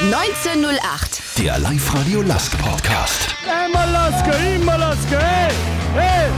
1908. 0.00 1.20
Der 1.36 1.58
Live-Radio 1.58 2.22
Lask 2.22 2.56
Podcast. 2.56 3.34
Immer 3.44 3.86
Laske, 3.92 4.30
immer 4.56 4.78
Laske, 4.78 5.18
hey, 5.18 5.52
hey. 5.94 6.30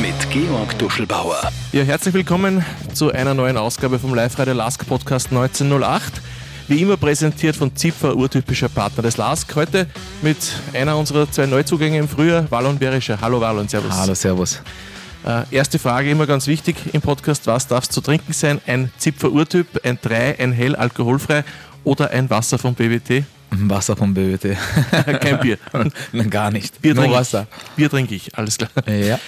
Mit 0.00 0.30
Georg 0.30 0.78
Duschelbauer. 0.78 1.50
Ja, 1.72 1.82
herzlich 1.82 2.14
willkommen 2.14 2.64
zu 2.94 3.10
einer 3.10 3.34
neuen 3.34 3.56
Ausgabe 3.56 3.98
vom 3.98 4.14
Live-Radio 4.14 4.54
Lask 4.54 4.86
Podcast 4.86 5.30
1908. 5.30 6.22
Wie 6.68 6.80
immer 6.80 6.96
präsentiert 6.96 7.56
von 7.56 7.74
Zipfer, 7.74 8.14
urtypischer 8.14 8.68
Partner 8.68 9.02
des 9.02 9.16
Lask. 9.16 9.52
Heute 9.56 9.88
mit 10.22 10.36
einer 10.74 10.96
unserer 10.96 11.28
zwei 11.28 11.46
Neuzugänge 11.46 11.98
im 11.98 12.06
Frühjahr, 12.08 12.48
Wallon 12.50 12.78
Berischer. 12.78 13.18
Hallo 13.20 13.40
Wallon, 13.40 13.66
servus. 13.66 13.92
Hallo, 13.96 14.14
servus. 14.14 14.62
Äh, 15.24 15.44
erste 15.54 15.78
Frage, 15.78 16.10
immer 16.10 16.26
ganz 16.26 16.46
wichtig 16.48 16.76
im 16.92 17.00
Podcast, 17.00 17.46
was 17.46 17.68
darf 17.68 17.84
es 17.84 17.90
zu 17.90 18.00
trinken 18.00 18.32
sein? 18.32 18.60
Ein 18.66 18.90
Zipfer 18.98 19.30
Urtyp, 19.30 19.84
ein 19.84 19.98
3, 20.02 20.40
ein 20.40 20.52
hell 20.52 20.74
alkoholfrei 20.74 21.44
oder 21.84 22.10
ein 22.10 22.28
Wasser 22.28 22.58
vom 22.58 22.74
BWT? 22.74 23.24
Wasser 23.50 23.96
vom 23.96 24.14
BWT. 24.14 24.56
Kein 25.20 25.38
Bier. 25.40 25.58
Nein, 26.12 26.30
gar 26.30 26.50
nicht. 26.50 26.80
Bier 26.82 26.94
Nur 26.94 27.04
trinke 27.04 27.18
Wasser. 27.18 27.46
Ich. 27.50 27.70
Bier 27.76 27.90
trinke 27.90 28.14
ich, 28.14 28.36
alles 28.36 28.58
klar. 28.58 28.70
Ja, 28.86 29.18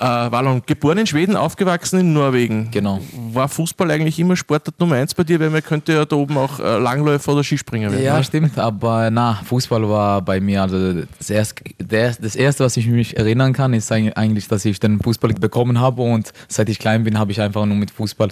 Äh, 0.00 0.32
Wallon, 0.32 0.62
geboren 0.64 0.96
in 0.96 1.06
Schweden, 1.06 1.36
aufgewachsen 1.36 2.00
in 2.00 2.12
Norwegen. 2.14 2.70
Genau. 2.70 3.00
War 3.34 3.48
Fußball 3.48 3.90
eigentlich 3.90 4.18
immer 4.18 4.34
Sportart 4.34 4.80
Nummer 4.80 4.96
eins 4.96 5.12
bei 5.14 5.24
dir? 5.24 5.38
Weil 5.38 5.50
man 5.50 5.62
könnte 5.62 5.92
ja 5.92 6.04
da 6.06 6.16
oben 6.16 6.38
auch 6.38 6.58
äh, 6.58 6.78
Langläufer 6.78 7.32
oder 7.34 7.44
Skispringer 7.44 7.90
werden. 7.92 8.02
ja 8.02 8.14
oder? 8.14 8.24
stimmt. 8.24 8.58
Aber 8.58 9.10
na, 9.10 9.34
Fußball 9.44 9.86
war 9.88 10.22
bei 10.22 10.40
mir, 10.40 10.62
also 10.62 11.02
das 11.18 11.28
erste, 11.28 11.62
das 11.78 12.34
erste, 12.34 12.64
was 12.64 12.78
ich 12.78 12.86
mich 12.86 13.16
erinnern 13.18 13.52
kann, 13.52 13.74
ist 13.74 13.92
eig- 13.92 14.14
eigentlich, 14.14 14.48
dass 14.48 14.64
ich 14.64 14.80
den 14.80 15.00
Fußball 15.00 15.34
bekommen 15.34 15.78
habe 15.80 16.00
und 16.00 16.32
seit 16.48 16.70
ich 16.70 16.78
klein 16.78 17.04
bin, 17.04 17.18
habe 17.18 17.32
ich 17.32 17.40
einfach 17.42 17.66
nur 17.66 17.76
mit 17.76 17.90
Fußball 17.90 18.30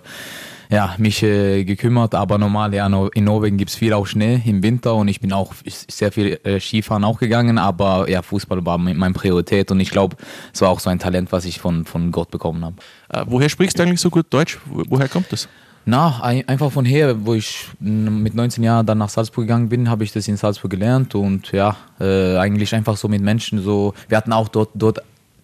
ja, 0.71 0.95
mich 0.99 1.23
äh, 1.23 1.65
gekümmert. 1.65 2.15
Aber 2.15 2.39
normal, 2.39 2.75
ja, 2.75 2.87
in 3.15 3.25
Norwegen 3.25 3.57
gibt 3.57 3.71
es 3.71 3.77
viel 3.77 3.93
auch 3.93 4.07
Schnee 4.07 4.43
im 4.45 4.63
Winter 4.63 4.95
und 4.95 5.09
ich 5.09 5.21
bin 5.21 5.33
auch 5.33 5.55
sehr 5.65 6.13
viel 6.13 6.38
äh, 6.45 6.60
Skifahren 6.60 7.05
auch 7.05 7.19
gegangen. 7.19 7.59
Aber 7.59 8.09
ja, 8.10 8.23
Fußball 8.23 8.65
war 8.66 8.79
mein- 8.79 8.97
meine 8.97 9.15
Priorität 9.15 9.71
und 9.71 9.80
ich 9.80 9.91
glaube, 9.91 10.16
es 10.52 10.60
war 10.60 10.69
auch 10.71 10.80
so 10.80 10.91
ein 10.91 10.99
Talent, 10.99 11.33
was 11.33 11.45
ich 11.45 11.59
von, 11.60 11.85
von 11.85 12.13
Gott 12.13 12.30
bekommen 12.30 12.65
habe. 12.65 12.77
Äh, 13.09 13.25
woher 13.27 13.49
sprichst 13.49 13.79
du 13.79 13.83
eigentlich 13.83 14.01
so 14.01 14.10
gut 14.10 14.27
Deutsch? 14.30 14.59
Wo, 14.66 14.83
woher 14.88 15.09
kommt 15.09 15.33
das? 15.33 15.49
Na, 15.91 16.21
ein, 16.23 16.47
einfach 16.47 16.71
von 16.71 16.85
her, 16.85 17.16
wo 17.25 17.32
ich 17.32 17.65
mit 17.80 18.35
19 18.35 18.63
Jahren 18.63 18.85
dann 18.85 18.99
nach 18.99 19.09
Salzburg 19.09 19.45
gegangen 19.47 19.71
bin, 19.71 19.88
habe 19.88 20.05
ich 20.05 20.13
das 20.13 20.29
in 20.29 20.37
Salzburg 20.37 20.71
gelernt 20.71 21.15
und 21.15 21.51
ja, 21.53 21.77
äh, 21.99 22.37
eigentlich 22.37 22.75
einfach 22.75 22.99
so 22.99 23.09
mit 23.09 23.23
Menschen 23.23 23.63
so. 23.63 23.95
Wir 24.07 24.19
hatten 24.19 24.35
auch 24.35 24.49
dort, 24.49 24.69
dort 24.75 24.99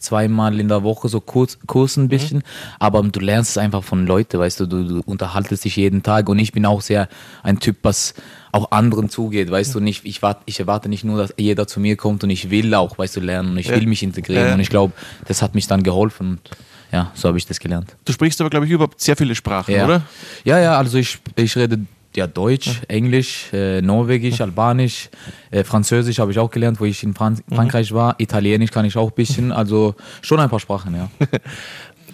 zweimal 0.05 0.61
in 0.61 0.69
der 0.69 0.83
Woche 0.83 1.09
so 1.09 1.21
Kurs, 1.21 1.59
Kurs 1.67 1.97
ein 1.97 2.09
bisschen, 2.09 2.43
aber 2.79 3.03
du 3.03 3.21
lernst 3.21 3.53
es 3.53 3.59
einfach 3.59 3.83
von 3.83 4.07
Leuten, 4.07 4.39
weißt 4.39 4.61
du, 4.61 4.67
du, 4.67 4.85
du 4.85 5.03
unterhaltest 5.07 5.65
dich 5.65 5.77
jeden 5.77 6.03
Tag 6.03 6.29
und 6.29 6.39
ich 6.39 6.53
bin 6.53 6.67
auch 6.67 6.81
sehr 6.83 7.09
ein 7.43 7.59
Typ, 7.59 7.79
was 7.83 8.15
auch 8.53 8.71
anderen 8.71 9.09
zugeht, 9.09 9.51
weißt 9.51 9.75
du, 9.75 9.81
nicht, 9.81 10.05
ich, 10.05 10.23
wart, 10.23 10.43
ich 10.47 10.61
erwarte 10.61 10.89
nicht 10.89 11.03
nur, 11.05 11.19
dass 11.19 11.35
jeder 11.37 11.67
zu 11.67 11.81
mir 11.81 11.97
kommt 11.97 12.23
und 12.23 12.31
ich 12.31 12.51
will 12.51 12.73
auch, 12.75 12.99
weißt 12.99 13.17
du, 13.17 13.21
lernen 13.21 13.51
und 13.53 13.59
ich 13.59 13.67
Ja. 13.69 13.75
will 13.75 13.87
mich 13.87 14.03
integrieren 14.03 14.47
Ja. 14.49 14.55
und 14.55 14.61
ich 14.61 14.69
glaube, 14.71 14.93
das 15.27 15.43
hat 15.43 15.55
mich 15.55 15.67
dann 15.67 15.83
geholfen 15.83 16.29
und 16.33 16.51
ja, 16.93 17.11
so 17.15 17.27
habe 17.27 17.39
ich 17.39 17.47
das 17.47 17.59
gelernt. 17.59 17.97
Du 18.05 18.13
sprichst 18.13 18.41
aber, 18.41 18.51
glaube 18.51 18.67
ich, 18.67 18.73
überhaupt 18.73 19.01
sehr 19.01 19.17
viele 19.17 19.35
Sprachen, 19.35 19.75
Ja. 19.75 19.85
oder? 19.85 20.03
Ja, 20.45 20.61
ja, 20.61 20.79
also 20.79 20.97
ich, 20.99 21.19
ich 21.35 21.57
rede 21.57 21.81
ja 22.17 22.27
Deutsch, 22.27 22.83
Englisch, 22.89 23.53
äh, 23.53 23.81
Norwegisch, 23.83 24.41
Albanisch, 24.41 25.09
äh, 25.51 25.65
Französisch 25.65 26.19
habe 26.19 26.31
ich 26.33 26.39
auch 26.39 26.51
gelernt, 26.51 26.81
wo 26.81 26.85
ich 26.85 27.03
in 27.03 27.15
Fran 27.15 27.39
Mhm. 27.49 27.55
Frankreich 27.55 27.93
war. 27.93 28.15
Italienisch 28.19 28.71
kann 28.71 28.85
ich 28.85 28.97
auch 28.97 29.11
ein 29.11 29.15
bisschen, 29.15 29.53
also 29.53 29.95
schon 30.23 30.41
ein 30.41 30.49
paar 30.51 30.61
Sprachen, 30.61 30.95
ja. 30.95 31.09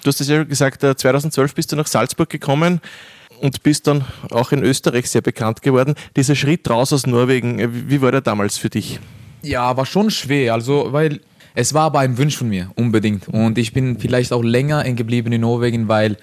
Du 0.02 0.08
hast 0.08 0.20
es 0.20 0.28
ja 0.28 0.44
gesagt, 0.44 0.82
äh, 0.82 0.96
2012 0.96 1.54
bist 1.54 1.72
du 1.72 1.76
nach 1.76 1.86
Salzburg 1.86 2.30
gekommen 2.30 2.80
und 3.42 3.62
bist 3.62 3.86
dann 3.86 4.04
auch 4.30 4.50
in 4.50 4.62
Österreich 4.62 5.10
sehr 5.10 5.20
bekannt 5.20 5.60
geworden. 5.60 5.94
Dieser 6.16 6.34
Schritt 6.34 6.70
raus 6.70 6.92
aus 6.94 7.06
Norwegen, 7.06 7.58
äh, 7.58 7.68
wie 7.70 8.00
war 8.00 8.10
der 8.10 8.22
damals 8.22 8.56
für 8.56 8.70
dich? 8.70 8.98
Ja, 9.42 9.76
war 9.76 9.84
schon 9.84 10.10
schwer, 10.10 10.54
also 10.54 10.92
weil 10.92 11.20
es 11.54 11.74
war 11.74 11.82
aber 11.84 11.98
ein 11.98 12.16
Wunsch 12.16 12.36
von 12.36 12.48
mir, 12.48 12.70
unbedingt. 12.76 13.28
Und 13.28 13.58
ich 13.58 13.72
bin 13.74 13.98
vielleicht 13.98 14.32
auch 14.32 14.42
länger 14.42 14.84
in 14.86 14.96
geblieben 14.96 15.32
in 15.32 15.42
Norwegen, 15.42 15.88
weil 15.88 16.16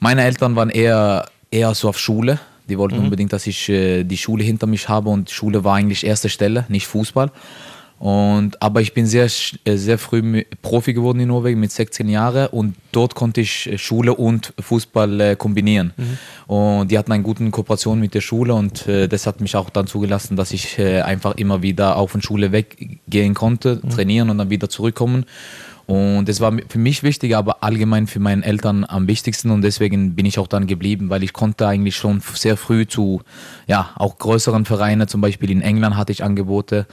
meine 0.00 0.24
Eltern 0.24 0.56
waren 0.56 0.70
eher, 0.70 1.26
eher 1.50 1.74
so 1.74 1.88
auf 1.90 1.98
Schule. 1.98 2.40
Die 2.68 2.78
wollten 2.78 2.98
unbedingt, 2.98 3.32
dass 3.32 3.46
ich 3.46 3.68
äh, 3.68 4.04
die 4.04 4.16
Schule 4.16 4.44
hinter 4.44 4.66
mich 4.66 4.88
habe 4.88 5.08
und 5.08 5.30
Schule 5.30 5.64
war 5.64 5.76
eigentlich 5.76 6.04
erste 6.06 6.28
Stelle, 6.28 6.64
nicht 6.68 6.86
Fußball. 6.86 7.30
Und, 8.02 8.60
aber 8.60 8.80
ich 8.80 8.94
bin 8.94 9.06
sehr, 9.06 9.28
äh, 9.64 9.76
sehr 9.76 9.96
früh 9.96 10.42
Profi 10.60 10.92
geworden 10.92 11.20
in 11.20 11.28
Norwegen 11.28 11.60
mit 11.60 11.70
16 11.70 12.08
Jahren 12.08 12.48
und 12.48 12.74
dort 12.90 13.14
konnte 13.14 13.40
ich 13.40 13.70
äh, 13.70 13.78
Schule 13.78 14.12
und 14.12 14.52
Fußball 14.58 15.20
äh, 15.20 15.36
kombinieren. 15.36 15.94
Und 16.48 16.90
die 16.90 16.98
hatten 16.98 17.12
eine 17.12 17.22
gute 17.22 17.48
Kooperation 17.50 18.00
mit 18.00 18.14
der 18.14 18.20
Schule 18.20 18.54
und 18.54 18.88
das 18.88 19.26
hat 19.26 19.40
mich 19.40 19.54
auch 19.54 19.70
dann 19.70 19.86
zugelassen, 19.86 20.36
dass 20.36 20.52
ich 20.52 20.78
einfach 20.80 21.36
immer 21.36 21.62
wieder 21.62 21.96
auch 21.96 22.10
von 22.10 22.20
Schule 22.20 22.50
weggehen 22.50 23.34
konnte, 23.34 23.80
trainieren 23.88 24.30
und 24.30 24.38
dann 24.38 24.50
wieder 24.50 24.68
zurückkommen. 24.68 25.24
Und 25.86 26.28
das 26.28 26.40
war 26.40 26.52
für 26.68 26.78
mich 26.78 27.02
wichtig, 27.02 27.36
aber 27.36 27.62
allgemein 27.62 28.06
für 28.06 28.20
meine 28.20 28.44
Eltern 28.44 28.84
am 28.88 29.08
wichtigsten. 29.08 29.50
Und 29.50 29.62
deswegen 29.62 30.14
bin 30.14 30.26
ich 30.26 30.38
auch 30.38 30.46
dann 30.46 30.66
geblieben, 30.66 31.10
weil 31.10 31.22
ich 31.22 31.32
konnte 31.32 31.66
eigentlich 31.66 31.96
schon 31.96 32.22
sehr 32.34 32.56
früh 32.56 32.86
zu, 32.86 33.22
ja, 33.66 33.90
auch 33.96 34.18
größeren 34.18 34.64
Vereinen, 34.64 35.08
zum 35.08 35.20
Beispiel 35.20 35.50
in 35.50 35.60
England 35.60 35.96
hatte 35.96 36.12
ich 36.12 36.22
Angebote, 36.22 36.86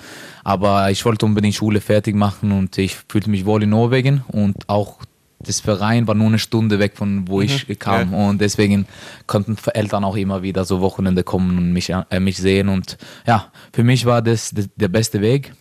aber 0.43 0.89
ich 0.91 1.05
wollte 1.05 1.25
unbedingt 1.25 1.55
Schule 1.55 1.81
fertig 1.81 2.15
machen 2.15 2.51
und 2.51 2.77
ich 2.77 2.97
fühlte 3.07 3.29
mich 3.29 3.45
wohl 3.45 3.63
in 3.63 3.69
Norwegen. 3.69 4.23
Und 4.27 4.67
auch 4.67 4.97
das 5.41 5.61
Verein 5.61 6.07
war 6.07 6.15
nur 6.15 6.27
eine 6.27 6.39
Stunde 6.39 6.79
weg 6.79 6.93
von 6.95 7.27
wo 7.27 7.41
ich 7.41 7.65
kam. 7.79 8.13
Und 8.13 8.41
deswegen 8.41 8.85
konnten 9.25 9.55
Eltern 9.73 10.03
auch 10.03 10.17
immer 10.17 10.41
wieder 10.41 10.65
so 10.65 10.81
Wochenende 10.81 11.23
kommen 11.23 11.57
und 11.57 11.71
mich, 11.71 11.89
äh, 11.91 12.19
mich 12.19 12.37
sehen. 12.37 12.67
Und 12.67 12.97
ja, 13.25 13.47
für 13.71 13.83
mich 13.83 14.05
war 14.05 14.21
das 14.21 14.53
der 14.53 14.89
beste 14.89 15.21
Weg. 15.21 15.53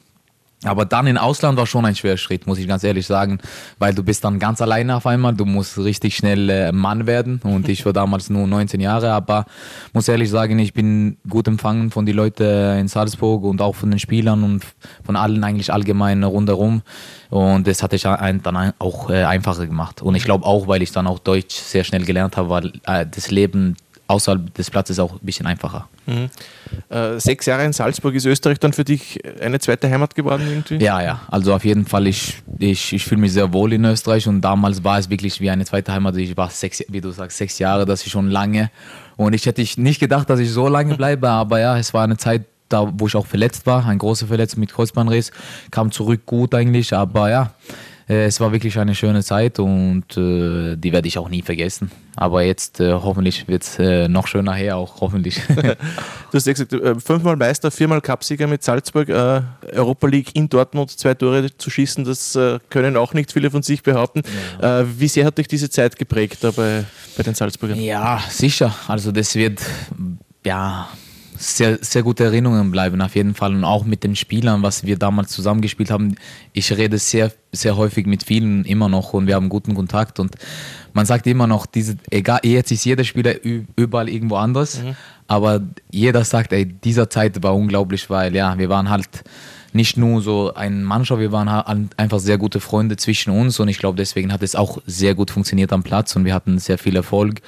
Aber 0.64 0.84
dann 0.84 1.06
in 1.06 1.16
Ausland 1.18 1.56
war 1.56 1.66
schon 1.66 1.84
ein 1.84 1.94
schwerer 1.94 2.16
Schritt, 2.16 2.48
muss 2.48 2.58
ich 2.58 2.66
ganz 2.66 2.82
ehrlich 2.82 3.06
sagen, 3.06 3.38
weil 3.78 3.94
du 3.94 4.02
bist 4.02 4.24
dann 4.24 4.40
ganz 4.40 4.60
alleine 4.60 4.96
auf 4.96 5.06
einmal, 5.06 5.32
du 5.32 5.44
musst 5.44 5.78
richtig 5.78 6.16
schnell 6.16 6.50
äh, 6.50 6.72
Mann 6.72 7.06
werden. 7.06 7.40
Und 7.44 7.68
ich 7.68 7.86
war 7.86 7.92
damals 7.92 8.28
nur 8.28 8.44
19 8.46 8.80
Jahre, 8.80 9.12
aber 9.12 9.44
muss 9.92 10.08
ehrlich 10.08 10.30
sagen, 10.30 10.58
ich 10.58 10.72
bin 10.74 11.16
gut 11.28 11.46
empfangen 11.46 11.92
von 11.92 12.06
den 12.06 12.16
Leuten 12.16 12.78
in 12.80 12.88
Salzburg 12.88 13.44
und 13.44 13.62
auch 13.62 13.76
von 13.76 13.90
den 13.90 14.00
Spielern 14.00 14.42
und 14.42 14.64
von 15.04 15.14
allen 15.14 15.44
eigentlich 15.44 15.72
allgemein 15.72 16.24
rundherum. 16.24 16.82
Und 17.30 17.66
das 17.68 17.82
hat 17.84 17.92
ein- 18.04 18.42
dann 18.42 18.72
auch 18.80 19.10
äh, 19.10 19.22
einfacher 19.24 19.66
gemacht. 19.66 20.02
Und 20.02 20.16
ich 20.16 20.24
glaube 20.24 20.44
auch, 20.44 20.66
weil 20.66 20.82
ich 20.82 20.90
dann 20.90 21.06
auch 21.06 21.20
Deutsch 21.20 21.54
sehr 21.54 21.84
schnell 21.84 22.04
gelernt 22.04 22.36
habe, 22.36 22.48
war 22.48 22.64
äh, 22.64 23.06
das 23.08 23.30
Leben 23.30 23.76
außerhalb 24.08 24.52
des 24.54 24.70
Platzes 24.70 24.98
auch 24.98 25.12
ein 25.12 25.18
bisschen 25.22 25.46
einfacher. 25.46 25.86
Äh, 26.88 27.20
sechs 27.20 27.46
Jahre 27.46 27.64
in 27.64 27.72
Salzburg, 27.72 28.14
ist 28.14 28.24
Österreich 28.24 28.58
dann 28.58 28.72
für 28.72 28.84
dich 28.84 29.20
eine 29.40 29.60
zweite 29.60 29.88
Heimat 29.88 30.14
geworden 30.14 30.44
irgendwie? 30.48 30.84
Ja, 30.84 31.00
ja, 31.02 31.20
also 31.28 31.54
auf 31.54 31.64
jeden 31.64 31.84
Fall, 31.86 32.06
ich, 32.06 32.42
ich, 32.58 32.94
ich 32.94 33.04
fühle 33.04 33.20
mich 33.20 33.34
sehr 33.34 33.52
wohl 33.52 33.72
in 33.74 33.84
Österreich 33.84 34.26
und 34.26 34.40
damals 34.40 34.82
war 34.82 34.98
es 34.98 35.10
wirklich 35.10 35.40
wie 35.40 35.50
eine 35.50 35.64
zweite 35.66 35.92
Heimat. 35.92 36.16
Ich 36.16 36.36
war 36.36 36.48
sechs, 36.48 36.82
wie 36.88 37.00
du 37.00 37.10
sagst, 37.10 37.36
sechs 37.36 37.58
Jahre, 37.58 37.84
das 37.84 38.02
ist 38.02 38.10
schon 38.10 38.30
lange. 38.30 38.70
Und 39.16 39.34
ich 39.34 39.44
hätte 39.44 39.62
nicht 39.76 40.00
gedacht, 40.00 40.30
dass 40.30 40.40
ich 40.40 40.50
so 40.50 40.68
lange 40.68 40.96
bleibe, 40.96 41.28
aber 41.28 41.60
ja, 41.60 41.76
es 41.76 41.92
war 41.92 42.04
eine 42.04 42.16
Zeit, 42.16 42.46
da, 42.70 42.90
wo 42.96 43.06
ich 43.06 43.16
auch 43.16 43.26
verletzt 43.26 43.66
war, 43.66 43.86
ein 43.86 43.98
großer 43.98 44.26
Verletzung 44.26 44.60
mit 44.60 44.72
Kreuzbandriss, 44.72 45.32
kam 45.70 45.90
zurück 45.90 46.24
gut 46.24 46.54
eigentlich, 46.54 46.94
aber 46.94 47.30
ja, 47.30 47.52
es 48.08 48.40
war 48.40 48.52
wirklich 48.52 48.78
eine 48.78 48.94
schöne 48.94 49.22
Zeit 49.22 49.58
und 49.58 50.16
äh, 50.16 50.76
die 50.76 50.92
werde 50.92 51.08
ich 51.08 51.18
auch 51.18 51.28
nie 51.28 51.42
vergessen. 51.42 51.90
Aber 52.16 52.42
jetzt 52.42 52.80
äh, 52.80 52.92
hoffentlich 52.92 53.46
wird 53.48 53.62
es 53.62 53.78
äh, 53.78 54.08
noch 54.08 54.26
schöner 54.26 54.54
her, 54.54 54.76
auch 54.76 55.00
hoffentlich. 55.00 55.40
Du 56.30 56.36
hast 56.36 56.46
ja 56.46 56.52
gesagt, 56.52 56.74
äh, 56.74 56.94
fünfmal 57.00 57.36
Meister, 57.36 57.70
viermal 57.70 58.02
Cupsieger 58.02 58.46
mit 58.46 58.62
Salzburg, 58.62 59.08
äh, 59.08 59.40
Europa 59.72 60.06
League 60.06 60.34
in 60.34 60.48
Dortmund, 60.48 60.90
zwei 60.90 61.14
Tore 61.14 61.56
zu 61.56 61.70
schießen, 61.70 62.04
das 62.04 62.36
äh, 62.36 62.58
können 62.68 62.98
auch 62.98 63.14
nicht 63.14 63.32
viele 63.32 63.50
von 63.50 63.62
sich 63.62 63.82
behaupten. 63.82 64.22
Äh, 64.60 64.84
wie 64.98 65.08
sehr 65.08 65.24
hat 65.24 65.38
dich 65.38 65.48
diese 65.48 65.70
Zeit 65.70 65.96
geprägt 65.96 66.38
da 66.42 66.50
bei, 66.50 66.84
bei 67.16 67.22
den 67.22 67.34
Salzburgern? 67.34 67.80
Ja, 67.80 68.22
sicher. 68.28 68.74
Also 68.88 69.10
das 69.10 69.34
wird 69.36 69.60
ja 70.44 70.88
sehr, 71.38 71.78
sehr 71.80 72.02
gute 72.02 72.24
Erinnerungen 72.24 72.70
bleiben 72.70 73.00
auf 73.00 73.14
jeden 73.14 73.34
Fall. 73.34 73.54
Und 73.54 73.64
auch 73.64 73.84
mit 73.84 74.04
den 74.04 74.16
Spielern, 74.16 74.62
was 74.62 74.84
wir 74.84 74.98
damals 74.98 75.30
zusammengespielt 75.30 75.90
haben. 75.90 76.16
Ich 76.52 76.76
rede 76.76 76.98
sehr, 76.98 77.32
sehr 77.52 77.76
häufig 77.76 78.06
mit 78.06 78.24
vielen 78.24 78.64
immer 78.64 78.88
noch 78.88 79.12
und 79.12 79.26
wir 79.26 79.34
haben 79.36 79.48
guten 79.48 79.74
Kontakt. 79.74 80.18
Und 80.18 80.34
man 80.92 81.06
sagt 81.06 81.26
immer 81.26 81.46
noch, 81.46 81.66
diese, 81.66 81.96
egal, 82.10 82.40
jetzt 82.42 82.72
ist 82.72 82.84
jeder 82.84 83.04
Spieler 83.04 83.34
überall 83.76 84.08
irgendwo 84.08 84.36
anders, 84.36 84.80
aber 85.28 85.60
jeder 85.90 86.24
sagt, 86.24 86.52
ey, 86.52 86.66
dieser 86.66 87.08
Zeit 87.08 87.42
war 87.42 87.54
unglaublich, 87.54 88.10
weil 88.10 88.34
ja, 88.34 88.58
wir 88.58 88.68
waren 88.68 88.90
halt 88.90 89.24
nicht 89.72 89.96
nur 89.96 90.22
so 90.22 90.54
ein 90.54 90.82
Mannschaft, 90.82 91.20
wir 91.20 91.32
waren 91.32 91.50
halt 91.50 91.98
einfach 91.98 92.18
sehr 92.18 92.38
gute 92.38 92.60
Freunde 92.60 92.96
zwischen 92.96 93.30
uns. 93.30 93.60
Und 93.60 93.68
ich 93.68 93.78
glaube, 93.78 93.96
deswegen 93.96 94.32
hat 94.32 94.42
es 94.42 94.56
auch 94.56 94.78
sehr 94.86 95.14
gut 95.14 95.30
funktioniert 95.30 95.72
am 95.72 95.82
Platz. 95.82 96.16
Und 96.16 96.24
wir 96.24 96.34
hatten 96.34 96.58
sehr 96.58 96.78
viel 96.78 96.96
Erfolg. 96.96 97.42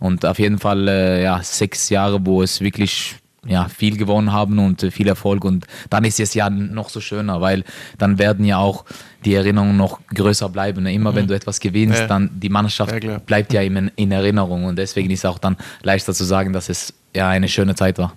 Und 0.00 0.24
auf 0.24 0.38
jeden 0.38 0.58
Fall, 0.58 0.88
äh, 0.88 1.22
ja, 1.22 1.42
sechs 1.42 1.88
Jahre, 1.88 2.24
wo 2.24 2.42
es 2.42 2.60
wirklich 2.60 3.16
ja, 3.48 3.68
viel 3.68 3.96
gewonnen 3.96 4.32
haben 4.32 4.58
und 4.58 4.82
äh, 4.82 4.90
viel 4.90 5.08
Erfolg. 5.08 5.44
Und 5.44 5.66
dann 5.90 6.04
ist 6.04 6.20
es 6.20 6.34
ja 6.34 6.50
noch 6.50 6.90
so 6.90 7.00
schöner, 7.00 7.40
weil 7.40 7.64
dann 7.96 8.18
werden 8.18 8.44
ja 8.44 8.58
auch 8.58 8.84
die 9.28 9.34
Erinnerungen 9.34 9.76
noch 9.76 10.00
größer 10.14 10.48
bleiben. 10.48 10.82
Ne? 10.84 10.94
Immer 10.94 11.12
mhm. 11.12 11.16
wenn 11.16 11.26
du 11.28 11.34
etwas 11.34 11.60
gewinnst, 11.60 12.00
Ja. 12.00 12.06
dann 12.06 12.30
die 12.32 12.48
Mannschaft 12.48 13.04
Ja, 13.04 13.18
bleibt 13.18 13.52
ja 13.52 13.60
in, 13.60 13.90
in 13.96 14.10
Erinnerung. 14.10 14.64
Und 14.64 14.76
deswegen 14.76 15.10
ist 15.10 15.20
es 15.20 15.24
auch 15.26 15.38
dann 15.38 15.56
leichter 15.82 16.14
zu 16.14 16.24
sagen, 16.24 16.52
dass 16.54 16.68
es 16.70 16.94
ja 17.14 17.28
eine 17.28 17.48
schöne 17.48 17.74
Zeit 17.74 17.98
war. 17.98 18.12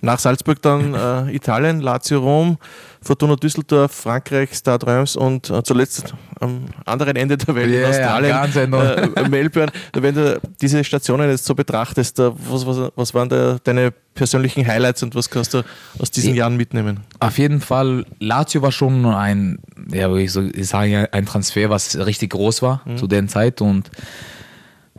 Nach 0.00 0.18
Salzburg 0.18 0.60
dann 0.62 0.94
äh, 1.28 1.34
Italien, 1.34 1.80
Lazio 1.80 2.20
Rom, 2.20 2.58
Fortuna 3.02 3.34
Düsseldorf, 3.36 3.92
Frankreich, 3.92 4.52
Stade 4.54 4.86
Reims 4.86 5.16
und 5.16 5.48
äh, 5.50 5.62
zuletzt 5.62 6.14
am 6.38 6.66
anderen 6.84 7.16
Ende 7.16 7.36
der 7.38 7.54
Welt 7.54 7.72
Ja, 7.74 7.88
Australien, 7.88 8.36
enorm. 8.56 9.14
äh, 9.16 9.28
Melbourne. 9.28 9.72
Wenn 9.94 10.14
du 10.14 10.40
diese 10.60 10.84
Stationen 10.84 11.30
jetzt 11.30 11.44
so 11.46 11.54
betrachtest, 11.54 12.18
äh, 12.18 12.30
was, 12.50 12.66
was, 12.66 12.92
was 12.94 13.14
waren 13.14 13.28
da 13.30 13.56
deine 13.64 13.90
persönlichen 14.14 14.66
Highlights 14.66 15.02
und 15.02 15.14
was 15.14 15.30
kannst 15.30 15.54
du 15.54 15.62
aus 15.98 16.10
diesen 16.10 16.30
Ich- 16.32 16.36
Jahren 16.36 16.56
mitnehmen? 16.58 17.00
Auf 17.20 17.38
jeden 17.38 17.60
Fall, 17.62 18.04
Lazio 18.18 18.60
war 18.60 18.72
schon 18.72 19.06
ein, 19.06 19.58
ja, 19.92 20.10
würde 20.10 20.22
ich 20.22 20.29
so 20.30 20.42
ich 20.42 20.68
sage, 20.68 21.08
ein 21.12 21.26
Transfer, 21.26 21.70
was 21.70 21.96
richtig 21.98 22.30
groß 22.30 22.62
war 22.62 22.82
zu 22.96 23.06
der 23.06 23.26
Zeit 23.26 23.60
und 23.60 23.90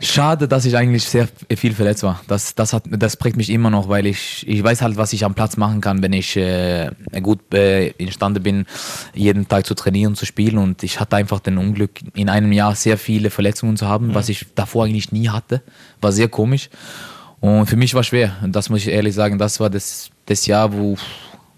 schade, 0.02 0.48
dass 0.48 0.64
ich 0.64 0.76
eigentlich 0.76 1.04
sehr 1.04 1.28
viel 1.56 1.72
verletzt 1.72 2.02
war. 2.02 2.20
Das, 2.26 2.54
das, 2.54 2.72
hat, 2.72 2.84
das 2.88 3.16
prägt 3.16 3.36
mich 3.36 3.50
immer 3.50 3.70
noch, 3.70 3.88
weil 3.88 4.06
ich, 4.06 4.46
ich 4.48 4.62
weiß 4.62 4.82
halt, 4.82 4.96
was 4.96 5.12
ich 5.12 5.24
am 5.24 5.34
Platz 5.34 5.56
machen 5.56 5.80
kann, 5.80 6.02
wenn 6.02 6.12
ich 6.12 6.36
äh, 6.36 6.90
gut 7.22 7.54
äh, 7.54 7.88
imstande 7.98 8.40
bin, 8.40 8.66
jeden 9.14 9.48
Tag 9.48 9.66
zu 9.66 9.74
trainieren, 9.74 10.16
zu 10.16 10.26
spielen 10.26 10.58
und 10.58 10.82
ich 10.82 10.98
hatte 11.00 11.16
einfach 11.16 11.40
den 11.40 11.58
Unglück, 11.58 12.00
in 12.14 12.28
einem 12.28 12.52
Jahr 12.52 12.74
sehr 12.74 12.98
viele 12.98 13.30
Verletzungen 13.30 13.76
zu 13.76 13.86
haben, 13.86 14.14
was 14.14 14.28
ich 14.28 14.46
davor 14.54 14.86
eigentlich 14.86 15.12
nie 15.12 15.28
hatte. 15.28 15.62
War 16.00 16.12
sehr 16.12 16.28
komisch. 16.28 16.68
Und 17.40 17.66
für 17.66 17.76
mich 17.76 17.94
war 17.94 18.04
schwer. 18.04 18.36
Und 18.42 18.54
das 18.54 18.70
muss 18.70 18.80
ich 18.80 18.88
ehrlich 18.88 19.14
sagen, 19.14 19.38
das 19.38 19.58
war 19.58 19.68
das, 19.68 20.10
das 20.26 20.46
Jahr, 20.46 20.72
wo, 20.72 20.96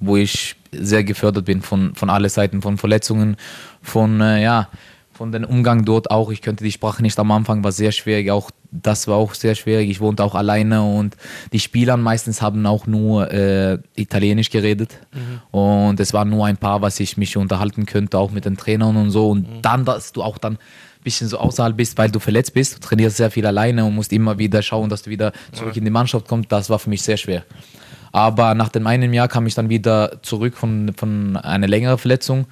wo 0.07 0.17
ich 0.17 0.57
sehr 0.73 1.05
gefördert 1.05 1.45
bin 1.45 1.63
von, 1.63 1.95
von 1.95 2.11
alle 2.11 2.29
Seiten, 2.29 2.63
von 2.63 2.79
Verletzungen, 2.79 3.37
von, 3.83 4.21
äh, 4.21 4.43
ja, 4.43 4.69
von 5.13 5.31
dem 5.31 5.45
Umgang 5.45 5.85
dort 5.85 6.11
auch. 6.11 6.31
Ich 6.33 6.43
könnte 6.43 6.65
die 6.65 6.73
Sprache 6.73 7.03
nicht 7.03 7.19
am 7.19 7.31
Anfang, 7.31 7.63
war 7.63 7.73
sehr 7.73 7.93
schwierig. 7.93 8.31
Auch 8.31 8.51
das 8.73 9.07
war 9.07 9.17
auch 9.17 9.35
sehr 9.35 9.55
schwierig. 9.55 9.89
Ich 9.89 10.01
wohnte 10.01 10.25
auch 10.25 10.35
alleine 10.35 10.83
und 10.83 11.17
die 11.53 11.61
Spieler 11.61 11.97
meistens 11.97 12.43
haben 12.43 12.67
auch 12.67 12.89
nur 12.89 13.31
äh, 13.31 13.79
Italienisch 13.95 14.51
geredet. 14.51 14.99
Und 15.53 16.01
es 16.01 16.13
war 16.13 16.25
nur 16.25 16.47
ein 16.47 16.57
paar, 16.57 16.83
was 16.83 16.99
ich 16.99 17.17
mich 17.17 17.37
unterhalten 17.37 17.87
könnte, 17.87 18.19
auch 18.19 18.33
mit 18.33 18.45
den 18.45 18.57
Trainern 18.57 18.97
und 18.97 19.11
so. 19.11 19.31
Und 19.31 19.47
dann, 19.63 19.85
dass 19.85 20.13
du 20.13 20.23
auch 20.23 20.39
dann 20.39 20.59
bisschen 21.05 21.29
so 21.29 21.39
außerhalb 21.39 21.77
bist, 21.77 21.97
weil 21.99 22.11
du 22.11 22.19
verletzt 22.19 22.55
bist. 22.55 22.75
Du 22.75 22.81
trainierst 22.81 23.19
sehr 23.19 23.31
viel 23.31 23.47
alleine 23.47 23.85
und 23.85 23.95
musst 23.95 24.13
immer 24.13 24.39
wieder 24.39 24.63
schauen, 24.63 24.89
dass 24.89 25.03
du 25.03 25.11
wieder 25.11 25.33
zurück 25.53 25.77
in 25.77 25.85
die 25.85 25.91
Mannschaft 25.91 26.27
kommst. 26.27 26.51
Das 26.51 26.71
war 26.71 26.79
für 26.79 26.91
mich 26.91 27.03
sehr 27.03 27.19
schwer. 27.19 27.45
Aber 28.15 28.55
nach 28.55 28.69
dem 28.69 28.87
einen 28.87 29.13
Jahr 29.13 29.27
kam 29.27 29.45
ich 29.49 29.57
dann 29.57 29.71
wieder 29.71 30.23
zurück 30.23 30.55
von, 30.57 30.93
von 30.97 31.37
einer 31.37 31.67
längeren 31.67 31.99
Verletzung. 31.99 32.47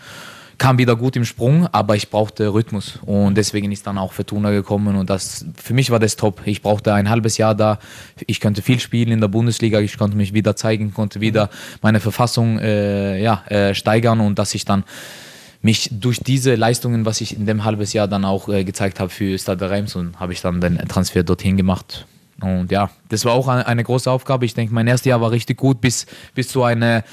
Kam 0.59 0.77
wieder 0.77 0.97
gut 0.97 1.15
im 1.15 1.25
Sprung, 1.25 1.69
aber 1.71 1.95
ich 1.95 2.11
brauchte 2.11 2.53
Rhythmus 2.53 2.99
und 3.07 3.37
deswegen 3.37 3.71
ist 3.71 3.87
dann 3.87 3.97
auch 3.97 4.13
Fortuna 4.13 4.51
gekommen 4.51 4.97
und 4.97 5.09
das 5.09 5.47
für 5.57 5.73
mich 5.73 5.93
war 5.93 6.01
das 6.01 6.17
top. 6.17 6.43
Ich 6.47 6.63
brauchte 6.63 6.93
ein 6.93 7.09
halbes 7.09 7.39
Jahr 7.39 7.55
da. 7.55 7.79
Ich 8.27 8.41
konnte 8.41 8.61
viel 8.61 8.81
spielen 8.81 9.13
in 9.13 9.21
der 9.21 9.29
Bundesliga, 9.29 9.79
ich 9.79 9.97
konnte 9.97 10.17
mich 10.17 10.35
wieder 10.35 10.57
zeigen, 10.57 10.93
konnte 10.93 11.21
wieder 11.21 11.49
meine 11.81 12.01
Verfassung 12.01 12.59
äh, 12.59 13.23
ja, 13.23 13.45
äh, 13.47 13.73
steigern 13.73 14.19
und 14.19 14.41
dass 14.41 14.57
ich 14.57 14.65
dann 14.65 14.83
mich 15.63 15.91
durch 15.93 16.19
diese 16.19 16.57
Leistungen, 16.57 17.07
was 17.07 17.21
ich 17.21 17.37
in 17.37 17.47
dem 17.47 17.63
halbes 17.63 17.93
Jahr 17.93 18.09
dann 18.09 18.25
auch 18.25 18.49
äh, 18.49 18.65
gezeigt 18.65 18.99
habe 18.99 19.11
für 19.11 19.39
Stade 19.39 19.71
Reims 19.71 19.95
und 19.95 20.19
habe 20.19 20.33
ich 20.33 20.41
dann 20.43 20.61
den 20.61 20.79
Transfer 20.89 21.23
dorthin 21.23 21.57
gemacht. 21.57 22.05
Und 22.43 22.71
ja, 22.71 22.91
das 23.09 23.25
war 23.25 23.33
auch 23.33 23.49
eine, 23.49 23.85
große 23.85 24.11
Aufgabe. 24.11 24.45
Ich 24.45 24.55
denke, 24.55 24.75
mein 24.75 24.87
erstes 24.87 25.07
Jahr 25.07 25.21
war 25.21 25.31
richtig 25.31 25.57
gut 25.57 25.81
bis, 25.81 26.07
bis 26.35 26.49
zu 26.49 26.63
einer 26.63 27.05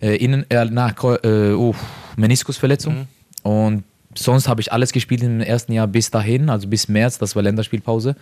äh, 0.00 0.16
Innen, 0.16 0.48
äh, 0.50 0.64
na, 0.64 0.90
Kreu- 0.90 1.22
äh, 1.24 1.54
oh, 1.54 1.74
Meniskusverletzung. 2.16 3.08
Und 3.42 3.84
sonst 4.14 4.48
habe 4.48 4.60
ich 4.60 4.72
alles 4.72 4.92
gespielt 4.92 5.22
im 5.22 5.40
ersten 5.40 5.72
Jahr 5.72 5.86
bis 5.86 6.10
dahin, 6.10 6.48
also 6.50 6.68
bis 6.68 6.88
März, 6.88 7.18
das 7.18 7.36
war 7.36 7.42
Länderspielpause. 7.42 8.16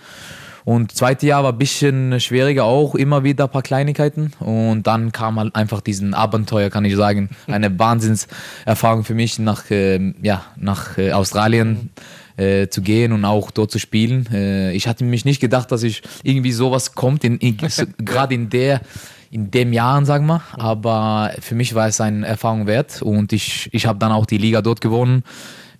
Und 0.64 0.92
zweite 0.92 1.26
Jahr 1.26 1.44
war 1.44 1.52
ein 1.52 1.58
bisschen 1.58 2.18
schwieriger, 2.20 2.64
auch 2.64 2.94
immer 2.94 3.22
wieder 3.22 3.44
ein 3.44 3.50
paar 3.50 3.62
Kleinigkeiten. 3.62 4.32
Und 4.40 4.86
dann 4.86 5.12
kam 5.12 5.38
halt 5.38 5.54
einfach 5.54 5.82
diesen 5.82 6.14
Abenteuer, 6.14 6.70
kann 6.70 6.86
ich 6.86 6.96
sagen. 6.96 7.28
Eine 7.46 7.78
Wahnsinnserfahrung 7.78 9.04
für 9.04 9.14
mich, 9.14 9.38
nach, 9.38 9.64
ähm, 9.68 10.14
ja, 10.22 10.42
nach 10.56 10.96
äh, 10.96 11.12
Australien 11.12 11.90
äh, 12.36 12.68
zu 12.68 12.82
gehen 12.82 13.12
und 13.12 13.24
auch 13.24 13.50
dort 13.50 13.70
zu 13.70 13.78
spielen. 13.78 14.28
Äh, 14.32 14.72
ich 14.72 14.86
hatte 14.88 15.04
mich 15.04 15.24
nicht 15.24 15.40
gedacht, 15.40 15.70
dass 15.72 15.82
ich 15.82 16.02
irgendwie 16.22 16.52
sowas 16.52 16.94
kommt, 16.94 17.24
in, 17.24 17.38
in, 17.38 17.58
so, 17.68 17.84
gerade 17.98 18.34
in 18.34 18.50
der 18.50 18.80
in 19.30 19.50
dem 19.50 19.72
Jahren, 19.72 20.04
sagen 20.04 20.26
wir. 20.26 20.42
Aber 20.52 21.32
für 21.40 21.56
mich 21.56 21.74
war 21.74 21.88
es 21.88 22.00
eine 22.00 22.24
Erfahrung 22.24 22.68
wert 22.68 23.02
und 23.02 23.32
ich, 23.32 23.68
ich 23.72 23.86
habe 23.86 23.98
dann 23.98 24.12
auch 24.12 24.26
die 24.26 24.38
Liga 24.38 24.62
dort 24.62 24.80
gewonnen. 24.80 25.24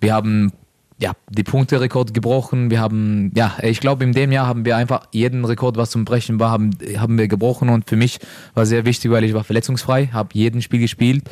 Wir 0.00 0.12
haben 0.12 0.52
ja, 0.98 1.12
die 1.28 1.42
Punkterekord 1.42 2.14
gebrochen. 2.14 2.70
Wir 2.70 2.80
haben, 2.80 3.32
ja, 3.34 3.56
ich 3.62 3.80
glaube, 3.80 4.04
in 4.04 4.12
dem 4.12 4.32
Jahr 4.32 4.46
haben 4.46 4.64
wir 4.64 4.76
einfach 4.76 5.06
jeden 5.12 5.44
Rekord, 5.44 5.76
was 5.76 5.90
zum 5.90 6.04
Brechen 6.04 6.40
war, 6.40 6.50
haben, 6.50 6.70
haben 6.96 7.18
wir 7.18 7.28
gebrochen. 7.28 7.68
Und 7.68 7.88
für 7.88 7.96
mich 7.96 8.18
war 8.54 8.64
sehr 8.66 8.84
wichtig, 8.84 9.10
weil 9.10 9.24
ich 9.24 9.34
war 9.34 9.44
verletzungsfrei, 9.44 10.08
habe 10.12 10.30
jeden 10.32 10.62
Spiel 10.62 10.80
gespielt, 10.80 11.24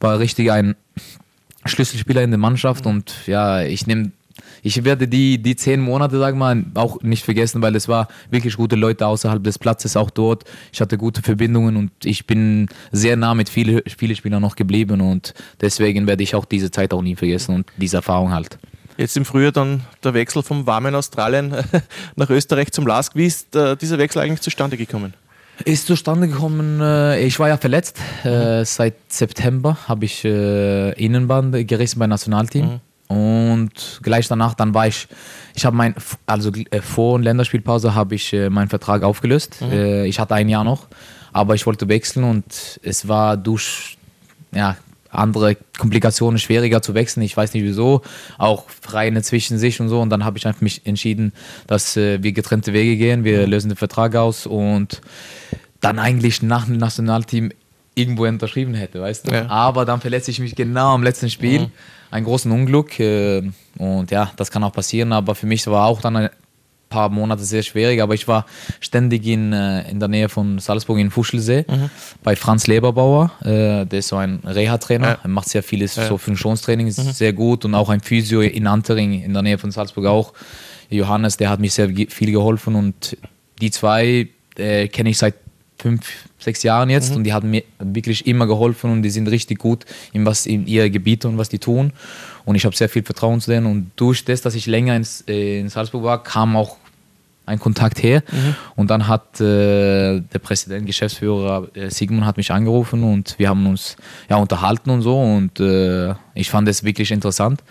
war 0.00 0.18
richtig 0.18 0.50
ein 0.50 0.76
Schlüsselspieler 1.64 2.22
in 2.22 2.30
der 2.30 2.38
Mannschaft. 2.38 2.86
Und 2.86 3.26
ja, 3.26 3.62
ich 3.62 3.86
nehme 3.86 4.12
ich 4.62 4.84
werde 4.84 5.08
die, 5.08 5.42
die 5.42 5.56
zehn 5.56 5.80
Monate, 5.80 6.18
sag 6.18 6.36
mal, 6.36 6.64
auch 6.74 7.02
nicht 7.02 7.24
vergessen, 7.24 7.62
weil 7.62 7.74
es 7.76 7.88
war 7.88 8.08
wirklich 8.30 8.56
gute 8.56 8.76
Leute 8.76 9.06
außerhalb 9.06 9.42
des 9.42 9.58
Platzes 9.58 9.96
auch 9.96 10.10
dort. 10.10 10.44
Ich 10.72 10.80
hatte 10.80 10.98
gute 10.98 11.22
Verbindungen 11.22 11.76
und 11.76 11.90
ich 12.04 12.26
bin 12.26 12.68
sehr 12.92 13.16
nah 13.16 13.34
mit 13.34 13.48
vielen 13.48 13.82
viele 13.86 14.14
Spielern 14.14 14.42
noch 14.42 14.56
geblieben 14.56 15.00
und 15.00 15.34
deswegen 15.60 16.06
werde 16.06 16.22
ich 16.22 16.34
auch 16.34 16.44
diese 16.44 16.70
Zeit 16.70 16.92
auch 16.92 17.02
nie 17.02 17.16
vergessen 17.16 17.54
und 17.54 17.66
diese 17.76 17.96
Erfahrung 17.96 18.32
halt. 18.32 18.58
Jetzt 18.96 19.16
im 19.16 19.24
Frühjahr 19.24 19.52
dann 19.52 19.82
der 20.04 20.14
Wechsel 20.14 20.42
vom 20.42 20.66
warmen 20.66 20.94
Australien 20.94 21.54
nach 22.16 22.30
Österreich 22.30 22.72
zum 22.72 22.86
LASK. 22.86 23.16
Wie 23.16 23.26
ist 23.26 23.56
äh, 23.56 23.76
dieser 23.76 23.98
Wechsel 23.98 24.20
eigentlich 24.20 24.40
zustande 24.40 24.76
gekommen? 24.76 25.14
Ist 25.64 25.86
zustande 25.86 26.28
gekommen, 26.28 26.80
äh, 26.80 27.24
ich 27.24 27.38
war 27.38 27.48
ja 27.48 27.56
verletzt. 27.56 27.98
Äh, 28.24 28.64
seit 28.64 28.94
September 29.08 29.76
habe 29.88 30.04
ich 30.04 30.24
Innenband 30.24 31.66
gerissen 31.66 31.98
beim 31.98 32.10
Nationalteam. 32.10 32.80
Und 33.12 34.00
gleich 34.02 34.26
danach, 34.28 34.54
dann 34.54 34.72
war 34.72 34.86
ich, 34.86 35.06
ich 35.54 35.66
habe 35.66 35.76
mein, 35.76 35.94
also 36.24 36.50
äh, 36.70 36.80
vor 36.80 37.20
Länderspielpause 37.20 37.94
habe 37.94 38.14
ich 38.14 38.32
äh, 38.32 38.48
meinen 38.48 38.68
Vertrag 38.68 39.02
aufgelöst. 39.02 39.60
Äh, 39.60 40.06
ich 40.06 40.18
hatte 40.18 40.34
ein 40.34 40.48
Jahr 40.48 40.64
noch, 40.64 40.86
aber 41.32 41.54
ich 41.54 41.66
wollte 41.66 41.88
wechseln 41.88 42.24
und 42.24 42.80
es 42.82 43.06
war 43.08 43.36
durch, 43.36 43.98
ja, 44.52 44.76
andere 45.10 45.58
Komplikationen 45.78 46.38
schwieriger 46.38 46.80
zu 46.80 46.94
wechseln. 46.94 47.22
Ich 47.22 47.36
weiß 47.36 47.52
nicht 47.52 47.64
wieso. 47.64 48.00
Auch 48.38 48.64
Vereine 48.70 49.20
zwischen 49.22 49.58
sich 49.58 49.78
und 49.78 49.90
so. 49.90 50.00
Und 50.00 50.08
dann 50.08 50.24
habe 50.24 50.38
ich 50.38 50.46
einfach 50.46 50.62
mich 50.62 50.86
entschieden, 50.86 51.34
dass 51.66 51.96
wir 51.96 52.32
getrennte 52.32 52.72
Wege 52.72 52.96
gehen. 52.96 53.22
Wir 53.22 53.46
lösen 53.46 53.68
den 53.68 53.76
Vertrag 53.76 54.16
aus 54.16 54.46
und 54.46 55.02
dann 55.82 55.98
eigentlich 55.98 56.40
nach 56.40 56.64
dem 56.64 56.78
Nationalteam 56.78 57.52
irgendwo 57.94 58.24
unterschrieben 58.24 58.72
hätte, 58.72 59.02
weißt 59.02 59.28
du. 59.28 59.34
Ja. 59.34 59.48
Aber 59.48 59.84
dann 59.84 60.00
verletze 60.00 60.30
ich 60.30 60.38
mich 60.40 60.54
genau 60.54 60.94
am 60.94 61.02
letzten 61.02 61.28
Spiel. 61.28 61.68
Ein 62.12 62.24
großen 62.24 62.52
Unglück. 62.52 63.00
Äh, 63.00 63.42
und 63.78 64.10
ja, 64.10 64.30
das 64.36 64.50
kann 64.50 64.62
auch 64.62 64.72
passieren. 64.72 65.12
Aber 65.12 65.34
für 65.34 65.46
mich 65.46 65.66
war 65.66 65.86
auch 65.86 66.00
dann 66.00 66.16
ein 66.16 66.30
paar 66.90 67.08
Monate 67.08 67.42
sehr 67.42 67.62
schwierig. 67.62 68.02
Aber 68.02 68.14
ich 68.14 68.28
war 68.28 68.44
ständig 68.80 69.26
in, 69.26 69.52
äh, 69.52 69.90
in 69.90 69.98
der 69.98 70.08
Nähe 70.08 70.28
von 70.28 70.58
Salzburg 70.58 70.98
in 70.98 71.10
Fuschelsee 71.10 71.64
bei 72.22 72.36
Franz 72.36 72.66
Leberbauer. 72.66 73.32
Äh, 73.40 73.86
der 73.86 73.98
ist 74.00 74.08
so 74.08 74.16
ein 74.16 74.40
Reha-Trainer. 74.44 75.08
Ja. 75.08 75.18
Er 75.22 75.28
macht 75.28 75.48
sehr 75.48 75.62
vieles 75.62 75.94
so 75.94 76.18
Funktionstraining, 76.18 76.86
ist 76.86 77.16
sehr 77.16 77.32
gut. 77.32 77.64
Und 77.64 77.74
auch 77.74 77.88
ein 77.88 78.00
Physio 78.00 78.42
in 78.42 78.66
Antering 78.66 79.22
in 79.22 79.32
der 79.32 79.42
Nähe 79.42 79.58
von 79.58 79.70
Salzburg 79.70 80.06
auch. 80.06 80.34
Johannes, 80.90 81.38
der 81.38 81.48
hat 81.48 81.60
mich 81.60 81.72
sehr 81.72 81.88
viel 81.88 82.30
geholfen. 82.30 82.74
Und 82.74 83.16
die 83.60 83.70
zwei 83.70 84.28
äh, 84.56 84.88
kenne 84.88 85.08
ich 85.10 85.18
seit 85.18 85.34
fünf, 85.82 86.28
sechs 86.38 86.62
Jahren 86.62 86.90
jetzt 86.90 87.14
und 87.14 87.24
die 87.24 87.32
haben 87.32 87.50
mir 87.50 87.64
wirklich 87.78 88.26
immer 88.26 88.46
geholfen 88.46 88.90
und 88.92 89.02
die 89.02 89.10
sind 89.10 89.28
richtig 89.28 89.58
gut 89.58 89.84
in 90.12 90.24
was 90.24 90.46
in 90.46 90.66
ihr 90.68 90.88
Gebiet 90.90 91.24
und 91.24 91.38
was 91.38 91.48
die 91.48 91.58
tun. 91.58 91.92
Und 92.44 92.54
ich 92.54 92.64
habe 92.64 92.76
sehr 92.76 92.88
viel 92.88 93.02
Vertrauen 93.02 93.40
zu 93.40 93.50
denen. 93.50 93.66
Und 93.66 93.90
durch 93.96 94.24
das, 94.24 94.42
dass 94.42 94.54
ich 94.54 94.66
länger 94.66 94.94
in, 94.94 95.06
äh, 95.26 95.58
in 95.58 95.68
Salzburg 95.68 96.04
war, 96.04 96.22
kam 96.22 96.56
auch 96.56 96.76
ein 97.46 97.58
Kontakt 97.58 98.00
her. 98.02 98.22
Und 98.76 98.90
dann 98.90 99.08
hat 99.08 99.40
äh, 99.40 100.20
der 100.20 100.38
Präsident, 100.40 100.86
Geschäftsführer 100.86 101.68
äh, 101.74 101.90
Sigmund 101.90 102.24
hat 102.24 102.36
mich 102.36 102.52
angerufen 102.52 103.02
und 103.02 103.34
wir 103.38 103.48
haben 103.48 103.66
uns 103.66 103.96
ja 104.30 104.36
unterhalten 104.36 104.90
und 104.90 105.02
so. 105.02 105.20
Und 105.20 105.58
äh, 105.58 106.14
ich 106.34 106.48
fand 106.48 106.68
es 106.68 106.84
wirklich 106.84 107.10
interessant. 107.10 107.62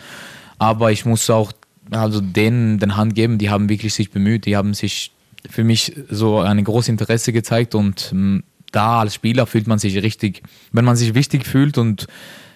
Aber 0.60 0.92
ich 0.92 1.06
muss 1.06 1.30
auch 1.30 1.54
also 1.90 2.20
denen 2.22 2.80
den 2.80 2.98
Hand 2.98 3.16
geben, 3.16 3.38
die 3.38 3.50
haben 3.50 3.70
wirklich 3.70 3.94
sich 3.94 4.12
bemüht, 4.12 4.46
die 4.46 4.56
haben 4.58 4.74
sich 4.74 5.12
für 5.50 5.64
mich 5.64 5.94
so 6.10 6.40
ein 6.40 6.64
großes 6.64 6.90
Interesse 6.90 7.34
gezeigt 7.34 7.76
und 7.76 8.12
mh, 8.14 8.42
da 8.72 9.02
als 9.02 9.16
Spieler 9.16 9.46
fühlt 9.46 9.68
man 9.68 9.80
sich 9.80 10.02
richtig, 10.02 10.44
wenn 10.72 10.86
man 10.86 10.96
sich 10.96 11.14
wichtig 11.14 11.46
fühlt 11.46 11.78
und 11.78 12.08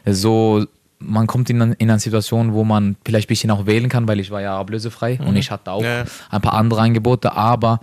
so 0.06 0.66
man 1.00 1.28
kommt 1.28 1.50
in, 1.50 1.74
in 1.74 1.90
eine 1.90 2.00
Situation, 2.00 2.54
wo 2.54 2.64
man 2.64 2.96
vielleicht 3.06 3.28
ein 3.28 3.30
bisschen 3.30 3.52
auch 3.52 3.66
wählen 3.66 3.90
kann, 3.90 4.08
weil 4.08 4.20
ich 4.20 4.32
war 4.32 4.42
ja 4.42 4.58
ablösefrei 4.58 5.20
und 5.20 5.36
ich 5.36 5.52
hatte 5.52 5.72
auch 5.72 5.84
Ja, 5.84 6.06
ein 6.30 6.42
paar 6.42 6.54
andere 6.54 6.82
Angebote, 6.82 7.34
aber 7.34 7.80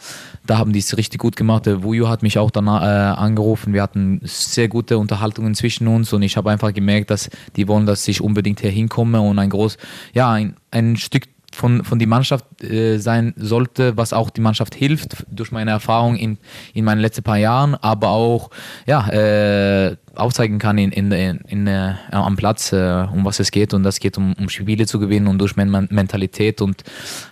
da 0.47 0.59
haben 0.59 0.73
die 0.73 0.78
es 0.78 0.97
richtig 0.97 1.21
gut 1.21 1.37
gemacht. 1.37 1.66
Der 1.66 1.82
Wuju 1.82 2.09
hat 2.09 2.23
mich 2.23 2.38
auch 2.38 2.50
dann 2.50 2.66
äh, 2.66 2.71
angerufen. 2.71 3.75
Wir 3.75 3.82
hatten 3.82 4.21
sehr 4.25 4.68
gute 4.68 4.99
Unterhaltungen 4.99 5.54
zwischen 5.54 5.88
uns 5.88 6.12
und 6.12 6.23
ich 6.23 6.37
habe 6.37 6.50
einfach 6.50 6.73
gemerkt, 6.73 7.11
dass 7.11 7.30
die 7.56 7.68
wollen, 7.68 7.87
dass 7.87 8.09
ich 8.09 8.21
unbedingt 8.21 8.61
hier 8.61 8.71
hinkomme 8.71 9.21
und 9.21 9.38
ein 9.38 9.50
groß, 9.50 9.76
ja, 10.14 10.32
ein, 10.32 10.56
ein 10.71 10.97
Stück 10.97 11.25
von, 11.52 11.85
von 11.85 11.99
die 11.99 12.06
Mannschaft 12.06 12.44
äh, 12.62 12.99
sein 12.99 13.35
sollte, 13.37 13.97
was 13.97 14.12
auch 14.12 14.30
die 14.30 14.40
Mannschaft 14.40 14.75
hilft, 14.75 15.25
durch 15.30 15.52
meine 15.52 15.71
Erfahrung 15.71 16.16
in, 16.16 16.38
in 16.75 16.85
meinen 16.85 17.00
letzten 17.00 17.23
paar 17.23 17.37
Jahren, 17.37 17.75
aber 17.75 18.09
auch 18.11 18.50
ja, 18.87 19.09
äh, 19.09 19.97
aufzeigen 20.14 20.59
kann 20.59 20.78
in, 20.78 20.90
in, 20.92 21.12
in, 21.12 21.66
äh, 21.66 21.94
am 22.11 22.37
Platz, 22.37 22.73
äh, 22.73 23.06
um 23.12 23.25
was 23.25 23.40
es 23.40 23.50
geht. 23.50 23.75
Und 23.75 23.82
das 23.82 24.00
geht 24.00 24.18
um, 24.18 24.35
um 24.35 24.49
Spiele 24.49 24.87
zu 24.87 24.99
gewinnen 24.99 25.26
und 25.26 25.38
durch 25.38 25.56
meine 25.56 25.87
Mentalität. 25.90 26.61
Und 26.61 26.82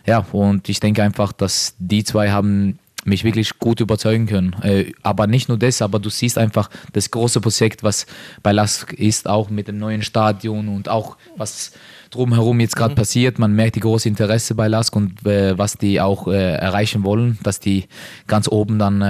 ja, 0.06 0.24
und 0.32 0.68
ich 0.68 0.80
denke 0.80 1.02
einfach, 1.02 1.32
dass 1.32 1.74
die 1.78 2.04
zwei 2.04 2.30
haben 2.30 2.78
mich 3.04 3.24
wirklich 3.24 3.58
gut 3.58 3.80
überzeugen 3.80 4.26
können. 4.26 4.56
Äh, 4.62 4.92
aber 5.02 5.26
nicht 5.26 5.48
nur 5.48 5.58
das, 5.58 5.82
aber 5.82 5.98
du 5.98 6.10
siehst 6.10 6.38
einfach 6.38 6.70
das 6.92 7.10
große 7.10 7.40
Projekt, 7.40 7.82
was 7.82 8.06
bei 8.42 8.52
Lask 8.52 8.92
ist, 8.92 9.28
auch 9.28 9.50
mit 9.50 9.68
dem 9.68 9.78
neuen 9.78 10.02
Stadion 10.02 10.68
und 10.68 10.88
auch 10.88 11.16
was 11.36 11.72
drumherum 12.10 12.58
jetzt 12.60 12.76
gerade 12.76 12.94
passiert. 12.94 13.38
Man 13.38 13.54
merkt 13.54 13.76
die 13.76 13.80
große 13.80 14.08
Interesse 14.08 14.54
bei 14.54 14.68
Lask 14.68 14.94
und 14.96 15.24
äh, 15.26 15.56
was 15.56 15.74
die 15.74 16.00
auch 16.00 16.26
äh, 16.26 16.54
erreichen 16.54 17.04
wollen, 17.04 17.38
dass 17.42 17.60
die 17.60 17.86
ganz 18.26 18.48
oben 18.48 18.78
dann 18.78 19.00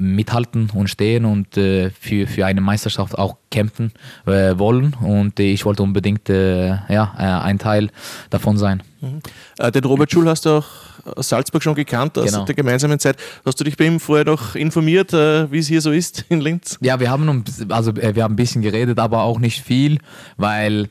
mithalten 0.00 0.70
und 0.74 0.88
stehen 0.88 1.24
und 1.24 1.54
für, 1.54 1.90
für 2.26 2.46
eine 2.46 2.60
Meisterschaft 2.60 3.16
auch 3.16 3.36
kämpfen 3.50 3.92
wollen. 4.24 4.94
Und 5.00 5.38
ich 5.40 5.64
wollte 5.64 5.82
unbedingt 5.82 6.28
ja, 6.28 7.14
ein 7.42 7.58
Teil 7.58 7.90
davon 8.30 8.56
sein. 8.58 8.82
Äh, 9.58 9.72
den 9.72 9.84
Robert 9.84 10.10
Schul 10.10 10.28
hast 10.28 10.46
du 10.46 10.50
auch 10.50 10.66
Salzburg 11.16 11.62
schon 11.62 11.74
gekannt, 11.74 12.16
aus 12.18 12.26
Genau. 12.32 12.44
der 12.44 12.54
gemeinsamen 12.54 12.98
Zeit. 12.98 13.16
Hast 13.44 13.58
du 13.60 13.64
dich 13.64 13.76
bei 13.76 13.84
ihm 13.86 14.00
vorher 14.00 14.24
noch 14.24 14.54
informiert, 14.54 15.12
äh, 15.12 15.50
wie 15.50 15.58
es 15.58 15.66
hier 15.68 15.80
so 15.80 15.90
ist 15.92 16.24
in 16.28 16.40
Linz? 16.40 16.78
Ja, 16.80 17.00
wir 17.00 17.10
haben, 17.10 17.44
also, 17.70 17.90
äh, 17.92 18.14
wir 18.14 18.22
haben 18.24 18.34
ein 18.34 18.36
bisschen 18.36 18.62
geredet, 18.62 18.98
aber 18.98 19.22
auch 19.22 19.38
nicht 19.38 19.62
viel, 19.62 19.98
weil 20.36 20.88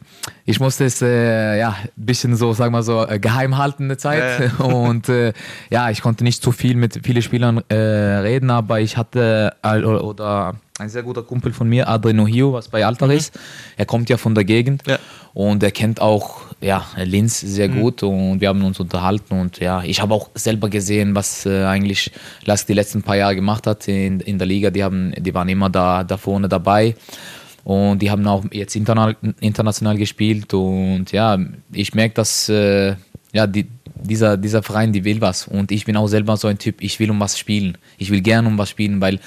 ich 0.49 0.61
musste 0.61 0.85
es 0.85 1.01
äh, 1.01 1.59
ja, 1.59 1.75
ein 1.83 1.89
bisschen 1.97 2.35
so, 2.37 2.53
sagen 2.53 2.73
wir 2.73 2.81
so, 2.81 3.05
äh, 3.05 3.19
geheim 3.19 3.57
halten 3.57 3.83
eine 3.83 3.97
Zeit. 3.97 4.49
Ja, 4.57 4.65
Und 4.65 5.09
äh, 5.09 5.33
ja, 5.69 5.89
ich 5.89 6.01
konnte 6.01 6.23
nicht 6.23 6.41
zu 6.41 6.53
viel 6.53 6.75
mit 6.77 7.01
vielen 7.03 7.21
Spielern 7.21 7.61
äh, 7.67 7.75
reden, 7.75 8.49
aber 8.49 8.79
ich 8.79 8.95
hatte 8.95 9.53
äh, 9.61 9.83
oder 9.83 10.55
ein 10.79 10.87
sehr 10.87 11.03
guter 11.03 11.23
Kumpel 11.23 11.51
von 11.51 11.67
mir, 11.67 11.89
Adrien 11.89 12.19
Ohio, 12.21 12.53
was 12.53 12.69
bei 12.69 12.85
Alter 12.85 13.11
ist. 13.11 13.37
Er 13.75 13.85
kommt 13.85 14.09
ja 14.09 14.15
von 14.15 14.35
der 14.35 14.45
Gegend 14.45 14.83
Ja. 14.87 14.99
und 15.33 15.63
er 15.63 15.71
kennt 15.71 15.99
auch 16.01 16.41
ja, 16.61 16.85
Linz 17.03 17.41
sehr 17.41 17.67
gut 17.67 18.01
und 18.03 18.39
wir 18.39 18.47
haben 18.47 18.63
uns 18.63 18.79
unterhalten 18.79 19.39
und 19.41 19.59
ja, 19.59 19.83
ich 19.83 20.01
habe 20.01 20.13
auch 20.13 20.29
selber 20.33 20.69
gesehen, 20.69 21.13
was 21.13 21.45
äh, 21.45 21.65
eigentlich 21.65 22.11
Lask 22.45 22.65
die 22.67 22.73
letzten 22.73 23.01
paar 23.03 23.17
Jahre 23.17 23.35
gemacht 23.35 23.67
hat 23.67 23.87
in, 23.89 24.21
in 24.21 24.37
der 24.37 24.47
Liga. 24.47 24.69
Die, 24.69 24.83
haben, 24.83 25.13
die 25.17 25.33
waren 25.33 25.49
immer 25.49 25.69
da, 25.69 26.03
da 26.05 26.15
vorne 26.15 26.47
dabei 26.47 26.95
und 27.67 28.01
die 28.01 28.09
haben 28.09 28.25
auch 28.27 28.45
jetzt 28.51 28.77
international 28.77 29.97
gespielt 29.97 30.53
und 30.53 31.11
ja, 31.11 31.37
ich 31.73 31.93
merke, 31.93 32.15
dass 32.15 32.47
äh, 32.47 32.95
ja, 33.33 33.45
die, 33.45 33.67
dieser, 33.93 34.37
dieser 34.37 34.63
Verein, 34.63 34.93
die 34.93 35.03
will 35.03 35.19
was 35.19 35.49
und 35.49 35.73
ich 35.73 35.83
bin 35.83 35.97
auch 35.97 36.07
selber 36.07 36.37
so 36.37 36.47
ein 36.47 36.59
Typ, 36.59 36.81
ich 36.81 36.97
will 37.01 37.11
um 37.11 37.19
was 37.19 37.37
spielen. 37.37 37.77
Ich 37.97 38.09
will 38.09 38.21
gerne 38.21 38.47
um 38.47 38.57
was 38.57 38.69
spielen, 38.69 39.01
weil 39.01 39.19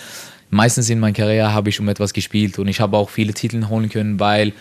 meistens 0.49 0.88
in 0.88 1.00
meiner 1.00 1.12
Karriere 1.12 1.52
habe 1.52 1.68
ich 1.68 1.80
um 1.80 1.88
etwas 1.90 2.14
gespielt 2.14 2.59
und 2.59 2.66
ich 2.68 2.80
habe 2.80 2.97
auch 2.97 3.11
viele 3.11 3.35
Titel 3.35 3.68
holen 3.68 3.90
können, 3.90 4.18
weil 4.18 4.54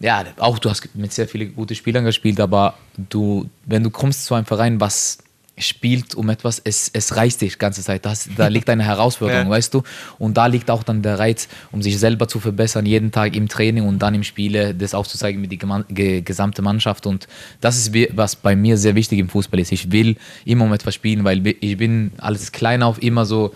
ja, 0.00 0.24
auch 0.38 0.58
du 0.58 0.70
hast 0.70 0.88
mit 0.94 1.12
sehr 1.12 1.28
vielen 1.28 1.54
guten 1.54 1.74
Spielern 1.74 2.06
gespielt, 2.06 2.40
aber 2.40 2.72
du, 2.96 3.50
wenn 3.66 3.82
du 3.82 3.90
kommst 3.90 4.24
zu 4.24 4.34
einem 4.34 4.46
Verein, 4.46 4.80
was 4.80 5.18
spielt 5.60 6.14
um 6.14 6.28
etwas, 6.30 6.60
es, 6.62 6.90
es 6.92 7.16
reicht 7.16 7.40
dich 7.40 7.52
die 7.52 7.58
ganze 7.58 7.82
Zeit. 7.82 8.04
Das, 8.04 8.28
da 8.36 8.48
liegt 8.48 8.68
eine 8.70 8.84
Herausforderung, 8.84 9.44
Ja. 9.46 9.50
weißt 9.50 9.72
du? 9.74 9.82
Und 10.18 10.36
da 10.36 10.46
liegt 10.46 10.70
auch 10.70 10.82
dann 10.82 11.02
der 11.02 11.18
Reiz, 11.18 11.48
um 11.72 11.82
sich 11.82 11.98
selber 11.98 12.28
zu 12.28 12.40
verbessern, 12.40 12.86
jeden 12.86 13.12
Tag 13.12 13.36
im 13.36 13.48
Training 13.48 13.84
und 13.86 13.98
dann 14.00 14.14
im 14.14 14.24
Spiele, 14.24 14.74
das 14.74 14.94
aufzuzeigen 14.94 15.40
mit 15.40 15.52
der 15.52 16.22
gesamten 16.22 16.64
Mannschaft. 16.64 17.06
Und 17.06 17.28
das 17.60 17.76
ist, 17.76 17.94
was 18.16 18.36
bei 18.36 18.56
mir 18.56 18.76
sehr 18.76 18.94
wichtig 18.94 19.18
im 19.18 19.28
Fußball 19.28 19.60
ist. 19.60 19.72
Ich 19.72 19.92
will 19.92 20.16
immer 20.44 20.64
um 20.64 20.72
etwas 20.72 20.94
spielen, 20.94 21.24
weil 21.24 21.46
ich 21.46 21.76
bin 21.76 22.12
als 22.18 22.52
klein 22.52 22.82
auf 22.82 23.02
immer 23.02 23.26
so, 23.26 23.54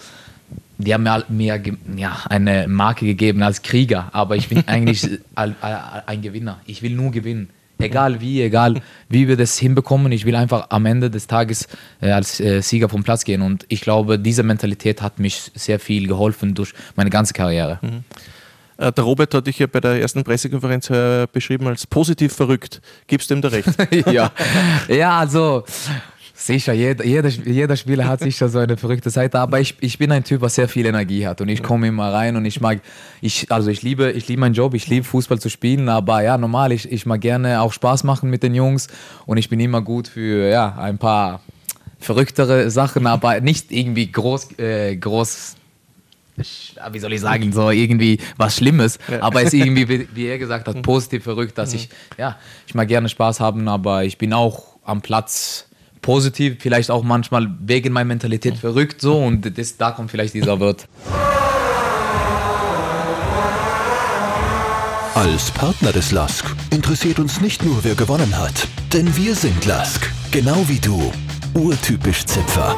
die 0.79 0.93
haben 0.93 1.05
mir, 1.05 1.25
mir 1.29 1.63
ja, 1.97 2.19
eine 2.29 2.67
Marke 2.69 3.07
gegeben 3.07 3.43
als 3.43 3.63
Krieger, 3.63 4.11
aber 4.13 4.37
ich 4.37 4.49
bin 4.49 4.65
eigentlich 4.67 5.09
ein 5.35 6.23
Gewinner. 6.23 6.61
Ich 6.67 6.83
will 6.83 6.93
nur 6.95 7.11
gewinnen. 7.11 7.49
Egal 7.85 8.21
wie, 8.21 8.43
egal 8.43 8.81
wie 9.09 9.29
wir 9.29 9.37
das 9.37 9.59
hinbekommen, 9.59 10.13
ich 10.13 10.25
will 10.25 10.37
einfach 10.37 10.67
am 10.71 10.87
Ende 10.87 11.11
des 11.11 11.27
Tages 11.27 11.69
äh, 12.01 12.11
als 12.11 12.41
äh, 12.41 12.61
Sieger 12.61 12.89
vom 12.89 13.05
Platz 13.05 13.25
gehen. 13.25 13.43
Und 13.43 13.65
ich 13.69 13.81
glaube, 13.81 14.19
diese 14.19 14.43
Mentalität 14.43 15.03
hat 15.03 15.19
mich 15.19 15.51
sehr 15.55 15.79
viel 15.79 16.07
geholfen 16.07 16.55
durch 16.55 16.73
meine 16.97 17.11
ganze 17.11 17.35
Karriere. 17.35 17.79
Äh, 18.77 18.93
der 18.93 19.05
Robert 19.05 19.35
hat 19.35 19.47
dich 19.47 19.59
ja 19.59 19.67
bei 19.67 19.81
der 19.81 20.01
ersten 20.01 20.25
Pressekonferenz 20.25 20.91
äh, 20.91 21.27
beschrieben 21.33 21.67
als 21.67 21.87
positiv 21.87 22.35
verrückt. 22.35 22.81
Gibst 23.07 23.31
du 23.31 23.35
ihm 23.35 23.43
da 23.43 23.49
recht? 23.49 23.69
ja. 24.11 24.33
ja, 24.89 25.19
also 25.19 25.65
sicher, 26.47 26.73
jeder, 26.73 27.05
jeder, 27.05 27.29
jeder 27.29 27.77
Spieler 27.77 28.07
hat 28.07 28.21
sicher 28.21 28.49
so 28.49 28.59
eine 28.59 28.77
verrückte 28.77 29.11
Seite, 29.11 29.39
aber 29.39 29.61
ich, 29.61 29.77
ich 29.81 29.99
bin 29.99 30.13
ein 30.13 30.25
Typ, 30.25 30.41
was 30.41 30.55
sehr 30.55 30.69
viel 30.69 30.87
Energie 30.87 31.27
hat 31.27 31.41
und 31.41 31.49
ich 31.49 31.63
komme 31.63 31.89
immer 31.89 32.13
rein 32.13 32.37
und 32.37 32.45
ich 32.45 32.61
mag, 32.61 32.81
ich, 33.21 33.51
also 33.51 33.71
ich 33.71 33.83
liebe, 33.83 34.11
ich 34.13 34.29
liebe 34.29 34.41
meinen 34.41 34.55
Job, 34.55 34.75
ich 34.75 34.87
liebe 34.87 35.05
Fußball 35.05 35.39
zu 35.39 35.49
spielen, 35.49 35.89
aber 35.89 36.23
ja, 36.23 36.37
normal, 36.37 36.73
ich, 36.73 36.91
ich 36.91 37.07
mag 37.07 37.21
gerne 37.21 37.61
auch 37.61 37.73
Spaß 37.73 38.05
machen 38.05 38.31
mit 38.31 38.43
den 38.43 38.55
Jungs 38.55 38.89
und 39.27 39.39
ich 39.39 39.49
bin 39.49 39.61
immer 39.61 39.81
gut 39.81 40.09
für 40.09 40.49
ja, 40.49 40.77
ein 40.79 40.99
paar 40.99 41.41
verrücktere 41.99 42.71
Sachen, 42.71 43.07
aber 43.07 43.41
nicht 43.41 43.73
irgendwie 43.73 44.11
groß, 44.11 44.59
äh, 44.59 44.97
groß 44.97 45.57
wie 46.91 46.99
soll 46.99 47.13
ich 47.13 47.21
sagen, 47.21 47.53
so 47.53 47.71
irgendwie 47.71 48.19
was 48.37 48.57
Schlimmes, 48.57 48.99
aber 49.21 49.43
es 49.43 49.55
ist 49.55 49.55
irgendwie, 49.55 49.89
wie, 49.89 50.09
wie 50.15 50.27
er 50.27 50.39
gesagt 50.39 50.67
hat, 50.67 50.83
positiv 50.83 51.23
verrückt, 51.23 51.57
dass 51.57 51.73
ich, 51.73 51.89
ja, 52.19 52.37
ich 52.67 52.75
mag 52.75 52.89
gerne 52.89 53.09
Spaß 53.09 53.39
haben, 53.39 53.69
aber 53.69 54.05
ich 54.05 54.19
bin 54.19 54.33
auch 54.33 54.75
am 54.85 55.01
Platz 55.01 55.69
positiv, 56.05 56.59
vielleicht 56.61 56.91
auch 56.91 57.03
manchmal 57.03 57.49
wegen 57.61 57.93
meiner 57.95 58.05
Mentalität 58.05 58.59
verrückt 58.59 59.01
so 59.01 59.17
und 59.17 59.59
das, 59.59 59.79
da 59.79 59.91
kommt 59.91 60.11
vielleicht 60.11 60.35
dieser 60.35 60.61
Wort. 60.61 60.87
Als 65.15 65.51
Partner 65.53 65.93
des 65.93 66.13
LASK 66.13 66.45
interessiert 66.71 67.19
uns 67.19 67.41
nicht 67.41 67.65
nur, 67.65 67.83
wer 67.85 67.95
gewonnen 67.95 68.37
hat, 68.39 68.69
denn 68.93 69.17
wir 69.17 69.35
sind 69.35 69.65
LASK, 69.65 70.11
genau 70.31 70.63
wie 70.69 70.79
du. 70.79 71.11
Urtypisch 71.55 72.27
Zipfer. 72.27 72.77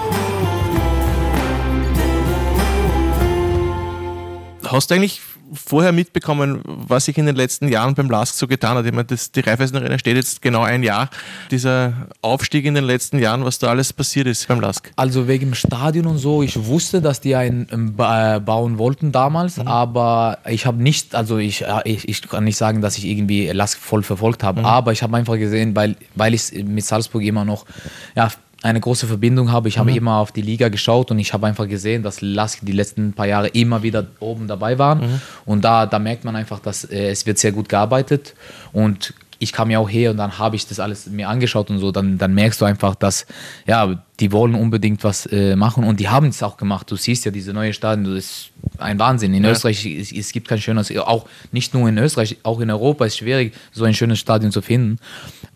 Hast 4.65 4.91
du 4.91 4.95
eigentlich 4.95 5.21
vorher 5.53 5.93
mitbekommen, 5.93 6.63
was 6.89 7.05
sich 7.05 7.19
in 7.19 7.27
den 7.27 7.37
letzten 7.37 7.69
Jahren 7.69 7.95
beim 7.95 8.09
LASK 8.09 8.35
so 8.35 8.47
getan 8.47 8.77
hat? 8.77 8.87
Ich 8.87 8.93
meine, 8.93 9.05
das, 9.05 9.33
die 9.33 9.41
Raiffeisen 9.41 9.77
Arena 9.77 9.99
steht 9.99 10.17
jetzt 10.17 10.41
genau 10.43 10.63
ein 10.63 10.83
Jahr. 10.83 11.11
Dieser 11.51 12.09
Aufstieg 12.23 12.65
in 12.65 12.75
den 12.75 12.85
letzten 12.85 13.19
Jahren, 13.19 13.45
was 13.45 13.59
da 13.59 13.69
alles 13.69 13.93
passiert 13.93 14.27
ist 14.27 14.47
beim 14.49 14.61
LASK. 14.61 14.93
Also 14.97 15.29
wegen 15.29 15.47
dem 15.47 15.55
Stadion 15.55 16.07
und 16.07 16.19
so, 16.19 16.43
ich 16.43 16.67
wusste, 16.67 17.03
dass 17.03 17.21
die 17.21 17.35
einen 17.37 17.67
ähm, 17.71 17.95
äh, 17.99 18.41
bauen 18.41 18.79
wollten 18.79 19.13
damals, 19.13 19.59
aber 19.59 20.39
ich 20.49 20.67
habe 20.67 20.83
nicht, 20.83 21.15
also 21.15 21.39
ich, 21.39 21.65
ich, 21.85 22.09
ich 22.09 22.23
kann 22.29 22.45
nicht 22.45 22.57
sagen, 22.57 22.81
dass 22.81 22.99
ich 22.99 23.07
irgendwie 23.07 23.49
Lask 23.49 23.79
voll 23.79 24.03
verfolgt 24.03 24.43
habe, 24.43 24.65
aber 24.65 24.93
ich 24.93 25.03
habe 25.03 25.17
einfach 25.17 25.37
gesehen, 25.37 25.75
weil, 25.77 25.97
weil 26.15 26.35
ich 26.35 26.53
mit 26.53 26.85
Salzburg 26.85 27.23
immer 27.23 27.45
noch 27.45 27.67
ja, 28.15 28.31
eine 28.63 28.81
große 28.81 29.07
Verbindung 29.07 29.53
habe. 29.53 29.69
Ich 29.69 29.79
habe 29.79 29.93
immer 29.93 30.17
auf 30.17 30.33
die 30.33 30.43
Liga 30.43 30.69
geschaut 30.69 31.11
und 31.11 31.19
ich 31.19 31.33
habe 31.33 31.47
einfach 31.47 31.69
gesehen, 31.69 32.03
dass 32.03 32.21
Lask 32.21 32.61
die 32.63 32.73
letzten 32.73 33.13
paar 33.13 33.27
Jahre 33.27 33.49
immer 33.49 33.83
wieder 33.83 34.07
oben 34.19 34.49
dabei 34.49 34.79
waren. 34.79 35.21
Und 35.45 35.65
da, 35.65 35.87
da 35.87 35.99
merkt 35.99 36.25
man 36.25 36.37
einfach, 36.37 36.59
dass 36.59 36.85
äh, 36.85 37.11
es 37.11 37.27
wird 37.27 37.39
sehr 37.39 37.53
gut 37.53 37.69
gearbeitet 37.69 38.35
und 38.73 39.15
ich 39.39 39.53
kam 39.53 39.71
ja 39.71 39.79
auch 39.79 39.89
her 39.89 40.11
und 40.11 40.17
dann 40.17 40.39
habe 40.39 40.57
ich 40.57 40.67
das 40.67 40.81
alles 40.81 41.07
mir 41.07 41.29
angeschaut 41.29 41.71
und 41.71 41.79
so, 41.79 41.93
dann, 41.93 42.19
dann 42.19 42.35
merkst 42.35 42.61
du 42.61 42.65
einfach, 42.65 42.95
dass 42.95 43.27
ja, 43.67 44.03
die 44.19 44.33
wollen 44.33 44.55
unbedingt 44.55 45.05
was 45.05 45.27
äh, 45.27 45.57
machen 45.57 45.85
und 45.85 46.01
die 46.01 46.09
haben 46.09 46.29
es 46.29 46.43
auch 46.43 46.57
gemacht. 46.57 46.91
Du 46.91 46.97
siehst 46.97 47.25
ja 47.25 47.31
diese 47.31 47.53
neue 47.53 47.73
Stadien, 47.73 48.05
das 48.05 48.15
ist 48.15 48.51
ein 48.79 48.99
Wahnsinn. 48.99 49.35
In 49.35 49.45
Österreich, 49.45 49.85
es, 49.87 50.13
es 50.13 50.33
gibt 50.33 50.49
kein 50.49 50.61
schönes, 50.61 50.95
auch 50.97 51.27
nicht 51.53 51.75
nur 51.75 51.89
in 51.89 51.99
Österreich, 51.99 52.37
auch 52.43 52.61
in 52.61 52.71
Europa 52.71 53.05
ist 53.07 53.15
es 53.15 53.19
schwierig, 53.19 53.55
so 53.73 53.85
ein 53.85 53.95
schönes 53.95 54.19
Stadion 54.19 54.53
zu 54.53 54.63
finden. 54.63 54.99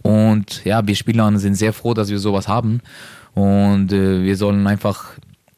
Und 0.02 0.64
ja, 0.64 0.86
wir 0.86 0.94
Spieler 0.94 1.38
sind 1.38 1.54
sehr 1.54 1.72
froh, 1.72 1.94
dass 1.94 2.10
wir 2.10 2.18
sowas 2.18 2.48
haben 2.48 2.80
und 3.34 3.92
äh, 3.92 4.22
wir 4.22 4.36
sollen 4.36 4.66
einfach 4.66 5.12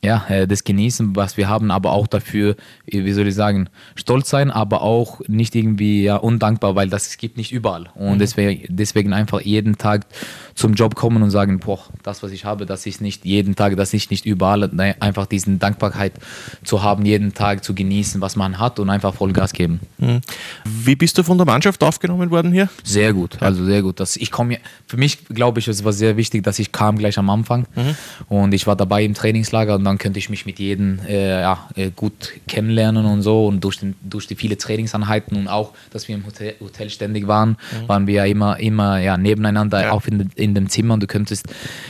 ja, 0.04 0.25
äh, 0.28 0.49
das 0.49 0.64
genießen, 0.64 1.14
was 1.14 1.37
wir 1.37 1.49
haben, 1.49 1.71
aber 1.71 1.92
auch 1.92 2.09
dafür, 2.09 2.56
wie 2.87 3.12
soll 3.12 3.28
ich 3.28 3.37
sagen, 3.37 3.68
stolz 3.94 4.30
sein, 4.30 4.50
aber 4.50 4.82
auch 4.82 5.21
nicht 5.28 5.54
irgendwie 5.54 6.02
ja, 6.02 6.16
undankbar, 6.16 6.75
weil 6.75 6.88
das 6.88 7.16
gibt 7.18 7.37
nicht 7.37 7.52
überall. 7.52 7.88
Und 7.94 8.14
mhm. 8.14 8.18
deswegen, 8.18 8.64
deswegen 8.68 9.12
einfach 9.12 9.40
jeden 9.40 9.78
Tag 9.78 10.06
zum 10.54 10.75
Job 10.75 10.97
kommen 10.97 11.23
und 11.23 11.30
sagen, 11.30 11.61
boah, 11.61 11.78
das, 12.02 12.23
was 12.25 12.32
ich 12.32 12.44
habe, 12.44 12.66
das 12.66 12.85
ist 12.85 13.00
nicht 13.00 13.25
jeden 13.25 13.54
Tag, 13.54 13.76
das 13.76 13.94
ist 13.94 14.11
nicht 14.11 14.26
überall. 14.26 14.68
Nein, 14.73 14.94
einfach 14.99 15.26
diesen 15.26 15.61
Dankbarkeit 15.61 16.12
zu 16.64 16.82
haben, 16.82 17.04
jeden 17.04 17.32
Tag 17.32 17.62
zu 17.62 17.73
genießen, 17.73 18.21
was 18.21 18.35
man 18.35 18.59
hat 18.59 18.80
und 18.80 18.90
einfach 18.90 19.14
Vollgas 19.14 19.52
geben. 19.52 19.80
Mhm. 19.99 20.21
Wie 20.64 20.97
bist 20.97 21.16
du 21.16 21.23
von 21.23 21.38
der 21.38 21.47
Mannschaft 21.47 21.82
aufgenommen 21.85 22.30
worden 22.30 22.52
hier? 22.52 22.68
Sehr 22.82 23.12
gut, 23.12 23.40
also 23.40 23.64
sehr 23.64 23.82
gut. 23.82 24.00
Das, 24.00 24.16
ich 24.16 24.32
komme, 24.32 24.59
für 24.87 24.97
mich 24.97 25.26
glaube 25.26 25.61
ich, 25.61 25.68
es 25.68 25.85
war 25.85 25.92
sehr 25.92 26.16
wichtig, 26.16 26.42
dass 26.42 26.59
ich 26.59 26.73
kam 26.73 26.99
gleich 26.99 27.18
am 27.18 27.30
Anfang 27.30 27.66
mhm. 27.76 27.94
und 28.28 28.52
ich 28.52 28.66
war 28.66 28.75
dabei 28.75 29.04
im 29.04 29.14
Trainingslager 29.14 29.76
und 29.76 29.85
dann 29.85 29.91
könnte 29.99 30.18
ich 30.18 30.30
mich 30.30 30.46
mit 30.46 30.58
jedem 30.58 31.00
äh, 31.06 31.40
ja, 31.40 31.68
äh, 31.75 31.90
gut 31.94 32.32
kennenlernen 32.46 33.04
und 33.06 33.22
so 33.22 33.46
und 33.46 33.62
durch, 33.64 33.78
den, 33.78 33.94
durch 34.02 34.26
die 34.26 34.34
viele 34.34 34.56
Trainingseinheiten 34.56 35.37
und 35.37 35.49
auch, 35.49 35.72
dass 35.90 36.08
wir 36.08 36.14
im 36.14 36.26
Hotel, 36.26 36.54
Hotel 36.61 36.90
ständig 36.90 37.26
waren, 37.26 37.50
mhm. 37.50 37.88
waren 37.88 38.06
wir 38.06 38.14
ja 38.14 38.25
immer, 38.25 38.58
immer 38.61 38.99
ja, 38.99 39.16
nebeneinander, 39.16 39.82
ja. 39.82 39.92
auch 39.92 40.06
in, 40.06 40.30
in 40.37 40.54
dem 40.54 40.68
Zimmer 40.68 40.94
und 40.94 41.02
du 41.02 41.06
könntest 41.06 41.46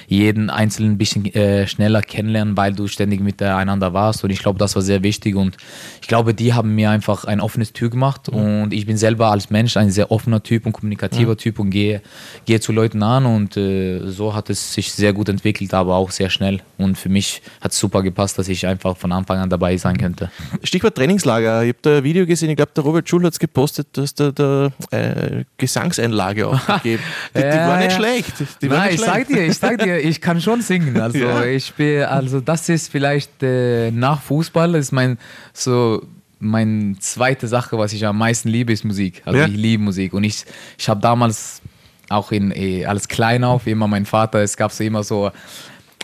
jeden 0.07 0.51
Einzelnen 0.51 0.93
ein 0.93 0.99
bisschen 0.99 1.27
äh, 1.35 1.67
schneller 1.67 2.03
kennenlernen, 2.03 2.57
weil 2.57 2.73
du 2.73 2.87
ständig 2.87 3.21
miteinander 3.21 3.93
warst 3.93 4.25
und 4.25 4.31
ich 4.31 4.41
glaube, 4.41 4.59
das 4.59 4.75
war 4.75 4.83
sehr 4.83 5.03
wichtig 5.03 5.37
und 5.37 5.57
ich 6.01 6.09
glaube, 6.09 6.35
die 6.35 6.55
haben 6.55 6.75
mir 6.75 6.91
einfach 6.91 7.25
ein 7.25 7.41
offenes 7.41 7.73
Tür 7.73 7.91
gemacht 7.91 8.33
mhm. 8.33 8.63
und 8.63 8.73
ich 8.73 8.87
bin 8.87 8.97
selber 8.97 9.31
als 9.31 9.51
Mensch 9.51 9.77
ein 9.77 9.91
sehr 9.91 10.11
offener 10.11 10.43
Typ 10.43 10.67
und 10.67 10.73
kommunikativer 10.73 11.33
mhm. 11.33 11.39
Typ 11.39 11.59
und 11.59 11.71
gehe, 11.71 12.03
gehe 12.47 12.61
zu 12.61 12.73
Leuten 12.73 13.03
an 13.03 13.27
und 13.27 13.57
äh, 13.57 14.01
so 14.07 14.35
hat 14.35 14.51
es 14.51 14.73
sich 14.73 14.93
sehr 14.93 15.13
gut 15.13 15.29
entwickelt, 15.29 15.75
aber 15.75 15.97
auch 15.97 16.11
sehr 16.11 16.31
schnell 16.31 16.61
und 16.79 16.97
für 16.97 17.09
mich 17.09 17.43
hat 17.61 17.73
es 17.73 17.79
super 17.79 17.92
gepasst, 18.01 18.39
dass 18.39 18.49
ich 18.49 18.67
einfach 18.67 18.97
von 18.97 19.13
Anfang 19.13 19.39
an 19.39 19.51
dabei 19.51 19.77
sein 19.77 19.99
könnte. 19.99 20.31
Stichwort 20.63 20.95
Trainingslager, 20.95 21.63
ich 21.63 21.71
habe 21.71 21.79
da 21.83 21.99
ein 21.99 22.05
Video 22.05 22.25
gesehen, 22.25 22.51
ich 22.51 22.57
glaube, 22.57 22.73
der 22.75 22.85
Robert 22.85 23.09
Schul 23.09 23.25
hat 23.25 23.33
es 23.33 23.39
gepostet, 23.39 23.89
dass 23.93 24.15
da, 24.15 24.31
da 24.31 24.73
äh, 24.91 25.45
Gesangseinlage 25.59 26.49
auch 26.49 26.67
gegeben. 26.83 27.03
Die, 27.35 27.41
die 27.41 27.45
war 27.45 27.79
nicht 27.79 27.93
schlecht. 27.93 28.33
Die 28.63 28.69
Nein, 28.69 28.83
nicht 28.83 28.95
ich 28.95 29.01
schlecht. 29.01 29.29
sag 29.29 29.29
dir, 29.29 29.47
ich 29.47 29.59
sag 29.59 29.79
dir, 29.79 29.99
ich 29.99 30.21
kann 30.21 30.41
schon 30.41 30.63
singen. 30.63 30.97
Also 31.03 31.19
ja. 31.19 31.45
ich 31.45 31.75
bin, 31.75 32.05
also 32.05 32.41
das 32.41 32.69
ist 32.69 32.91
vielleicht 32.91 33.43
äh, 33.43 33.91
nach 33.91 34.23
Fußball, 34.23 34.77
ist 34.77 34.93
mein 34.93 35.19
so 35.53 36.07
meine 36.39 36.99
zweite 36.99 37.49
Sache, 37.49 37.79
was 37.79 37.93
ich 37.93 38.07
am 38.07 38.19
meisten 38.19 38.49
liebe, 38.49 38.73
ist 38.73 38.85
Musik. 38.85 39.23
Also 39.25 39.41
ja. 39.41 39.47
ich 39.47 39.55
liebe 39.55 39.83
Musik. 39.83 40.13
Und 40.13 40.25
ich, 40.25 40.45
ich 40.79 40.89
habe 40.89 41.01
damals 41.01 41.63
auch 42.09 42.33
in, 42.33 42.51
eh, 42.51 42.85
als 42.85 43.09
klein 43.09 43.45
auf, 43.45 43.67
immer 43.67 43.89
mein 43.89 44.07
Vater, 44.07 44.41
es 44.41 44.57
gab 44.57 44.73
so 44.73 44.85
immer 44.85 45.03
so 45.03 45.31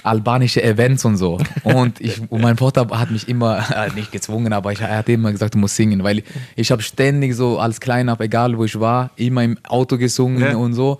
albanische 0.08 0.62
Events 0.62 1.04
und 1.04 1.16
so. 1.16 1.38
Und, 1.62 2.00
ich, 2.00 2.20
und 2.30 2.40
mein 2.40 2.56
Vater 2.56 2.86
hat 2.90 3.10
mich 3.10 3.28
immer, 3.28 3.64
äh, 3.74 3.92
nicht 3.94 4.12
gezwungen, 4.12 4.52
aber 4.52 4.72
ich, 4.72 4.80
er 4.80 4.98
hat 4.98 5.08
immer 5.08 5.32
gesagt, 5.32 5.54
du 5.54 5.58
musst 5.58 5.76
singen, 5.76 6.02
weil 6.02 6.18
ich, 6.18 6.24
ich 6.56 6.70
habe 6.70 6.82
ständig 6.82 7.34
so 7.34 7.58
als 7.58 7.80
Kleiner, 7.80 8.18
egal 8.20 8.56
wo 8.56 8.64
ich 8.64 8.78
war, 8.78 9.10
immer 9.16 9.44
im 9.44 9.58
Auto 9.68 9.98
gesungen 9.98 10.42
ja. 10.42 10.56
und 10.56 10.74
so. 10.74 10.98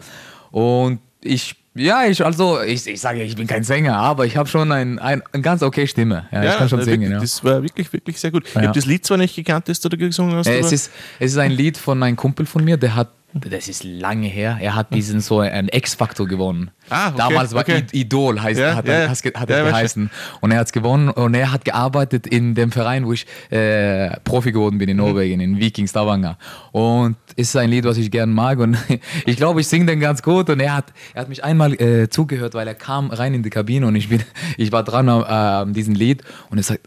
Und 0.51 1.01
ich 1.23 1.57
ja, 1.75 2.07
ich 2.07 2.25
also 2.25 2.61
ich, 2.61 2.87
ich 2.87 3.01
sage, 3.01 3.23
ich 3.23 3.37
bin 3.37 3.47
kein 3.47 3.63
Sänger, 3.63 3.97
aber 3.97 4.27
ich 4.27 4.37
habe 4.37 4.49
schon 4.49 4.73
ein, 4.73 4.99
ein, 4.99 5.23
eine 5.33 5.43
ganz 5.43 5.63
okay 5.63 5.87
Stimme. 5.87 6.27
Ja, 6.33 6.43
ja, 6.43 6.51
ich 6.51 6.59
kann 6.59 6.69
schon 6.69 6.83
singen. 6.83 7.03
Wirklich, 7.03 7.13
ja. 7.13 7.21
Das 7.21 7.45
war 7.45 7.63
wirklich, 7.63 7.93
wirklich 7.93 8.19
sehr 8.19 8.33
gut. 8.33 8.45
Ja. 8.55 8.61
Ich 8.61 8.67
habe 8.67 8.79
das 8.79 8.87
Lied 8.87 9.07
zwar 9.07 9.17
nicht 9.17 9.37
gekannt, 9.37 9.69
das 9.69 9.79
du 9.79 9.89
da 9.89 9.97
gesungen 9.97 10.35
hast. 10.35 10.49
Es 10.49 10.73
ist, 10.73 10.91
es 11.21 11.33
ist 11.33 11.39
ein 11.39 11.53
Lied 11.53 11.77
von 11.79 12.03
einem 12.03 12.17
Kumpel 12.17 12.47
von 12.47 12.65
mir, 12.65 12.77
der 12.77 12.97
hat 12.97 13.11
das 13.41 13.69
ist 13.69 13.85
lange 13.85 14.27
her. 14.27 14.59
Er 14.61 14.75
hat 14.75 14.93
diesen 14.95 15.21
so 15.21 15.41
einen 15.41 15.69
X-Faktor 15.69 16.27
gewonnen. 16.27 16.71
Ah, 16.91 17.09
okay, 17.09 17.17
Damals 17.19 17.55
war 17.55 17.63
okay. 17.63 17.85
Idol, 17.93 18.41
heißt, 18.41 18.59
ja, 18.59 18.75
hat, 18.75 18.87
ja, 18.87 18.95
er, 18.95 19.11
hat 19.11 19.51
er 19.51 19.65
geheißen. 19.65 20.11
Und 20.41 20.51
er 20.51 20.59
hat 20.59 20.67
es 20.69 20.73
gewonnen 20.73 21.11
und 21.11 21.35
er 21.35 21.53
hat 21.53 21.65
gearbeitet 21.65 22.27
in 22.27 22.55
dem 22.55 22.73
Verein, 22.73 23.07
wo 23.07 23.13
ich 23.13 23.27
äh, 23.51 24.19
Profi 24.21 24.53
geworden 24.53 24.79
bin 24.79 24.89
in 24.89 24.97
mhm. 24.97 25.03
Norwegen, 25.05 25.41
in 25.41 25.59
Viking 25.59 25.87
Stavanger. 25.87 26.39
Und 26.73 27.17
ist 27.37 27.57
ein 27.57 27.71
Lied, 27.71 27.85
was 27.85 27.99
ich 27.99 28.11
gerne 28.11 28.33
mag. 28.33 28.59
Und 28.59 28.77
ich 29.27 29.37
glaube, 29.37 29.61
ich 29.61 29.69
singe 29.69 29.87
den 29.87 30.01
ganz 30.01 30.23
gut. 30.23 30.51
Und 30.51 30.61
er 30.61 30.77
hat, 30.77 30.93
er 31.15 31.23
hat 31.23 31.29
mich 31.29 31.45
einmal 31.45 31.75
äh, 31.75 32.09
zugehört, 32.09 32.55
weil 32.55 32.67
er 32.67 32.75
kam 32.75 33.11
rein 33.11 33.35
in 33.35 33.43
die 33.43 33.51
Kabine 33.51 33.87
und 33.87 33.97
ich, 33.97 34.09
bin, 34.09 34.23
ich 34.57 34.73
war 34.73 34.83
dran 34.83 35.09
an 35.09 35.71
äh, 35.71 35.73
diesem 35.73 35.95
Lied 35.95 36.23
und 36.51 36.59
er 36.59 36.65
sagt, 36.65 36.81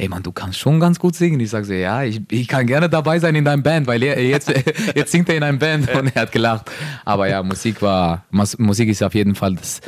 ey 0.00 0.08
Mann, 0.08 0.22
du 0.22 0.32
kannst 0.32 0.58
schon 0.58 0.80
ganz 0.80 0.98
gut 0.98 1.14
singen. 1.14 1.38
Ich 1.40 1.50
sage 1.50 1.66
so, 1.66 1.72
ja, 1.74 2.02
ich, 2.02 2.22
ich 2.30 2.48
kann 2.48 2.66
gerne 2.66 2.88
dabei 2.88 3.18
sein 3.18 3.34
in 3.34 3.44
deinem 3.44 3.62
Band, 3.62 3.86
weil 3.86 4.02
er, 4.02 4.22
jetzt, 4.22 4.48
jetzt 4.94 5.12
singt 5.12 5.28
er 5.28 5.36
in 5.36 5.42
einem 5.42 5.58
Band 5.58 5.94
und 5.94 6.14
er 6.14 6.22
hat 6.22 6.32
gelacht. 6.32 6.70
Aber 7.04 7.28
ja, 7.28 7.42
Musik 7.42 7.82
war, 7.82 8.24
Musik 8.30 8.88
ist 8.88 9.02
auf 9.02 9.14
jeden 9.14 9.34
Fall 9.34 9.54
das, 9.54 9.80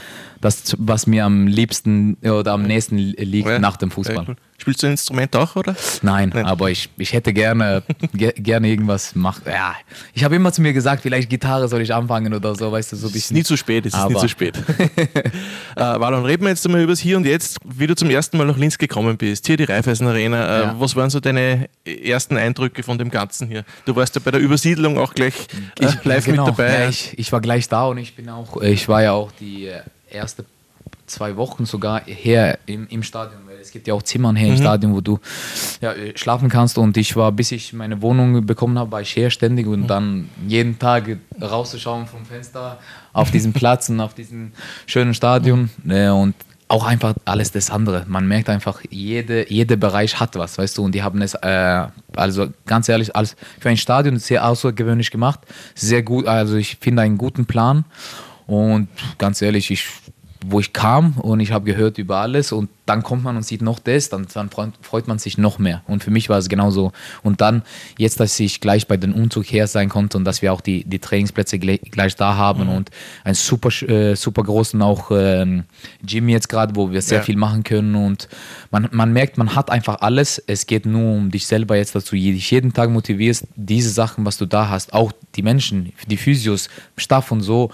das, 0.43 0.77
was 0.79 1.07
mir 1.07 1.25
am 1.25 1.47
liebsten 1.47 2.17
oder 2.23 2.53
am 2.53 2.65
nächsten 2.65 2.99
liegt 2.99 3.49
ja, 3.49 3.59
nach 3.59 3.77
dem 3.77 3.91
Fußball. 3.91 4.27
Ja, 4.29 4.35
Spielst 4.63 4.81
du 4.81 4.87
ein 4.87 4.93
Instrument 4.93 5.35
auch, 5.35 5.57
oder? 5.57 5.75
Nein, 6.03 6.31
Nein. 6.33 6.47
aber 6.47 6.71
ich, 6.71 6.89
ich 6.97 7.13
hätte 7.13 7.33
gerne, 7.33 7.83
ge, 8.15 8.33
gerne 8.37 8.69
irgendwas 8.69 9.17
machen. 9.17 9.43
Ja, 9.47 9.75
ich 10.15 10.23
habe 10.23 10.37
immer 10.37 10.53
zu 10.53 10.63
mir 10.63 10.73
gesagt, 10.73 11.03
vielleicht 11.03 11.29
Gitarre 11.29 11.67
soll 11.67 11.81
ich 11.81 11.93
anfangen 11.93 12.33
oder 12.33 12.55
so, 12.55 12.71
weißt 12.71 12.93
du, 12.93 12.97
so 12.97 13.09
ein 13.09 13.13
bisschen. 13.13 13.19
Es 13.19 13.25
ist 13.25 13.33
nie 13.33 13.43
zu 13.43 13.57
spät, 13.57 13.87
es 13.87 13.95
ist 13.95 14.09
nie 14.09 14.15
zu 14.15 14.29
spät. 14.29 14.57
äh, 15.77 15.81
Wallon, 15.81 16.25
reden 16.25 16.45
wir 16.45 16.51
jetzt 16.51 16.65
einmal 16.65 16.81
über 16.81 16.93
das 16.93 17.01
Hier 17.01 17.17
und 17.17 17.27
Jetzt, 17.27 17.59
wie 17.65 17.89
du 17.89 17.97
zum 17.97 18.09
ersten 18.09 18.39
Mal 18.39 18.47
nach 18.47 18.57
Linz 18.57 18.79
gekommen 18.79 19.17
bist. 19.17 19.49
Hier 19.49 19.57
die 19.57 19.65
Raiffeisen 19.65 20.07
Arena. 20.07 20.45
Äh, 20.45 20.63
ja. 20.63 20.77
Was 20.79 20.95
waren 20.95 21.11
so 21.11 21.19
deine 21.19 21.69
ersten 21.85 22.37
Eindrücke 22.37 22.85
von 22.85 22.99
dem 22.99 23.11
Ganzen 23.11 23.49
hier? 23.49 23.65
Du 23.85 23.97
warst 23.97 24.15
ja 24.15 24.21
bei 24.25 24.31
der 24.31 24.41
Übersiedlung 24.41 24.97
auch 24.97 25.15
gleich 25.15 25.35
äh, 25.81 25.87
ich, 25.87 26.05
live 26.05 26.25
genau. 26.25 26.47
mit 26.47 26.57
dabei. 26.57 26.83
Ja, 26.83 26.89
ich, 26.89 27.19
ich 27.19 27.33
war 27.33 27.41
gleich 27.41 27.69
da 27.69 27.87
und 27.87 27.99
ich 27.99 28.15
bin 28.15 28.29
auch, 28.29 28.63
ich 28.63 28.89
war 28.89 29.03
ja 29.03 29.11
auch 29.11 29.33
die 29.33 29.67
äh, 29.67 29.81
erste 30.13 30.45
zwei 31.07 31.37
Wochen 31.37 31.67
sogar 31.67 32.03
her 32.05 32.59
im, 32.67 32.87
im 32.89 33.03
Stadion, 33.03 33.41
weil 33.47 33.59
es 33.61 33.71
gibt 33.71 33.87
ja 33.87 33.95
auch 33.95 34.03
Zimmern 34.03 34.37
her 34.37 34.49
mhm. 34.49 34.55
im 34.55 34.61
Stadion, 34.61 34.95
wo 34.95 35.01
du 35.01 35.19
ja, 35.81 35.93
äh, 35.93 36.17
schlafen 36.17 36.49
kannst. 36.49 36.79
Und 36.79 36.97
ich 36.97 37.17
war, 37.17 37.33
bis 37.33 37.53
ich 37.53 37.73
meine 37.73 38.01
Wohnung 38.03 38.45
bekommen 38.47 38.79
habe, 38.79 38.93
war 38.93 39.01
ich 39.01 39.15
her 39.15 39.31
ständig 39.31 39.67
und 39.67 39.83
mhm. 39.83 39.87
dann 39.87 40.29
jeden 40.47 40.79
Tag 40.79 41.19
rauszuschauen 41.41 42.07
vom 42.07 42.25
Fenster 42.25 42.79
auf 43.13 43.31
diesen 43.31 43.53
Platz 43.53 43.89
und 43.89 44.01
auf 44.01 44.15
diesen 44.15 44.53
schönen 44.87 45.15
Stadion. 45.15 45.71
Mhm. 45.85 46.13
Und 46.13 46.35
auch 46.69 46.87
einfach 46.87 47.13
alles 47.27 47.53
das 47.53 47.71
andere. 47.71 48.07
Man 48.09 48.27
merkt 48.27 48.49
einfach, 48.49 48.81
jede, 48.89 49.51
jeder 49.53 49.77
Bereich 49.77 50.19
hat 50.19 50.37
was, 50.37 50.57
weißt 50.57 50.79
du, 50.79 50.85
und 50.85 50.95
die 50.95 51.03
haben 51.03 51.21
es, 51.21 51.35
äh, 51.35 51.87
also 52.17 52.47
ganz 52.65 52.89
ehrlich, 52.89 53.15
als 53.15 53.37
für 53.61 53.69
ein 53.69 53.77
Stadion 53.77 54.19
sehr 54.19 54.49
außergewöhnlich 54.49 55.11
gemacht. 55.11 55.41
Sehr 55.75 56.03
gut, 56.03 56.27
also 56.27 56.57
ich 56.57 56.79
finde 56.81 57.03
einen 57.03 57.19
guten 57.19 57.45
Plan. 57.45 57.85
Und 58.47 58.89
ganz 59.19 59.43
ehrlich, 59.43 59.71
ich 59.71 59.87
wo 60.47 60.61
ich 60.61 60.73
kam 60.73 61.13
und 61.19 61.41
ich 61.41 61.53
habe 61.53 61.65
gehört 61.65 61.99
über 61.99 62.19
alles 62.19 62.53
und 62.53 62.69
dann 62.87 63.03
kommt 63.03 63.23
man 63.23 63.37
und 63.37 63.45
sieht 63.45 63.63
noch 63.63 63.79
das, 63.79 64.09
dann, 64.09 64.27
dann, 64.35 64.51
freut 64.83 65.07
man 65.07 65.19
sich 65.19 65.39
noch 65.39 65.59
mehr. 65.59 65.83
Und 65.87 66.03
für 66.03 66.11
mich 66.11 66.29
war 66.29 66.39
es 66.39 66.49
genauso. 66.49 66.93
Und 67.23 67.41
dann, 67.41 67.63
jetzt, 67.97 68.19
dass 68.19 68.39
ich 68.41 68.61
gleich 68.61 68.89
bei 68.89 68.97
den 68.97 69.13
Umzug 69.13 69.45
her 69.47 69.69
sein 69.69 69.89
konnte 69.89 70.19
und 70.19 70.25
dass 70.25 70.43
wir 70.43 70.53
auch 70.53 70.61
die, 70.61 70.85
die 70.85 70.99
Trainingsplätze 70.99 71.59
gleich 71.59 72.17
da 72.17 72.37
haben 72.37 72.65
mhm. 72.65 72.71
und 72.71 72.91
einen 73.25 73.35
super, 73.35 73.69
äh, 73.89 74.17
super 74.17 74.43
großen 74.43 74.83
auch 74.83 75.11
äh, 75.13 75.63
Gym 76.03 76.29
jetzt 76.29 76.49
gerade, 76.49 76.75
wo 76.75 76.91
wir 76.91 77.03
sehr 77.03 77.19
ja. 77.19 77.25
viel 77.25 77.37
machen 77.37 77.63
können 77.63 77.95
und 77.95 78.29
man, 78.71 78.89
man 78.91 79.13
merkt, 79.13 79.39
man 79.39 79.55
hat 79.55 79.71
einfach 79.71 80.01
alles. 80.01 80.43
Es 80.47 80.67
geht 80.67 80.85
nur 80.85 81.15
um 81.15 81.31
dich 81.31 81.47
selber 81.47 81.77
jetzt, 81.77 81.95
dass 81.95 82.07
du 82.07 82.17
dich 82.17 82.51
jeden 82.51 82.73
Tag 82.73 82.91
motivierst, 82.91 83.47
diese 83.55 83.91
Sachen, 83.91 84.25
was 84.25 84.39
du 84.39 84.47
da 84.47 84.69
hast, 84.69 84.93
auch 84.93 85.13
die 85.37 85.43
Menschen, 85.43 85.93
die 86.07 86.17
Physios, 86.17 86.69
Staff 86.97 87.31
und 87.31 87.43
so, 87.43 87.71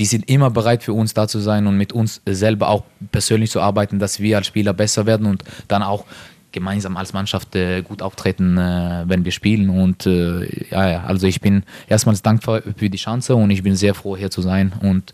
die 0.00 0.06
sind 0.06 0.30
immer 0.30 0.48
bereit 0.48 0.82
für 0.82 0.94
uns 0.94 1.12
da 1.12 1.28
zu 1.28 1.40
sein 1.40 1.66
und 1.66 1.76
mit 1.76 1.92
uns 1.92 2.22
selber 2.24 2.68
auch 2.68 2.84
persönlich 3.12 3.50
zu 3.50 3.60
arbeiten, 3.60 3.98
dass 3.98 4.18
wir 4.18 4.38
als 4.38 4.46
Spieler 4.46 4.72
besser 4.72 5.04
werden 5.04 5.26
und 5.26 5.44
dann 5.68 5.82
auch 5.82 6.06
gemeinsam 6.52 6.96
als 6.96 7.12
Mannschaft 7.12 7.54
äh, 7.54 7.82
gut 7.82 8.02
auftreten, 8.02 8.58
äh, 8.58 9.04
wenn 9.06 9.24
wir 9.24 9.32
spielen. 9.32 9.70
Und 9.70 10.06
äh, 10.06 10.66
ja, 10.70 11.04
also 11.04 11.26
ich 11.26 11.40
bin 11.40 11.62
erstmals 11.88 12.22
dankbar 12.22 12.62
für 12.76 12.90
die 12.90 12.98
Chance 12.98 13.34
und 13.34 13.50
ich 13.50 13.62
bin 13.62 13.76
sehr 13.76 13.94
froh, 13.94 14.16
hier 14.16 14.30
zu 14.30 14.42
sein. 14.42 14.72
Und 14.82 15.12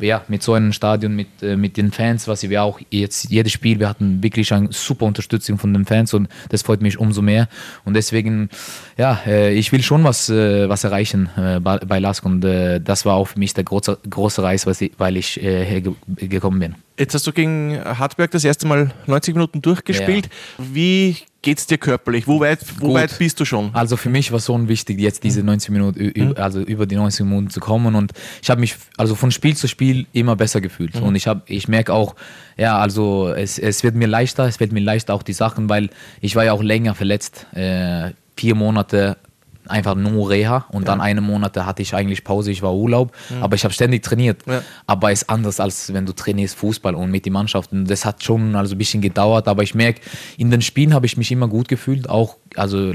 ja, 0.00 0.22
mit 0.28 0.42
so 0.42 0.54
einem 0.54 0.72
Stadion, 0.72 1.14
mit, 1.14 1.42
äh, 1.42 1.56
mit 1.56 1.76
den 1.76 1.92
Fans, 1.92 2.28
was 2.28 2.48
wir 2.48 2.62
auch 2.62 2.80
jetzt, 2.90 3.30
jedes 3.30 3.52
Spiel, 3.52 3.78
wir 3.78 3.88
hatten 3.88 4.22
wirklich 4.22 4.52
eine 4.52 4.72
super 4.72 5.06
Unterstützung 5.06 5.58
von 5.58 5.72
den 5.72 5.84
Fans 5.84 6.14
und 6.14 6.28
das 6.48 6.62
freut 6.62 6.80
mich 6.80 6.98
umso 6.98 7.22
mehr. 7.22 7.48
Und 7.84 7.94
deswegen, 7.94 8.48
ja, 8.96 9.20
äh, 9.26 9.52
ich 9.52 9.72
will 9.72 9.82
schon 9.82 10.04
was, 10.04 10.28
äh, 10.28 10.68
was 10.68 10.84
erreichen 10.84 11.28
bei, 11.36 11.78
bei 11.78 11.98
Lask 11.98 12.24
und 12.24 12.40
das 12.40 13.04
war 13.04 13.14
auch 13.14 13.28
für 13.28 13.38
mich 13.38 13.54
der 13.54 13.64
große, 13.64 13.98
große 14.08 14.42
Reis, 14.42 14.66
ich, 14.80 14.92
weil 14.98 15.16
ich 15.16 15.38
hier 15.40 15.82
gekommen 16.16 16.60
bin. 16.60 16.87
Jetzt 16.98 17.14
hast 17.14 17.26
du 17.26 17.32
gegen 17.32 17.78
Hartberg 17.78 18.30
das 18.32 18.44
erste 18.44 18.66
Mal 18.66 18.90
90 19.06 19.34
Minuten 19.34 19.62
durchgespielt. 19.62 20.26
Ja. 20.26 20.64
Wie 20.72 21.16
geht 21.42 21.58
es 21.58 21.66
dir 21.66 21.78
körperlich? 21.78 22.26
Wo 22.26 22.40
weit, 22.40 22.58
wo 22.80 22.92
weit 22.92 23.16
bist 23.18 23.38
du 23.38 23.44
schon? 23.44 23.70
Also 23.72 23.96
für 23.96 24.10
mich 24.10 24.32
war 24.32 24.38
es 24.38 24.46
so 24.46 24.68
wichtig, 24.68 24.98
jetzt 24.98 25.22
diese 25.22 25.44
90 25.44 25.70
Minuten, 25.70 26.12
mhm. 26.14 26.34
also 26.36 26.60
über 26.60 26.86
die 26.86 26.96
90 26.96 27.24
Minuten 27.24 27.50
zu 27.50 27.60
kommen. 27.60 27.94
Und 27.94 28.12
ich 28.42 28.50
habe 28.50 28.60
mich 28.60 28.74
also 28.96 29.14
von 29.14 29.30
Spiel 29.30 29.56
zu 29.56 29.68
Spiel 29.68 30.06
immer 30.12 30.34
besser 30.34 30.60
gefühlt. 30.60 30.96
Mhm. 30.96 31.02
Und 31.04 31.14
ich, 31.14 31.28
ich 31.46 31.68
merke 31.68 31.92
auch, 31.92 32.16
ja, 32.56 32.78
also 32.78 33.28
es, 33.28 33.58
es 33.58 33.84
wird 33.84 33.94
mir 33.94 34.08
leichter, 34.08 34.46
es 34.46 34.58
wird 34.58 34.72
mir 34.72 34.80
leichter 34.80 35.14
auch 35.14 35.22
die 35.22 35.32
Sachen, 35.32 35.68
weil 35.68 35.90
ich 36.20 36.34
war 36.34 36.44
ja 36.44 36.52
auch 36.52 36.62
länger 36.62 36.96
verletzt. 36.96 37.46
Äh, 37.54 38.10
vier 38.36 38.56
Monate 38.56 39.16
einfach 39.68 39.94
nur 39.94 40.30
Reha 40.30 40.66
und 40.70 40.88
dann 40.88 41.00
eine 41.00 41.20
Monate 41.20 41.66
hatte 41.66 41.82
ich 41.82 41.94
eigentlich 41.94 42.24
Pause, 42.24 42.50
ich 42.50 42.62
war 42.62 42.74
Urlaub, 42.74 43.12
aber 43.40 43.56
ich 43.56 43.64
habe 43.64 43.74
ständig 43.74 44.02
trainiert. 44.02 44.42
Ja. 44.46 44.62
Aber 44.86 45.12
ist 45.12 45.28
anders 45.28 45.60
als 45.60 45.92
wenn 45.92 46.06
du 46.06 46.12
trainierst 46.12 46.56
Fußball 46.56 46.94
und 46.94 47.10
mit 47.10 47.26
den 47.26 47.32
Mannschaften. 47.32 47.84
Das 47.86 48.04
hat 48.04 48.22
schon 48.22 48.54
also 48.56 48.74
ein 48.74 48.78
bisschen 48.78 49.00
gedauert, 49.00 49.48
aber 49.48 49.62
ich 49.62 49.74
merke, 49.74 50.00
in 50.36 50.50
den 50.50 50.62
Spielen 50.62 50.94
habe 50.94 51.06
ich 51.06 51.16
mich 51.16 51.30
immer 51.30 51.48
gut 51.48 51.68
gefühlt, 51.68 52.08
auch 52.08 52.36
also 52.56 52.94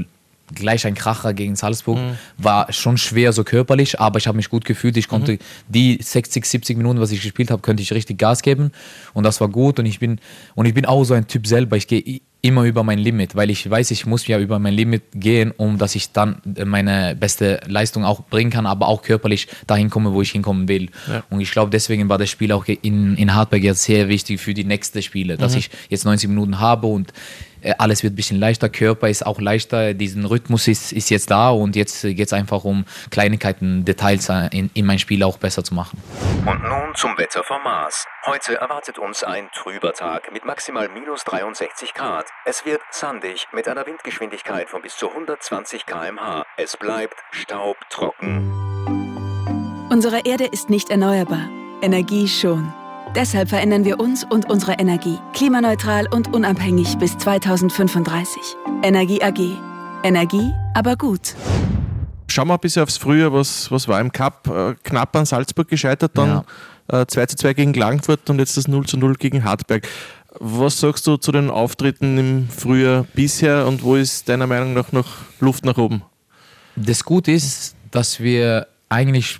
gleich 0.54 0.86
ein 0.86 0.94
Kracher 0.94 1.32
gegen 1.32 1.56
Salzburg. 1.56 1.98
War 2.38 2.72
schon 2.72 2.98
schwer 2.98 3.32
so 3.32 3.44
körperlich, 3.44 4.00
aber 4.00 4.18
ich 4.18 4.26
habe 4.26 4.36
mich 4.36 4.50
gut 4.50 4.64
gefühlt. 4.64 4.96
Ich 4.96 5.08
konnte 5.08 5.38
die 5.68 5.98
60, 6.02 6.44
70 6.44 6.76
Minuten, 6.76 7.00
was 7.00 7.10
ich 7.10 7.22
gespielt 7.22 7.50
habe, 7.50 7.62
könnte 7.62 7.82
ich 7.82 7.92
richtig 7.92 8.18
Gas 8.18 8.42
geben 8.42 8.72
und 9.12 9.24
das 9.24 9.40
war 9.40 9.48
gut 9.48 9.78
und 9.78 9.86
ich 9.86 9.98
bin 9.98 10.20
und 10.54 10.66
ich 10.66 10.74
bin 10.74 10.84
auch 10.84 11.04
so 11.04 11.14
ein 11.14 11.26
Typ 11.26 11.46
selber. 11.46 11.76
Ich 11.76 11.86
gehe 11.86 12.20
immer 12.44 12.64
über 12.64 12.84
mein 12.84 12.98
Limit, 12.98 13.34
weil 13.36 13.48
ich 13.48 13.68
weiß, 13.68 13.90
ich 13.90 14.04
muss 14.04 14.26
ja 14.26 14.38
über 14.38 14.58
mein 14.58 14.74
Limit 14.74 15.04
gehen, 15.14 15.50
um 15.56 15.78
dass 15.78 15.94
ich 15.94 16.12
dann 16.12 16.42
äh, 16.56 16.66
meine 16.66 17.16
beste 17.16 17.60
Leistung 17.66 18.04
auch 18.04 18.24
bringen 18.24 18.50
kann, 18.50 18.66
aber 18.66 18.86
auch 18.86 19.00
körperlich 19.00 19.48
dahin 19.66 19.88
komme, 19.88 20.12
wo 20.12 20.20
ich 20.20 20.32
hinkommen 20.32 20.68
will. 20.68 20.90
Ja. 21.08 21.24
Und 21.30 21.40
ich 21.40 21.50
glaube, 21.50 21.70
deswegen 21.70 22.10
war 22.10 22.18
das 22.18 22.28
Spiel 22.28 22.52
auch 22.52 22.66
in, 22.66 23.16
in 23.16 23.34
Hartberg 23.34 23.62
jetzt 23.62 23.84
sehr 23.84 24.08
wichtig 24.08 24.42
für 24.42 24.52
die 24.52 24.64
nächsten 24.64 25.00
Spiele, 25.00 25.38
dass 25.38 25.54
ich 25.54 25.70
jetzt 25.88 26.04
90 26.04 26.28
Minuten 26.28 26.60
habe 26.60 26.86
und 26.86 27.14
alles 27.78 28.02
wird 28.02 28.12
ein 28.12 28.16
bisschen 28.16 28.38
leichter, 28.38 28.68
Körper 28.68 29.08
ist 29.08 29.24
auch 29.24 29.40
leichter, 29.40 29.94
diesen 29.94 30.24
Rhythmus 30.24 30.68
ist, 30.68 30.92
ist 30.92 31.10
jetzt 31.10 31.30
da 31.30 31.50
und 31.50 31.76
jetzt 31.76 32.02
geht 32.02 32.20
es 32.20 32.32
einfach 32.32 32.64
um 32.64 32.84
Kleinigkeiten, 33.10 33.84
Details 33.84 34.28
äh, 34.28 34.48
in, 34.52 34.70
in 34.74 34.86
mein 34.86 34.98
Spiel 34.98 35.22
auch 35.22 35.38
besser 35.38 35.64
zu 35.64 35.74
machen. 35.74 36.02
Und 36.46 36.62
nun 36.62 36.94
zum 36.94 37.16
Wetter 37.18 37.42
vom 37.42 37.62
Mars. 37.62 38.06
Heute 38.26 38.56
erwartet 38.56 38.98
uns 38.98 39.22
ein 39.24 39.48
trüber 39.54 39.92
Tag 39.92 40.32
mit 40.32 40.44
maximal 40.44 40.88
minus 40.88 41.24
63 41.24 41.94
Grad. 41.94 42.26
Es 42.44 42.64
wird 42.64 42.80
sandig 42.90 43.46
mit 43.52 43.68
einer 43.68 43.86
Windgeschwindigkeit 43.86 44.68
von 44.68 44.82
bis 44.82 44.96
zu 44.96 45.10
120 45.10 45.86
km/h. 45.86 46.44
Es 46.56 46.76
bleibt 46.76 47.16
staubtrocken. 47.30 48.50
Unsere 49.90 50.20
Erde 50.24 50.46
ist 50.46 50.70
nicht 50.70 50.90
erneuerbar, 50.90 51.48
Energie 51.82 52.26
schon. 52.26 52.72
Deshalb 53.14 53.48
verändern 53.48 53.84
wir 53.84 54.00
uns 54.00 54.24
und 54.28 54.50
unsere 54.50 54.72
Energie 54.72 55.18
klimaneutral 55.34 56.08
und 56.10 56.34
unabhängig 56.34 56.98
bis 56.98 57.16
2035. 57.16 58.56
Energie 58.82 59.22
AG. 59.22 59.38
Energie, 60.02 60.50
aber 60.74 60.96
gut. 60.96 61.36
Schauen 62.26 62.48
wir 62.48 62.54
ein 62.54 62.60
bisschen 62.60 62.82
aufs 62.82 62.96
Frühjahr, 62.96 63.32
was, 63.32 63.70
was 63.70 63.86
war 63.86 64.00
im 64.00 64.10
Cup? 64.10 64.48
Äh, 64.48 64.74
knapp 64.82 65.14
an 65.14 65.26
Salzburg 65.26 65.68
gescheitert, 65.68 66.12
dann 66.14 66.42
äh, 66.88 67.06
2 67.06 67.26
zu 67.26 67.36
2 67.36 67.54
gegen 67.54 67.72
Klagenfurt 67.72 68.28
und 68.28 68.40
jetzt 68.40 68.56
das 68.56 68.66
0 68.66 68.86
zu 68.86 68.96
0 68.96 69.14
gegen 69.14 69.44
Hartberg. 69.44 69.86
Was 70.40 70.80
sagst 70.80 71.06
du 71.06 71.16
zu 71.16 71.30
den 71.30 71.50
Auftritten 71.50 72.18
im 72.18 72.48
Frühjahr 72.48 73.06
bisher 73.14 73.68
und 73.68 73.84
wo 73.84 73.94
ist 73.94 74.28
deiner 74.28 74.48
Meinung 74.48 74.74
nach 74.74 74.90
noch 74.90 75.06
Luft 75.38 75.64
nach 75.64 75.78
oben? 75.78 76.02
Das 76.74 77.04
Gute 77.04 77.30
ist, 77.30 77.76
dass 77.92 78.18
wir 78.18 78.66
eigentlich, 78.88 79.38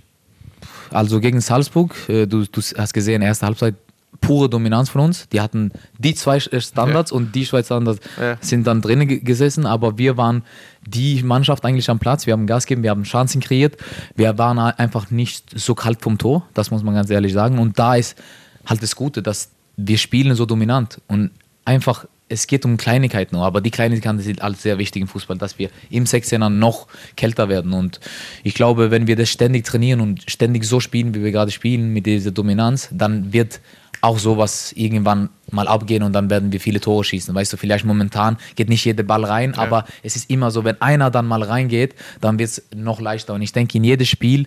also 0.94 1.20
gegen 1.20 1.40
Salzburg, 1.40 1.94
äh, 2.08 2.26
du, 2.26 2.44
du 2.46 2.60
hast 2.76 2.92
gesehen, 2.94 3.22
erste 3.22 3.46
Halbzeit, 3.46 3.74
pure 4.20 4.48
Dominanz 4.48 4.88
von 4.88 5.02
uns. 5.02 5.28
Die 5.28 5.40
hatten 5.40 5.72
die 5.98 6.14
zwei 6.14 6.36
äh, 6.38 6.60
Standards 6.60 7.12
und 7.12 7.34
die 7.34 7.44
zwei 7.44 7.62
Standards 7.62 8.00
Ja. 8.18 8.38
sind 8.40 8.66
dann 8.66 8.80
drinnen 8.80 9.06
ge- 9.08 9.18
gesessen, 9.20 9.66
aber 9.66 9.98
wir 9.98 10.16
waren 10.16 10.42
die 10.86 11.22
Mannschaft 11.22 11.64
eigentlich 11.64 11.90
am 11.90 11.98
Platz. 11.98 12.26
Wir 12.26 12.32
haben 12.32 12.46
Gas 12.46 12.64
gegeben, 12.66 12.84
wir 12.84 12.90
haben 12.90 13.02
Chancen 13.02 13.40
kreiert. 13.40 13.76
Wir 14.14 14.38
waren 14.38 14.58
einfach 14.58 15.10
nicht 15.10 15.58
so 15.58 15.74
kalt 15.74 16.00
vom 16.00 16.16
Tor, 16.16 16.46
das 16.54 16.70
muss 16.70 16.82
man 16.82 16.94
ganz 16.94 17.10
ehrlich 17.10 17.32
sagen. 17.32 17.58
Und 17.58 17.78
da 17.78 17.96
ist 17.96 18.16
halt 18.64 18.82
das 18.82 18.94
Gute, 18.96 19.20
dass 19.20 19.50
wir 19.76 19.98
spielen 19.98 20.34
so 20.36 20.46
dominant 20.46 21.00
und 21.08 21.30
einfach 21.64 22.06
es 22.28 22.46
geht 22.46 22.64
um 22.64 22.76
Kleinigkeiten 22.76 23.36
aber 23.36 23.60
die 23.60 23.70
Kleinigkeiten 23.70 24.18
sind 24.20 24.42
alles 24.42 24.62
sehr 24.62 24.78
wichtig 24.78 25.02
im 25.02 25.08
Fußball, 25.08 25.36
dass 25.36 25.58
wir 25.58 25.70
im 25.90 26.04
16er 26.04 26.48
noch 26.48 26.86
kälter 27.16 27.48
werden. 27.48 27.72
Und 27.72 28.00
ich 28.42 28.54
glaube, 28.54 28.90
wenn 28.90 29.06
wir 29.06 29.16
das 29.16 29.28
ständig 29.28 29.64
trainieren 29.64 30.00
und 30.00 30.30
ständig 30.30 30.64
so 30.64 30.80
spielen, 30.80 31.14
wie 31.14 31.22
wir 31.22 31.32
gerade 31.32 31.50
spielen, 31.50 31.92
mit 31.92 32.06
dieser 32.06 32.30
Dominanz, 32.30 32.88
dann 32.92 33.32
wird 33.32 33.60
auch 34.00 34.18
sowas 34.18 34.72
irgendwann 34.72 35.30
mal 35.50 35.66
abgehen 35.66 36.02
und 36.02 36.12
dann 36.12 36.28
werden 36.28 36.52
wir 36.52 36.60
viele 36.60 36.80
Tore 36.80 37.04
schießen. 37.04 37.34
Weißt 37.34 37.52
du, 37.52 37.56
vielleicht 37.56 37.84
momentan 37.84 38.36
geht 38.54 38.68
nicht 38.68 38.84
jeder 38.84 39.02
Ball 39.02 39.24
rein, 39.24 39.54
aber 39.54 39.86
es 40.02 40.16
ist 40.16 40.28
immer 40.30 40.50
so, 40.50 40.64
wenn 40.64 40.80
einer 40.82 41.10
dann 41.10 41.26
mal 41.26 41.42
reingeht, 41.42 41.94
dann 42.20 42.38
wird 42.38 42.50
es 42.50 42.62
noch 42.74 43.00
leichter. 43.00 43.34
Und 43.34 43.42
ich 43.42 43.52
denke, 43.52 43.78
in 43.78 43.84
jedes 43.84 44.08
Spiel, 44.08 44.46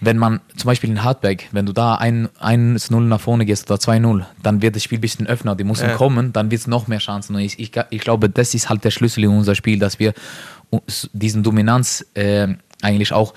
wenn 0.00 0.16
man 0.16 0.40
zum 0.56 0.68
Beispiel 0.68 0.90
in 0.90 1.02
Hartberg, 1.02 1.44
wenn 1.52 1.66
du 1.66 1.72
da 1.72 1.96
1-0 1.98 3.00
nach 3.00 3.20
vorne 3.20 3.44
gehst 3.44 3.70
oder 3.70 3.80
2-0, 3.80 4.24
dann 4.42 4.62
wird 4.62 4.76
das 4.76 4.84
Spiel 4.84 4.98
ein 4.98 5.00
bisschen 5.00 5.26
öffner, 5.26 5.56
die 5.56 5.64
müssen 5.64 5.88
Ja. 5.88 5.96
kommen, 5.96 6.32
dann 6.32 6.50
wird 6.50 6.60
es 6.60 6.66
noch 6.66 6.86
mehr 6.86 6.98
Chancen. 7.00 7.34
Und 7.34 7.42
ich, 7.42 7.58
ich, 7.58 7.72
ich 7.90 8.00
glaube, 8.00 8.30
das 8.30 8.54
ist 8.54 8.68
halt 8.68 8.84
der 8.84 8.90
Schlüssel 8.90 9.24
in 9.24 9.30
unser 9.30 9.54
Spiel, 9.54 9.78
dass 9.78 9.98
wir 9.98 10.14
diesen 11.12 11.42
Dominanz 11.42 12.04
äh, 12.14 12.48
eigentlich 12.82 13.12
auch 13.12 13.34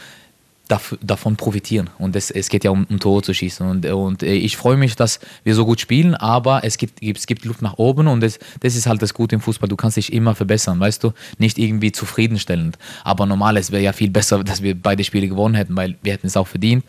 davon 1.01 1.35
profitieren. 1.35 1.89
Und 1.97 2.15
es, 2.15 2.31
es 2.31 2.49
geht 2.49 2.63
ja 2.63 2.71
um, 2.71 2.85
um 2.89 2.99
Tore 2.99 3.21
zu 3.21 3.33
schießen. 3.33 3.67
Und, 3.67 3.85
und 3.85 4.23
äh, 4.23 4.33
ich 4.33 4.57
freue 4.57 4.77
mich, 4.77 4.95
dass 4.95 5.19
wir 5.43 5.55
so 5.55 5.65
gut 5.65 5.79
spielen, 5.79 6.15
aber 6.15 6.63
es 6.63 6.77
gibt, 6.77 7.01
es 7.03 7.27
gibt 7.27 7.45
Luft 7.45 7.61
nach 7.61 7.77
oben 7.77 8.07
und 8.07 8.21
das, 8.21 8.39
das 8.61 8.75
ist 8.75 8.87
halt 8.87 9.01
das 9.01 9.13
Gute 9.13 9.35
im 9.35 9.41
Fußball. 9.41 9.69
Du 9.69 9.75
kannst 9.75 9.97
dich 9.97 10.13
immer 10.13 10.35
verbessern, 10.35 10.79
weißt 10.79 11.03
du? 11.03 11.13
Nicht 11.37 11.57
irgendwie 11.57 11.91
zufriedenstellend. 11.91 12.77
Aber 13.03 13.25
normal, 13.25 13.57
es 13.57 13.71
wäre 13.71 13.83
ja 13.83 13.93
viel 13.93 14.09
besser, 14.09 14.43
dass 14.43 14.61
wir 14.61 14.75
beide 14.75 15.03
Spiele 15.03 15.27
gewonnen 15.27 15.55
hätten, 15.55 15.75
weil 15.75 15.97
wir 16.01 16.13
hätten 16.13 16.27
es 16.27 16.37
auch 16.37 16.47
verdient. 16.47 16.83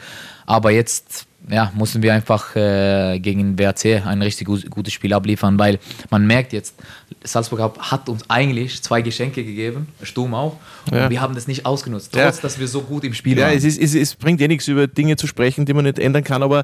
Aber 0.46 0.70
jetzt 0.70 1.26
ja, 1.50 1.72
mussten 1.74 2.02
wir 2.02 2.14
einfach 2.14 2.54
äh, 2.54 3.18
gegen 3.18 3.58
WRC 3.58 4.06
ein 4.06 4.22
richtig 4.22 4.46
gu- 4.46 4.60
gutes 4.70 4.92
Spiel 4.92 5.12
abliefern, 5.12 5.58
weil 5.58 5.80
man 6.08 6.24
merkt 6.24 6.52
jetzt, 6.52 6.76
Salzburg 7.24 7.76
hat- 7.80 8.08
uns 8.08 8.22
eigentlich 8.30 8.80
zwei 8.80 9.02
Geschenke 9.02 9.44
gegeben, 9.44 9.88
Sturm 10.04 10.34
auch, 10.34 10.56
Ja. 10.92 11.04
und 11.04 11.10
wir 11.10 11.20
haben 11.20 11.34
das 11.34 11.48
nicht 11.48 11.66
ausgenutzt, 11.66 12.14
Ja. 12.14 12.26
trotz 12.26 12.40
dass 12.40 12.60
wir 12.60 12.68
so 12.68 12.82
gut 12.82 13.02
im 13.02 13.12
Spiel 13.12 13.36
Ja, 13.38 13.46
waren. 13.46 13.56
es, 13.56 13.64
ist, 13.64 13.80
es, 13.80 13.94
es 13.96 14.14
bringt 14.14 14.40
eh 14.40 14.46
nichts, 14.46 14.68
über 14.68 14.86
Dinge 14.86 15.16
zu 15.16 15.26
sprechen, 15.26 15.66
die 15.66 15.74
man 15.74 15.84
nicht 15.84 15.98
ändern 15.98 16.22
kann, 16.22 16.44
aber 16.44 16.62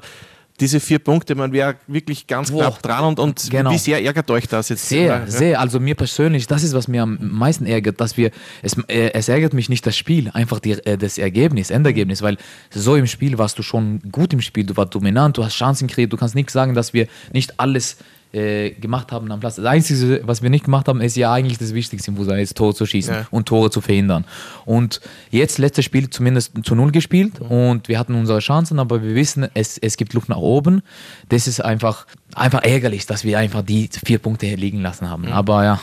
diese 0.59 0.79
vier 0.79 0.99
Punkte, 0.99 1.35
man 1.35 1.51
wäre 1.51 1.75
wirklich 1.87 2.27
ganz 2.27 2.51
Boah. 2.51 2.61
knapp 2.61 2.81
dran 2.81 3.03
und, 3.05 3.19
und 3.19 3.49
Genau. 3.49 3.71
wie 3.71 3.77
sehr 3.77 4.03
ärgert 4.03 4.29
euch 4.31 4.47
das 4.47 4.69
jetzt? 4.69 4.87
Sehr, 4.89 5.05
Ja. 5.05 5.27
sehr. 5.27 5.59
Also 5.59 5.79
mir 5.79 5.95
persönlich, 5.95 6.47
das 6.47 6.63
ist, 6.63 6.73
was 6.73 6.87
mir 6.87 7.03
am 7.03 7.17
meisten 7.21 7.65
ärgert, 7.65 7.99
dass 8.01 8.17
wir, 8.17 8.31
es, 8.61 8.77
äh, 8.87 9.11
es 9.13 9.29
ärgert 9.29 9.53
mich 9.53 9.69
nicht 9.69 9.85
das 9.85 9.95
Spiel, 9.97 10.29
einfach 10.33 10.59
die, 10.59 10.71
äh, 10.71 10.97
das 10.97 11.17
Ergebnis, 11.17 11.69
Endergebnis, 11.69 12.21
weil 12.21 12.37
so 12.71 12.95
im 12.95 13.07
Spiel 13.07 13.37
warst 13.37 13.57
du 13.57 13.63
schon 13.63 13.99
gut 14.11 14.33
im 14.33 14.41
Spiel, 14.41 14.65
du 14.65 14.75
warst 14.77 14.93
dominant, 14.95 15.37
du 15.37 15.43
hast 15.43 15.55
Chancen 15.55 15.87
kreiert, 15.87 16.11
du 16.13 16.17
kannst 16.17 16.35
nicht 16.35 16.49
sagen, 16.51 16.73
dass 16.73 16.93
wir 16.93 17.07
nicht 17.33 17.59
alles 17.59 17.97
äh, 18.31 18.71
gemacht 18.71 19.11
haben 19.11 19.31
am 19.31 19.39
Platz. 19.39 19.55
Das 19.55 19.65
Einzige, 19.65 20.21
was 20.23 20.41
wir 20.43 20.49
nicht 20.49 20.65
gemacht 20.65 20.87
haben, 20.87 21.01
ist 21.01 21.15
ja 21.17 21.33
eigentlich 21.33 21.57
das 21.57 21.73
Wichtigste 21.73 22.11
im 22.11 22.17
Fußball, 22.17 22.39
ist 22.39 22.55
Tore 22.55 22.75
zu 22.75 22.85
schießen 22.85 23.13
Ja. 23.13 23.27
und 23.31 23.47
Tore 23.47 23.71
zu 23.71 23.81
verhindern. 23.81 24.25
Und 24.65 25.01
jetzt 25.31 25.57
letztes 25.57 25.85
Spiel 25.85 26.09
zumindest 26.09 26.53
zu 26.63 26.75
Null 26.75 26.91
gespielt 26.91 27.39
und 27.39 27.87
wir 27.87 27.97
hatten 27.97 28.13
unsere 28.15 28.39
Chancen, 28.39 28.79
aber 28.79 29.01
wir 29.01 29.15
wissen, 29.15 29.47
es, 29.55 29.77
es 29.77 29.97
gibt 29.97 30.13
Luft 30.13 30.29
nach 30.29 30.37
oben. 30.37 30.81
Das 31.29 31.47
ist 31.47 31.59
einfach, 31.59 32.05
einfach 32.35 32.61
ärgerlich, 32.63 33.05
dass 33.07 33.23
wir 33.23 33.39
einfach 33.39 33.63
die 33.63 33.89
vier 34.05 34.19
Punkte 34.19 34.45
hier 34.45 34.57
liegen 34.57 34.81
lassen 34.81 35.09
haben. 35.09 35.27
Aber 35.29 35.63
ja, 35.63 35.79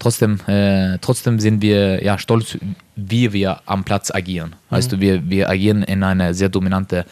trotzdem, 0.00 0.40
äh, 0.46 0.98
trotzdem 1.00 1.38
sind 1.38 1.62
wir 1.62 2.02
ja 2.02 2.18
stolz, 2.18 2.58
wie 2.96 3.32
wir 3.32 3.60
am 3.66 3.84
Platz 3.84 4.10
agieren. 4.10 4.56
Weißt 4.70 4.90
du, 4.90 5.00
wir, 5.00 5.28
wir 5.30 5.48
agieren 5.48 5.82
in 5.82 6.02
einer 6.02 6.34
sehr 6.34 6.48
dominante 6.48 7.04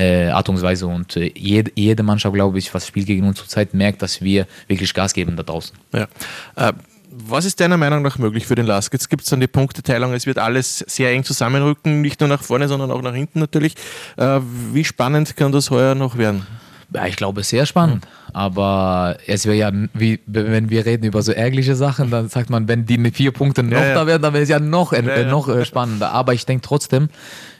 äh, 0.00 0.28
Art 0.28 0.48
und 0.48 0.60
Weise 0.62 0.86
und 0.86 1.16
äh, 1.16 1.32
jede, 1.36 1.70
jede 1.74 2.02
Mannschaft, 2.02 2.34
glaube 2.34 2.58
ich, 2.58 2.72
was 2.72 2.86
spielt 2.86 3.06
gegen 3.06 3.26
uns 3.26 3.38
zurzeit, 3.38 3.74
merkt, 3.74 4.02
dass 4.02 4.22
wir 4.22 4.46
wirklich 4.66 4.94
Gas 4.94 5.12
geben 5.12 5.36
da 5.36 5.42
draußen. 5.42 5.76
Ja. 5.92 6.08
Äh, 6.56 6.72
was 7.12 7.44
ist 7.44 7.60
deiner 7.60 7.76
Meinung 7.76 8.02
nach 8.02 8.18
möglich 8.18 8.46
für 8.46 8.54
den 8.54 8.66
LASK? 8.66 8.92
Jetzt 8.92 9.10
gibt 9.10 9.24
es 9.24 9.30
dann 9.30 9.40
die 9.40 9.48
Punkteteilung, 9.48 10.12
es 10.12 10.26
wird 10.26 10.38
alles 10.38 10.78
sehr 10.78 11.10
eng 11.10 11.24
zusammenrücken, 11.24 12.00
nicht 12.00 12.20
nur 12.20 12.28
nach 12.28 12.42
vorne, 12.42 12.68
sondern 12.68 12.90
auch 12.90 13.02
nach 13.02 13.14
hinten 13.14 13.40
natürlich. 13.40 13.74
Äh, 14.16 14.40
wie 14.72 14.84
spannend 14.84 15.36
kann 15.36 15.52
das 15.52 15.70
heuer 15.70 15.94
noch 15.94 16.16
werden? 16.16 16.46
Ja, 16.92 17.06
ich 17.06 17.16
glaube, 17.16 17.42
sehr 17.44 17.66
spannend. 17.66 18.06
Aber 18.32 19.16
es 19.26 19.46
wäre 19.46 19.56
ja, 19.56 19.72
wie, 19.94 20.20
wenn 20.26 20.70
wir 20.70 20.86
reden 20.86 21.04
über 21.04 21.22
so 21.22 21.32
ärgerliche 21.32 21.76
Sachen, 21.76 22.10
dann 22.10 22.28
sagt 22.28 22.50
man, 22.50 22.66
wenn 22.68 22.84
die 22.84 22.98
mit 22.98 23.16
vier 23.16 23.32
Punkten 23.32 23.68
noch 23.68 23.78
Ja, 23.78 23.88
ja. 23.88 23.94
da 23.94 24.06
wären, 24.06 24.22
dann 24.22 24.32
wäre 24.32 24.42
es 24.42 24.48
ja 24.48 24.58
noch, 24.58 24.92
äh, 24.92 25.24
noch 25.24 25.48
äh, 25.48 25.64
spannender. 25.64 26.10
Aber 26.12 26.34
ich 26.34 26.46
denke 26.46 26.66
trotzdem, 26.66 27.08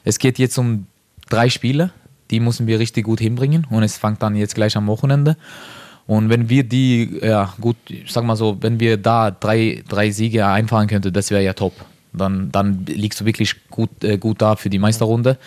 es 0.04 0.18
geht 0.18 0.38
jetzt 0.38 0.58
um 0.58 0.86
drei 1.28 1.48
Spiele, 1.48 1.92
die 2.30 2.40
müssen 2.40 2.66
wir 2.66 2.78
richtig 2.78 3.04
gut 3.04 3.20
hinbringen 3.20 3.66
und 3.70 3.82
es 3.82 3.96
fängt 3.96 4.22
dann 4.22 4.36
jetzt 4.36 4.54
gleich 4.54 4.76
am 4.76 4.86
Wochenende. 4.86 5.36
Und 6.06 6.28
wenn 6.28 6.48
wir 6.48 6.64
die, 6.64 7.20
ja 7.22 7.54
gut, 7.60 7.76
sag 8.08 8.24
mal 8.24 8.36
so, 8.36 8.56
wenn 8.60 8.80
wir 8.80 8.96
da 8.96 9.30
drei, 9.30 9.84
drei 9.88 10.10
Siege 10.10 10.46
einfahren 10.46 10.88
könnten, 10.88 11.12
das 11.12 11.30
wäre 11.30 11.42
ja 11.42 11.52
top. 11.52 11.72
Dann, 12.12 12.50
dann 12.50 12.84
liegst 12.86 13.20
du 13.20 13.24
wirklich 13.24 13.54
gut, 13.70 14.02
äh, 14.02 14.18
gut 14.18 14.42
da 14.42 14.56
für 14.56 14.68
die 14.68 14.80
Meisterrunde 14.80 15.38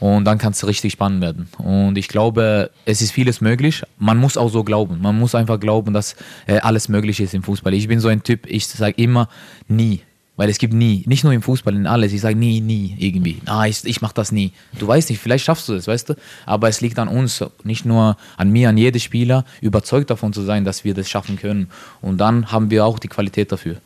und 0.00 0.24
dann 0.24 0.38
kann 0.38 0.50
es 0.50 0.66
richtig 0.66 0.92
spannend 0.94 1.20
werden. 1.20 1.48
Und 1.58 1.96
ich 1.96 2.08
glaube, 2.08 2.72
es 2.84 3.00
ist 3.02 3.12
vieles 3.12 3.40
möglich. 3.40 3.84
Man 3.98 4.16
muss 4.18 4.36
auch 4.36 4.48
so 4.48 4.64
glauben. 4.64 5.00
Man 5.00 5.16
muss 5.16 5.36
einfach 5.36 5.60
glauben, 5.60 5.94
dass 5.94 6.16
äh, 6.48 6.58
alles 6.58 6.88
möglich 6.88 7.20
ist 7.20 7.34
im 7.34 7.44
Fußball. 7.44 7.72
Ich 7.72 7.86
bin 7.86 8.00
so 8.00 8.08
ein 8.08 8.24
Typ, 8.24 8.46
ich 8.46 8.66
sage 8.66 9.00
immer 9.00 9.28
nie. 9.68 10.00
Weil 10.38 10.48
es 10.50 10.58
gibt 10.58 10.72
nie, 10.72 11.02
nicht 11.06 11.24
nur 11.24 11.32
im 11.32 11.42
Fußball, 11.42 11.74
in 11.74 11.88
alles. 11.88 12.12
Ich 12.12 12.20
sage 12.20 12.36
nie, 12.36 12.60
nie 12.60 12.94
irgendwie. 12.96 13.42
Ah, 13.46 13.66
ich, 13.66 13.84
ich 13.84 14.00
mache 14.00 14.14
das 14.14 14.30
nie. 14.30 14.52
Du 14.78 14.86
weißt 14.86 15.10
nicht, 15.10 15.18
vielleicht 15.18 15.44
schaffst 15.44 15.68
du 15.68 15.74
das, 15.74 15.88
weißt 15.88 16.10
du? 16.10 16.14
Aber 16.46 16.68
es 16.68 16.80
liegt 16.80 17.00
an 17.00 17.08
uns, 17.08 17.44
nicht 17.64 17.84
nur 17.84 18.16
an 18.36 18.50
mir, 18.50 18.68
an 18.68 18.78
jedem 18.78 19.00
Spieler, 19.00 19.44
überzeugt 19.60 20.10
davon 20.10 20.32
zu 20.32 20.42
sein, 20.42 20.64
dass 20.64 20.84
wir 20.84 20.94
das 20.94 21.10
schaffen 21.10 21.36
können. 21.36 21.68
Und 22.00 22.18
dann 22.18 22.52
haben 22.52 22.70
wir 22.70 22.86
auch 22.86 23.00
die 23.00 23.08
Qualität 23.08 23.50
dafür. 23.50 23.78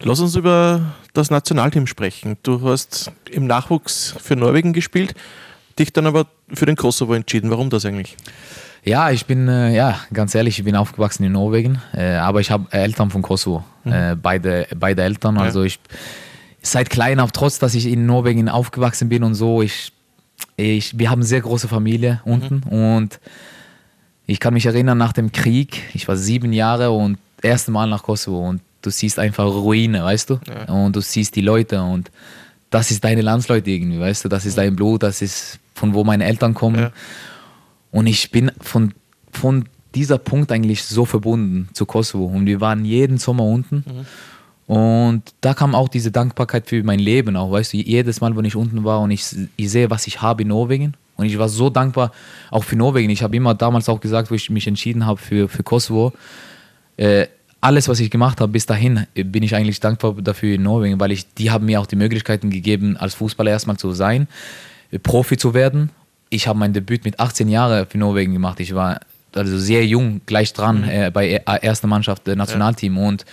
Lass 0.00 0.18
uns 0.18 0.34
über 0.34 0.94
das 1.12 1.30
Nationalteam 1.30 1.86
sprechen. 1.86 2.36
Du 2.42 2.68
hast 2.68 3.12
im 3.30 3.46
Nachwuchs 3.46 4.16
für 4.18 4.34
Norwegen 4.34 4.72
gespielt, 4.72 5.14
dich 5.78 5.92
dann 5.92 6.06
aber 6.06 6.26
für 6.52 6.66
den 6.66 6.74
Kosovo 6.74 7.14
entschieden. 7.14 7.50
Warum 7.50 7.70
das 7.70 7.84
eigentlich? 7.84 8.16
Ja, 8.84 9.10
ich 9.10 9.26
bin, 9.26 9.48
äh, 9.48 9.74
ja, 9.74 10.00
ganz 10.12 10.34
ehrlich, 10.34 10.58
ich 10.58 10.64
bin 10.64 10.74
aufgewachsen 10.74 11.24
in 11.24 11.32
Norwegen, 11.32 11.80
äh, 11.94 12.14
aber 12.14 12.40
ich 12.40 12.50
habe 12.50 12.66
Eltern 12.72 13.10
von 13.10 13.22
Kosovo, 13.22 13.64
mhm. 13.84 13.92
äh, 13.92 14.16
beide, 14.16 14.66
beide 14.76 15.02
Eltern. 15.02 15.36
Ja. 15.36 15.42
Also 15.42 15.62
ich, 15.62 15.78
seit 16.62 16.88
klein 16.88 17.20
auf, 17.20 17.32
trotz 17.32 17.58
dass 17.58 17.74
ich 17.74 17.86
in 17.86 18.06
Norwegen 18.06 18.48
aufgewachsen 18.48 19.08
bin 19.08 19.22
und 19.22 19.34
so, 19.34 19.60
ich, 19.62 19.92
ich, 20.56 20.98
wir 20.98 21.10
haben 21.10 21.20
eine 21.20 21.26
sehr 21.26 21.42
große 21.42 21.68
Familie 21.68 22.20
unten 22.24 22.62
mhm. 22.64 22.72
und 22.72 23.20
ich 24.26 24.40
kann 24.40 24.54
mich 24.54 24.64
erinnern 24.64 24.96
nach 24.96 25.12
dem 25.12 25.32
Krieg, 25.32 25.82
ich 25.92 26.08
war 26.08 26.16
sieben 26.16 26.52
Jahre 26.52 26.90
und 26.90 27.18
das 27.36 27.50
erste 27.50 27.70
Mal 27.72 27.88
nach 27.88 28.02
Kosovo 28.02 28.48
und 28.48 28.62
du 28.80 28.90
siehst 28.90 29.18
einfach 29.18 29.44
Ruine, 29.44 30.04
weißt 30.04 30.30
du? 30.30 30.40
Ja. 30.46 30.72
Und 30.72 30.96
du 30.96 31.00
siehst 31.00 31.36
die 31.36 31.40
Leute 31.42 31.82
und 31.82 32.10
das 32.70 32.90
ist 32.90 33.04
deine 33.04 33.22
Landsleute 33.22 33.70
irgendwie, 33.70 34.00
weißt 34.00 34.24
du? 34.24 34.28
Das 34.28 34.46
ist 34.46 34.56
dein 34.56 34.76
Blut, 34.76 35.02
das 35.02 35.20
ist 35.20 35.58
von 35.74 35.94
wo 35.94 36.04
meine 36.04 36.24
Eltern 36.24 36.54
kommen. 36.54 36.78
Ja. 36.78 36.92
Und 37.90 38.06
ich 38.06 38.30
bin 38.30 38.50
von, 38.60 38.94
von 39.32 39.64
dieser 39.94 40.18
Punkt 40.18 40.52
eigentlich 40.52 40.84
so 40.84 41.04
verbunden 41.04 41.68
zu 41.72 41.86
Kosovo. 41.86 42.26
Und 42.26 42.46
wir 42.46 42.60
waren 42.60 42.84
jeden 42.84 43.18
Sommer 43.18 43.44
unten. 43.44 43.84
Mhm. 43.86 44.06
Und 44.74 45.22
da 45.40 45.52
kam 45.52 45.74
auch 45.74 45.88
diese 45.88 46.12
Dankbarkeit 46.12 46.68
für 46.68 46.80
mein 46.84 47.00
Leben 47.00 47.34
auch, 47.36 47.50
weißt 47.50 47.72
du, 47.72 47.78
jedes 47.78 48.20
Mal, 48.20 48.36
wenn 48.36 48.44
ich 48.44 48.54
unten 48.54 48.84
war 48.84 49.00
und 49.00 49.10
ich, 49.10 49.24
ich 49.56 49.68
sehe, 49.68 49.90
was 49.90 50.06
ich 50.06 50.22
habe 50.22 50.42
in 50.42 50.48
Norwegen. 50.48 50.94
Und 51.16 51.26
ich 51.26 51.36
war 51.38 51.48
so 51.48 51.70
dankbar 51.70 52.12
auch 52.50 52.62
für 52.62 52.76
Norwegen. 52.76 53.10
Ich 53.10 53.22
habe 53.22 53.36
immer 53.36 53.54
damals 53.54 53.88
auch 53.88 54.00
gesagt, 54.00 54.30
wo 54.30 54.34
ich 54.36 54.48
mich 54.48 54.68
entschieden 54.68 55.06
habe 55.06 55.20
für, 55.20 55.48
für 55.48 55.64
Kosovo, 55.64 56.12
äh, 56.96 57.26
alles, 57.60 57.88
was 57.88 58.00
ich 58.00 58.10
gemacht 58.10 58.40
habe 58.40 58.52
bis 58.52 58.64
dahin, 58.64 59.06
bin 59.14 59.42
ich 59.42 59.54
eigentlich 59.54 59.80
dankbar 59.80 60.14
dafür 60.14 60.54
in 60.54 60.62
Norwegen, 60.62 60.98
weil 60.98 61.12
ich, 61.12 61.34
die 61.34 61.50
haben 61.50 61.66
mir 61.66 61.80
auch 61.80 61.86
die 61.86 61.96
Möglichkeiten 61.96 62.48
gegeben, 62.50 62.96
als 62.96 63.14
Fußballer 63.14 63.50
erstmal 63.50 63.76
zu 63.76 63.92
sein, 63.92 64.28
Profi 65.02 65.36
zu 65.36 65.52
werden. 65.52 65.90
Ich 66.30 66.48
habe 66.48 66.58
mein 66.58 66.72
Debüt 66.72 67.04
mit 67.04 67.20
18 67.20 67.48
Jahren 67.48 67.86
für 67.86 67.98
Norwegen 67.98 68.32
gemacht. 68.32 68.60
Ich 68.60 68.74
war 68.74 69.00
also 69.34 69.58
sehr 69.58 69.86
jung, 69.86 70.20
gleich 70.26 70.52
dran 70.52 70.82
mhm. 70.82 70.88
äh, 70.88 71.10
bei 71.10 71.28
äh, 71.28 71.40
erster 71.62 71.86
Mannschaft, 71.86 72.26
äh, 72.28 72.36
Nationalteam 72.36 72.96
ja. 72.96 73.08
und 73.08 73.24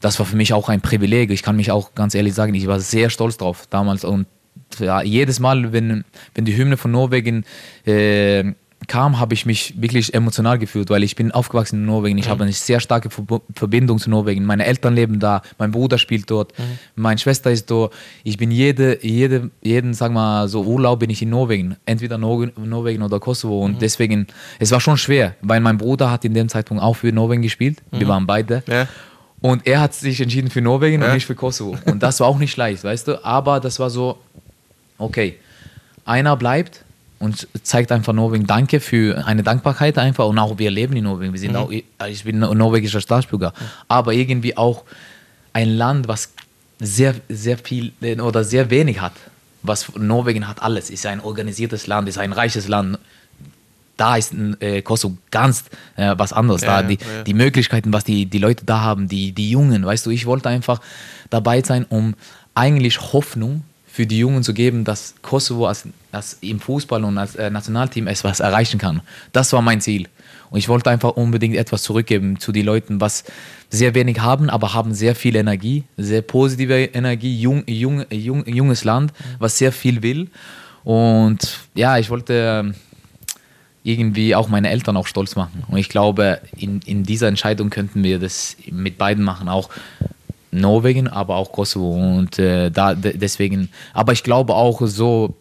das 0.00 0.18
war 0.18 0.26
für 0.26 0.36
mich 0.36 0.52
auch 0.52 0.68
ein 0.68 0.80
Privileg. 0.80 1.30
Ich 1.30 1.42
kann 1.42 1.56
mich 1.56 1.70
auch 1.70 1.94
ganz 1.94 2.14
ehrlich 2.14 2.34
sagen, 2.34 2.54
ich 2.54 2.66
war 2.66 2.80
sehr 2.80 3.10
stolz 3.10 3.36
drauf 3.36 3.66
damals 3.68 4.04
und 4.04 4.26
ja, 4.78 5.02
jedes 5.02 5.40
Mal, 5.40 5.72
wenn, 5.72 6.04
wenn 6.34 6.44
die 6.44 6.56
Hymne 6.56 6.76
von 6.76 6.90
Norwegen 6.90 7.44
äh, 7.84 8.52
kam, 8.90 9.20
habe 9.20 9.34
ich 9.34 9.46
mich 9.46 9.80
wirklich 9.80 10.12
emotional 10.14 10.58
gefühlt, 10.58 10.90
weil 10.90 11.04
ich 11.04 11.14
bin 11.14 11.30
aufgewachsen 11.30 11.76
in 11.76 11.86
Norwegen. 11.86 12.18
Ich 12.18 12.26
mhm. 12.26 12.30
habe 12.30 12.42
eine 12.42 12.52
sehr 12.52 12.80
starke 12.80 13.08
Verbindung 13.54 14.00
zu 14.00 14.10
Norwegen. 14.10 14.44
Meine 14.44 14.66
Eltern 14.66 14.96
leben 14.96 15.20
da, 15.20 15.42
mein 15.58 15.70
Bruder 15.70 15.96
spielt 15.96 16.28
dort, 16.28 16.58
mhm. 16.58 16.78
meine 16.96 17.18
Schwester 17.18 17.52
ist 17.52 17.70
dort. 17.70 17.94
Ich 18.24 18.36
bin 18.36 18.50
jede, 18.50 18.98
jede, 19.06 19.50
jeden, 19.62 19.94
sag 19.94 20.10
mal, 20.10 20.48
so 20.48 20.64
Urlaub 20.64 20.98
bin 20.98 21.08
ich 21.08 21.22
in 21.22 21.30
Norwegen, 21.30 21.76
entweder 21.86 22.18
Norwegen 22.18 23.02
oder 23.02 23.20
Kosovo. 23.20 23.64
Und 23.64 23.74
mhm. 23.74 23.78
deswegen, 23.78 24.26
es 24.58 24.72
war 24.72 24.80
schon 24.80 24.96
schwer, 24.96 25.36
weil 25.40 25.60
mein 25.60 25.78
Bruder 25.78 26.10
hat 26.10 26.24
in 26.24 26.34
dem 26.34 26.48
Zeitpunkt 26.48 26.82
auch 26.82 26.94
für 26.94 27.12
Norwegen 27.12 27.42
gespielt. 27.42 27.78
Wir 27.92 28.06
mhm. 28.06 28.10
waren 28.10 28.26
beide. 28.26 28.64
Ja. 28.66 28.88
Und 29.40 29.68
er 29.68 29.82
hat 29.82 29.94
sich 29.94 30.20
entschieden 30.20 30.50
für 30.50 30.62
Norwegen 30.62 31.00
ja. 31.00 31.06
und 31.06 31.14
nicht 31.14 31.26
für 31.26 31.36
Kosovo. 31.36 31.78
Und 31.86 32.02
das 32.02 32.18
war 32.18 32.26
auch 32.26 32.38
nicht 32.38 32.56
leicht, 32.56 32.82
weißt 32.82 33.06
du. 33.06 33.24
Aber 33.24 33.60
das 33.60 33.78
war 33.78 33.88
so, 33.88 34.18
okay, 34.98 35.36
einer 36.04 36.36
bleibt 36.36 36.84
und 37.20 37.46
zeigt 37.62 37.92
einfach 37.92 38.12
Norwegen 38.12 38.46
Danke 38.46 38.80
für 38.80 39.24
eine 39.26 39.42
Dankbarkeit 39.42 39.98
einfach 39.98 40.26
und 40.26 40.38
auch 40.38 40.58
wir 40.58 40.70
leben 40.70 40.96
in 40.96 41.04
Norwegen. 41.04 41.32
Wir 41.32 41.40
sind 41.40 41.52
mhm. 41.52 41.56
auch, 41.56 41.70
ich 41.70 42.24
bin 42.24 42.40
norwegischer 42.40 43.00
Staatsbürger, 43.00 43.50
mhm. 43.50 43.64
aber 43.88 44.14
irgendwie 44.14 44.56
auch 44.56 44.84
ein 45.52 45.68
Land, 45.76 46.08
was 46.08 46.32
sehr, 46.80 47.14
sehr 47.28 47.58
viel 47.58 47.92
oder 48.20 48.42
sehr 48.42 48.70
wenig 48.70 49.00
hat. 49.00 49.12
Was 49.62 49.94
Norwegen 49.94 50.48
hat 50.48 50.62
alles, 50.62 50.88
ist 50.88 51.04
ein 51.04 51.20
organisiertes 51.20 51.86
Land, 51.86 52.08
ist 52.08 52.16
ein 52.16 52.32
reiches 52.32 52.68
Land. 52.68 52.98
Da 53.98 54.16
ist 54.16 54.32
äh, 54.60 54.80
Kosovo 54.80 55.18
ganz 55.30 55.64
äh, 55.96 56.14
was 56.16 56.32
anderes. 56.32 56.62
Ja, 56.62 56.80
da 56.80 56.88
die, 56.88 56.94
ja. 56.94 57.22
die 57.22 57.34
Möglichkeiten, 57.34 57.92
was 57.92 58.04
die, 58.04 58.24
die 58.24 58.38
Leute 58.38 58.64
da 58.64 58.80
haben, 58.80 59.08
die, 59.08 59.32
die 59.32 59.50
Jungen, 59.50 59.84
weißt 59.84 60.06
du, 60.06 60.10
ich 60.10 60.24
wollte 60.24 60.48
einfach 60.48 60.80
dabei 61.28 61.62
sein, 61.62 61.84
um 61.86 62.14
eigentlich 62.54 63.12
Hoffnung 63.12 63.62
für 63.92 64.06
die 64.06 64.18
Jungen 64.18 64.42
zu 64.42 64.54
geben, 64.54 64.84
dass 64.84 65.14
Kosovo 65.20 65.66
als, 65.66 65.84
als 66.12 66.38
im 66.40 66.60
Fußball 66.60 67.02
und 67.04 67.18
als 67.18 67.34
äh, 67.34 67.50
Nationalteam 67.50 68.06
etwas 68.06 68.40
erreichen 68.40 68.78
kann. 68.78 69.02
Das 69.32 69.52
war 69.52 69.62
mein 69.62 69.80
Ziel. 69.80 70.08
Und 70.50 70.58
ich 70.58 70.68
wollte 70.68 70.90
einfach 70.90 71.10
unbedingt 71.10 71.56
etwas 71.56 71.82
zurückgeben 71.82 72.38
zu 72.38 72.52
den 72.52 72.66
Leuten, 72.66 73.00
was 73.00 73.24
sehr 73.68 73.94
wenig 73.94 74.20
haben, 74.20 74.50
aber 74.50 74.74
haben 74.74 74.94
sehr 74.94 75.14
viel 75.14 75.36
Energie, 75.36 75.84
sehr 75.96 76.22
positive 76.22 76.74
Energie, 76.74 77.40
jung, 77.40 77.64
jung, 77.66 78.04
jung, 78.10 78.46
junges 78.46 78.84
Land, 78.84 79.12
was 79.38 79.58
sehr 79.58 79.72
viel 79.72 80.02
will. 80.02 80.28
Und 80.82 81.58
ja, 81.74 81.98
ich 81.98 82.10
wollte 82.10 82.62
ähm, 82.64 82.74
irgendwie 83.82 84.34
auch 84.34 84.48
meine 84.48 84.70
Eltern 84.70 84.96
auch 84.96 85.06
stolz 85.06 85.36
machen. 85.36 85.64
Und 85.68 85.78
ich 85.78 85.88
glaube, 85.88 86.40
in, 86.56 86.80
in 86.84 87.04
dieser 87.04 87.28
Entscheidung 87.28 87.70
könnten 87.70 88.02
wir 88.02 88.18
das 88.18 88.56
mit 88.70 88.98
beiden 88.98 89.24
machen. 89.24 89.48
Auch 89.48 89.68
Norwegen, 90.50 91.08
aber 91.08 91.36
auch 91.36 91.52
Kosovo. 91.52 91.94
Und 91.94 92.38
äh, 92.38 92.70
da 92.70 92.94
deswegen, 92.94 93.70
aber 93.92 94.12
ich 94.12 94.22
glaube 94.22 94.54
auch 94.54 94.80
so, 94.86 95.36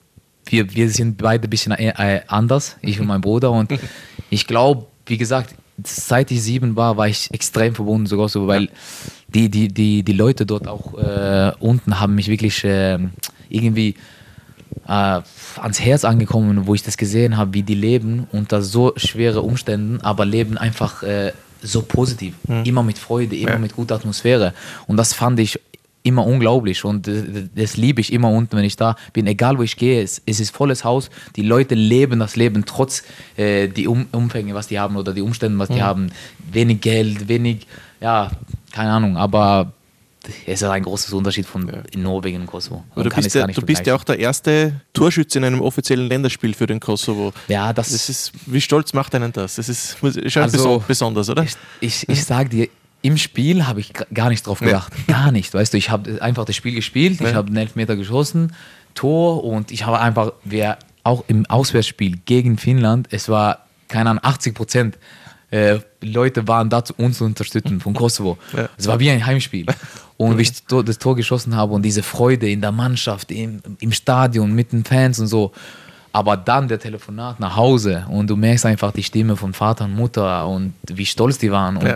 wir, 0.45 0.73
wir 0.73 0.89
sind 0.89 1.17
beide 1.17 1.47
ein 1.47 1.49
bisschen 1.49 1.73
äh, 1.73 2.21
anders, 2.27 2.77
ich 2.81 2.99
und 2.99 3.07
mein 3.07 3.21
Bruder. 3.21 3.51
Und 3.51 3.71
ich 4.29 4.47
glaube, 4.47 4.85
wie 5.05 5.17
gesagt, 5.17 5.55
seit 5.83 6.31
ich 6.31 6.41
sieben 6.41 6.75
war, 6.75 6.97
war 6.97 7.07
ich 7.07 7.31
extrem 7.31 7.75
verbunden 7.75 8.07
zu 8.07 8.17
Kosovo, 8.17 8.47
weil 8.47 8.69
die, 9.27 9.49
die, 9.49 9.67
die, 9.67 10.03
die 10.03 10.13
Leute 10.13 10.45
dort 10.45 10.67
auch 10.67 10.97
äh, 10.97 11.51
unten 11.59 11.99
haben 11.99 12.15
mich 12.15 12.27
wirklich 12.27 12.63
äh, 12.63 12.97
irgendwie 13.49 13.95
äh, 14.87 15.21
ans 15.61 15.79
Herz 15.79 16.03
angekommen, 16.03 16.67
wo 16.67 16.73
ich 16.73 16.83
das 16.83 16.97
gesehen 16.97 17.37
habe, 17.37 17.53
wie 17.53 17.63
die 17.63 17.75
leben 17.75 18.27
unter 18.31 18.61
so 18.61 18.93
schweren 18.95 19.43
Umständen, 19.43 20.01
aber 20.01 20.25
leben 20.25 20.57
einfach 20.57 21.03
äh, 21.03 21.31
so 21.61 21.81
positiv, 21.81 22.35
mhm. 22.47 22.63
immer 22.63 22.83
mit 22.83 22.97
Freude, 22.97 23.35
immer 23.35 23.51
ja. 23.51 23.57
mit 23.57 23.75
guter 23.75 23.95
Atmosphäre. 23.95 24.53
Und 24.87 24.97
das 24.97 25.13
fand 25.13 25.39
ich 25.39 25.59
immer 26.01 26.25
unglaublich 26.25 26.85
und 26.85 27.09
das 27.55 27.75
liebe 27.75 27.99
ich 27.99 28.13
immer 28.13 28.29
unten, 28.29 28.55
wenn 28.55 28.63
ich 28.63 28.77
da 28.77 28.95
bin, 29.11 29.27
egal 29.27 29.57
wo 29.57 29.63
ich 29.63 29.75
gehe, 29.75 30.01
es, 30.01 30.21
es 30.25 30.39
ist 30.39 30.55
volles 30.55 30.85
Haus, 30.85 31.09
die 31.35 31.41
Leute 31.41 31.75
leben 31.75 32.19
das 32.19 32.37
Leben 32.37 32.63
trotz 32.65 33.03
äh, 33.35 33.67
die 33.67 33.87
um 33.87 34.05
Umfänge, 34.13 34.53
was 34.53 34.67
die 34.67 34.79
haben 34.79 34.95
oder 34.95 35.13
die 35.13 35.21
Umstände, 35.21 35.59
was 35.59 35.67
die 35.67 35.75
mhm. 35.75 35.81
haben, 35.81 36.11
wenig 36.51 36.79
Geld, 36.79 37.27
wenig, 37.27 37.67
ja, 37.99 38.31
keine 38.71 38.91
Ahnung, 38.91 39.17
aber 39.17 39.73
es 40.45 40.61
ist 40.61 40.67
ein 40.67 40.83
großer 40.83 41.15
Unterschied 41.15 41.45
von 41.45 41.67
ja. 41.67 41.81
in 41.91 42.03
Norwegen 42.03 42.41
und 42.41 42.47
Kosovo. 42.47 42.83
du 42.95 43.09
bist, 43.09 43.35
ja, 43.35 43.47
du 43.47 43.61
bist 43.61 43.85
ja 43.85 43.95
auch 43.95 44.03
der 44.03 44.19
erste 44.19 44.81
Torschütze 44.93 45.39
in 45.39 45.45
einem 45.45 45.61
offiziellen 45.61 46.07
Länderspiel 46.07 46.53
für 46.53 46.67
den 46.67 46.79
Kosovo. 46.79 47.33
Ja, 47.47 47.73
das, 47.73 47.91
das 47.91 48.09
ist, 48.09 48.31
wie 48.45 48.61
stolz 48.61 48.93
macht 48.93 49.15
einen 49.15 49.31
das? 49.31 49.55
Das 49.55 49.69
ist 49.69 49.97
schon 49.99 50.43
also, 50.43 50.83
besonders, 50.87 51.29
oder? 51.29 51.43
Ich, 51.43 51.55
ich, 51.79 52.09
ich 52.09 52.23
sage 52.23 52.49
dir, 52.49 52.69
im 53.01 53.17
Spiel 53.17 53.65
habe 53.65 53.79
ich 53.79 53.93
gar 54.13 54.29
nicht 54.29 54.45
drauf 54.45 54.59
gedacht. 54.59 54.93
Ja. 55.07 55.13
Gar 55.15 55.31
nicht. 55.31 55.53
Weißt 55.53 55.73
du, 55.73 55.77
ich 55.77 55.89
habe 55.89 56.21
einfach 56.21 56.45
das 56.45 56.55
Spiel 56.55 56.75
gespielt, 56.75 57.21
ich 57.21 57.33
habe 57.33 57.47
einen 57.47 57.57
Elfmeter 57.57 57.95
geschossen, 57.95 58.53
Tor 58.93 59.43
und 59.43 59.71
ich 59.71 59.85
habe 59.85 59.99
einfach, 59.99 60.33
wer 60.43 60.77
auch 61.03 61.23
im 61.27 61.45
Auswärtsspiel 61.45 62.19
gegen 62.25 62.57
Finnland, 62.57 63.07
es 63.11 63.29
war, 63.29 63.65
keine 63.87 64.09
Ahnung, 64.09 64.23
80 64.23 64.53
Prozent 64.53 64.97
äh, 65.51 65.79
Leute 66.01 66.47
waren 66.47 66.69
da, 66.69 66.83
uns 66.97 67.17
zu 67.17 67.25
unterstützen 67.25 67.79
von 67.79 67.93
Kosovo. 67.93 68.37
Ja. 68.55 68.69
Es 68.77 68.87
war 68.87 68.99
wie 68.99 69.09
ein 69.09 69.25
Heimspiel. 69.25 69.65
Und 70.17 70.37
wie 70.37 70.41
ich 70.41 70.65
das 70.65 70.97
Tor 70.97 71.15
geschossen 71.15 71.55
habe 71.55 71.73
und 71.73 71.81
diese 71.83 72.03
Freude 72.03 72.49
in 72.49 72.61
der 72.61 72.71
Mannschaft, 72.71 73.31
im, 73.31 73.61
im 73.79 73.91
Stadion, 73.91 74.53
mit 74.53 74.71
den 74.71 74.83
Fans 74.83 75.19
und 75.19 75.27
so. 75.27 75.53
Aber 76.11 76.35
dann 76.35 76.67
der 76.67 76.79
Telefonat 76.79 77.39
nach 77.39 77.55
Hause 77.55 78.05
und 78.09 78.29
du 78.29 78.35
merkst 78.35 78.65
einfach 78.65 78.91
die 78.91 79.03
Stimme 79.03 79.37
von 79.37 79.53
Vater 79.53 79.85
und 79.85 79.95
Mutter 79.95 80.47
und 80.47 80.73
wie 80.87 81.05
stolz 81.05 81.37
die 81.37 81.51
waren. 81.51 81.77
Und 81.77 81.85
ja. 81.85 81.95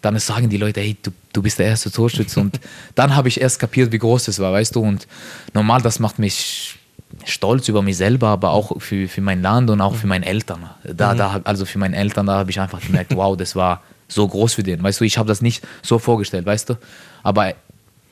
dann 0.00 0.18
sagen 0.18 0.48
die 0.48 0.56
Leute, 0.56 0.80
hey, 0.80 0.96
du, 1.02 1.10
du 1.32 1.42
bist 1.42 1.58
der 1.58 1.66
erste 1.66 1.90
Torschütze. 1.90 2.40
und 2.40 2.60
dann 2.94 3.14
habe 3.14 3.28
ich 3.28 3.40
erst 3.40 3.58
kapiert, 3.58 3.92
wie 3.92 3.98
groß 3.98 4.24
das 4.24 4.38
war, 4.38 4.52
weißt 4.52 4.74
du. 4.76 4.80
Und 4.80 5.06
normal, 5.52 5.82
das 5.82 5.98
macht 5.98 6.18
mich 6.18 6.79
stolz 7.24 7.68
über 7.68 7.82
mich 7.82 7.96
selber, 7.96 8.28
aber 8.28 8.50
auch 8.50 8.80
für, 8.80 9.08
für 9.08 9.20
mein 9.20 9.42
Land 9.42 9.70
und 9.70 9.80
auch 9.80 9.94
für 9.94 10.06
meine 10.06 10.26
Eltern. 10.26 10.70
Da, 10.84 11.14
mhm. 11.14 11.18
da, 11.18 11.40
also 11.44 11.64
für 11.64 11.78
meine 11.78 11.96
Eltern, 11.96 12.26
da 12.26 12.38
habe 12.38 12.50
ich 12.50 12.60
einfach 12.60 12.80
gemerkt, 12.80 13.14
wow, 13.14 13.36
das 13.36 13.56
war 13.56 13.82
so 14.08 14.26
groß 14.26 14.54
für 14.54 14.62
den. 14.62 14.82
Weißt 14.82 15.00
du, 15.00 15.04
ich 15.04 15.18
habe 15.18 15.28
das 15.28 15.42
nicht 15.42 15.66
so 15.82 15.98
vorgestellt, 15.98 16.46
weißt 16.46 16.70
du. 16.70 16.74
Aber 17.22 17.54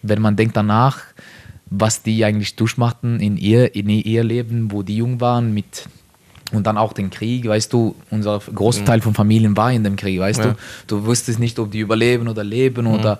wenn 0.02 0.20
man 0.20 0.36
denkt 0.36 0.56
danach, 0.56 0.98
was 1.70 2.02
die 2.02 2.24
eigentlich 2.24 2.56
durchmachten 2.56 3.20
in 3.20 3.36
ihr, 3.36 3.74
in 3.74 3.88
ihr 3.88 4.24
Leben, 4.24 4.72
wo 4.72 4.82
die 4.82 4.96
jung 4.96 5.20
waren, 5.20 5.52
mit 5.52 5.88
und 6.50 6.66
dann 6.66 6.78
auch 6.78 6.94
den 6.94 7.10
Krieg, 7.10 7.46
weißt 7.46 7.70
du, 7.72 7.94
unser 8.10 8.38
großer 8.38 8.80
mhm. 8.80 8.86
Teil 8.86 9.00
von 9.02 9.12
Familien 9.12 9.56
war 9.56 9.70
in 9.70 9.84
dem 9.84 9.96
Krieg, 9.96 10.18
weißt 10.18 10.38
ja. 10.40 10.46
du. 10.46 10.56
Du 10.86 11.04
wusstest 11.04 11.38
nicht, 11.38 11.58
ob 11.58 11.70
die 11.70 11.80
überleben 11.80 12.26
oder 12.28 12.42
leben 12.42 12.86
mhm. 12.86 12.94
oder 12.94 13.18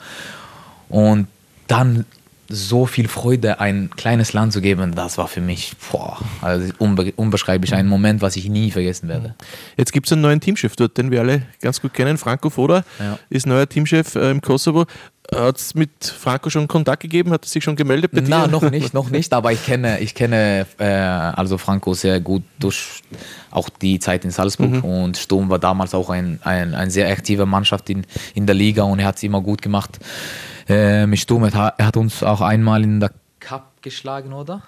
und 0.88 1.26
dann 1.66 2.06
so 2.48 2.86
viel 2.86 3.08
Freude 3.08 3.60
ein 3.60 3.90
kleines 3.96 4.32
Land 4.32 4.52
zu 4.54 4.60
geben, 4.60 4.94
das 4.94 5.18
war 5.18 5.28
für 5.28 5.42
mich 5.42 5.72
boah, 5.90 6.18
also 6.40 6.72
unbe 6.78 7.12
unbeschreiblich 7.16 7.74
ein 7.74 7.86
Moment, 7.86 8.22
was 8.22 8.36
ich 8.36 8.48
nie 8.48 8.70
vergessen 8.70 9.08
werde. 9.08 9.34
Jetzt 9.76 9.92
gibt 9.92 10.06
es 10.06 10.12
einen 10.12 10.22
neuen 10.22 10.40
Teamchef 10.40 10.74
dort, 10.74 10.96
den 10.96 11.10
wir 11.10 11.20
alle 11.20 11.42
ganz 11.60 11.80
gut 11.80 11.92
kennen. 11.92 12.16
Franco 12.16 12.48
Foda 12.48 12.84
ja. 12.98 13.18
ist 13.28 13.46
neuer 13.46 13.68
Teamchef 13.68 14.14
äh, 14.14 14.30
im 14.30 14.40
Kosovo. 14.40 14.86
Hat 15.34 15.58
es 15.58 15.74
mit 15.74 15.90
Franco 16.06 16.48
schon 16.48 16.66
Kontakt 16.68 17.02
gegeben? 17.02 17.32
Hat 17.32 17.44
er 17.44 17.48
sich 17.48 17.62
schon 17.62 17.76
gemeldet 17.76 18.12
bei 18.12 18.22
dir? 18.22 18.46
noch 18.46 18.70
nicht, 18.70 18.94
noch 18.94 19.10
nicht, 19.10 19.34
aber 19.34 19.52
ich 19.52 19.62
kenne, 19.66 20.00
ich 20.00 20.14
kenne 20.14 20.66
äh, 20.78 20.86
also 20.86 21.58
Franco 21.58 21.92
sehr 21.92 22.18
gut 22.20 22.44
durch 22.58 23.02
auch 23.50 23.68
die 23.68 23.98
Zeit 23.98 24.24
in 24.24 24.30
Salzburg 24.30 24.82
und 24.82 25.18
Sturm 25.18 25.50
war 25.50 25.58
damals 25.58 25.94
auch 25.94 26.08
ein, 26.08 26.40
ein, 26.44 26.74
ein 26.74 26.88
sehr 26.88 27.10
aktive 27.10 27.44
Mannschaft 27.44 27.90
in, 27.90 28.06
in 28.34 28.46
der 28.46 28.54
Liga 28.54 28.84
und 28.84 29.00
er 29.00 29.06
hat 29.06 29.16
es 29.16 29.22
immer 29.22 29.42
gut 29.42 29.60
gemacht 29.60 29.98
äh, 30.68 31.06
mit 31.06 31.18
Sturm. 31.18 31.44
Er 31.44 31.52
hat, 31.52 31.74
er 31.78 31.96
uns 31.96 32.22
auch 32.22 32.40
einmal 32.40 32.82
in 32.84 33.00
der 33.00 33.12
Cup 33.40 33.82
geschlagen, 33.82 34.32
oder? 34.32 34.62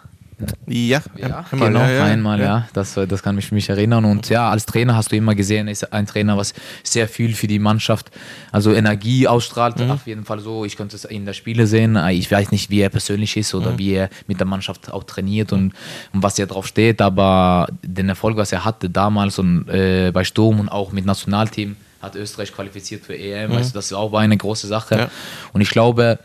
Ja, 0.66 1.02
Ja, 1.18 1.44
einmal, 1.52 1.68
genau, 1.68 1.80
ja, 1.80 1.90
ja, 1.90 2.04
einmal, 2.04 2.40
ja. 2.40 2.68
Das, 2.72 2.94
das 2.94 3.22
kann 3.22 3.34
mich, 3.34 3.52
mich 3.52 3.68
erinnern. 3.68 4.06
Und 4.06 4.30
ja, 4.30 4.48
als 4.48 4.64
Trainer 4.64 4.96
hast 4.96 5.12
du 5.12 5.16
immer 5.16 5.34
gesehen, 5.34 5.68
ist 5.68 5.92
ein 5.92 6.06
Trainer, 6.06 6.38
was 6.38 6.54
sehr 6.82 7.08
viel 7.08 7.34
für 7.34 7.46
die 7.46 7.58
Mannschaft, 7.58 8.10
also 8.50 8.72
Energie 8.72 9.28
ausstrahlt. 9.28 9.78
Mhm. 9.78 9.90
Auf 9.90 10.06
jeden 10.06 10.24
Fall 10.24 10.40
so. 10.40 10.64
Ich 10.64 10.78
konnte 10.78 10.96
es 10.96 11.04
in 11.04 11.26
der 11.26 11.34
Spiele 11.34 11.66
sehen. 11.66 11.94
Ich 12.08 12.30
weiß 12.30 12.52
nicht, 12.52 12.70
wie 12.70 12.80
er 12.80 12.88
persönlich 12.88 13.36
ist 13.36 13.52
Mhm. 13.52 13.60
oder 13.60 13.78
wie 13.78 13.92
er 13.92 14.08
mit 14.28 14.38
der 14.40 14.46
Mannschaft 14.46 14.90
auch 14.90 15.04
trainiert 15.04 15.52
und, 15.52 15.74
und 16.14 16.22
was 16.22 16.38
er 16.38 16.46
drauf 16.46 16.66
steht. 16.66 17.02
Aber 17.02 17.68
den 17.82 18.08
Erfolg, 18.08 18.38
was 18.38 18.50
er 18.50 18.64
hatte 18.64 18.88
damals 18.88 19.38
und 19.38 19.68
äh, 19.68 20.10
bei 20.10 20.24
Sturm 20.24 20.58
und 20.58 20.70
auch 20.70 20.90
mit 20.92 21.04
Nationalteam, 21.04 21.76
hat 22.00 22.16
Österreich 22.16 22.52
qualifiziert 22.52 23.04
für 23.04 23.16
EM. 23.16 23.52
Also 23.52 23.72
das 23.74 23.92
auch 23.92 24.12
war 24.12 24.20
eine 24.20 24.36
große 24.36 24.66
Sache. 24.66 24.94
Mhm. 24.94 25.00
Ja. 25.00 25.10
Und 25.52 25.60
ich 25.60 25.70
glaube, 25.70 26.18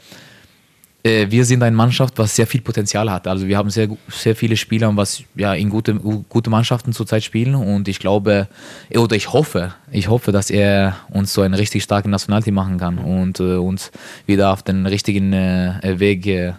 äh, 1.05 1.29
wir 1.29 1.45
sind 1.45 1.61
eine 1.61 1.75
Mannschaft, 1.75 2.17
was 2.17 2.35
sehr 2.35 2.47
viel 2.47 2.61
Potenzial 2.61 3.11
hat. 3.11 3.27
Also 3.27 3.47
wir 3.47 3.57
haben 3.57 3.69
sehr, 3.69 3.89
sehr 4.09 4.35
viele 4.35 4.57
Spieler, 4.57 4.95
was 4.97 5.23
ja 5.35 5.53
in 5.53 5.69
gute, 5.69 5.93
gute 5.93 6.49
Mannschaften 6.49 6.93
zurzeit 6.93 7.23
spielen 7.23 7.53
und 7.53 7.87
ich 7.87 7.99
glaube 7.99 8.47
oder 8.95 9.15
ich 9.15 9.31
hoffe, 9.31 9.75
ich 9.91 10.07
hoffe, 10.09 10.31
dass 10.31 10.49
er 10.49 10.97
uns 11.11 11.31
so 11.31 11.41
ein 11.41 11.53
richtig 11.53 11.83
starkes 11.83 12.09
Nationalteam 12.09 12.55
machen 12.55 12.79
kann 12.79 12.97
und 12.97 13.39
äh, 13.39 13.57
uns 13.57 13.91
wieder 14.25 14.51
auf 14.51 14.63
den 14.63 14.87
richtigen 14.87 15.31
äh, 15.31 15.99
Weg 15.99 16.25
äh, 16.25 16.53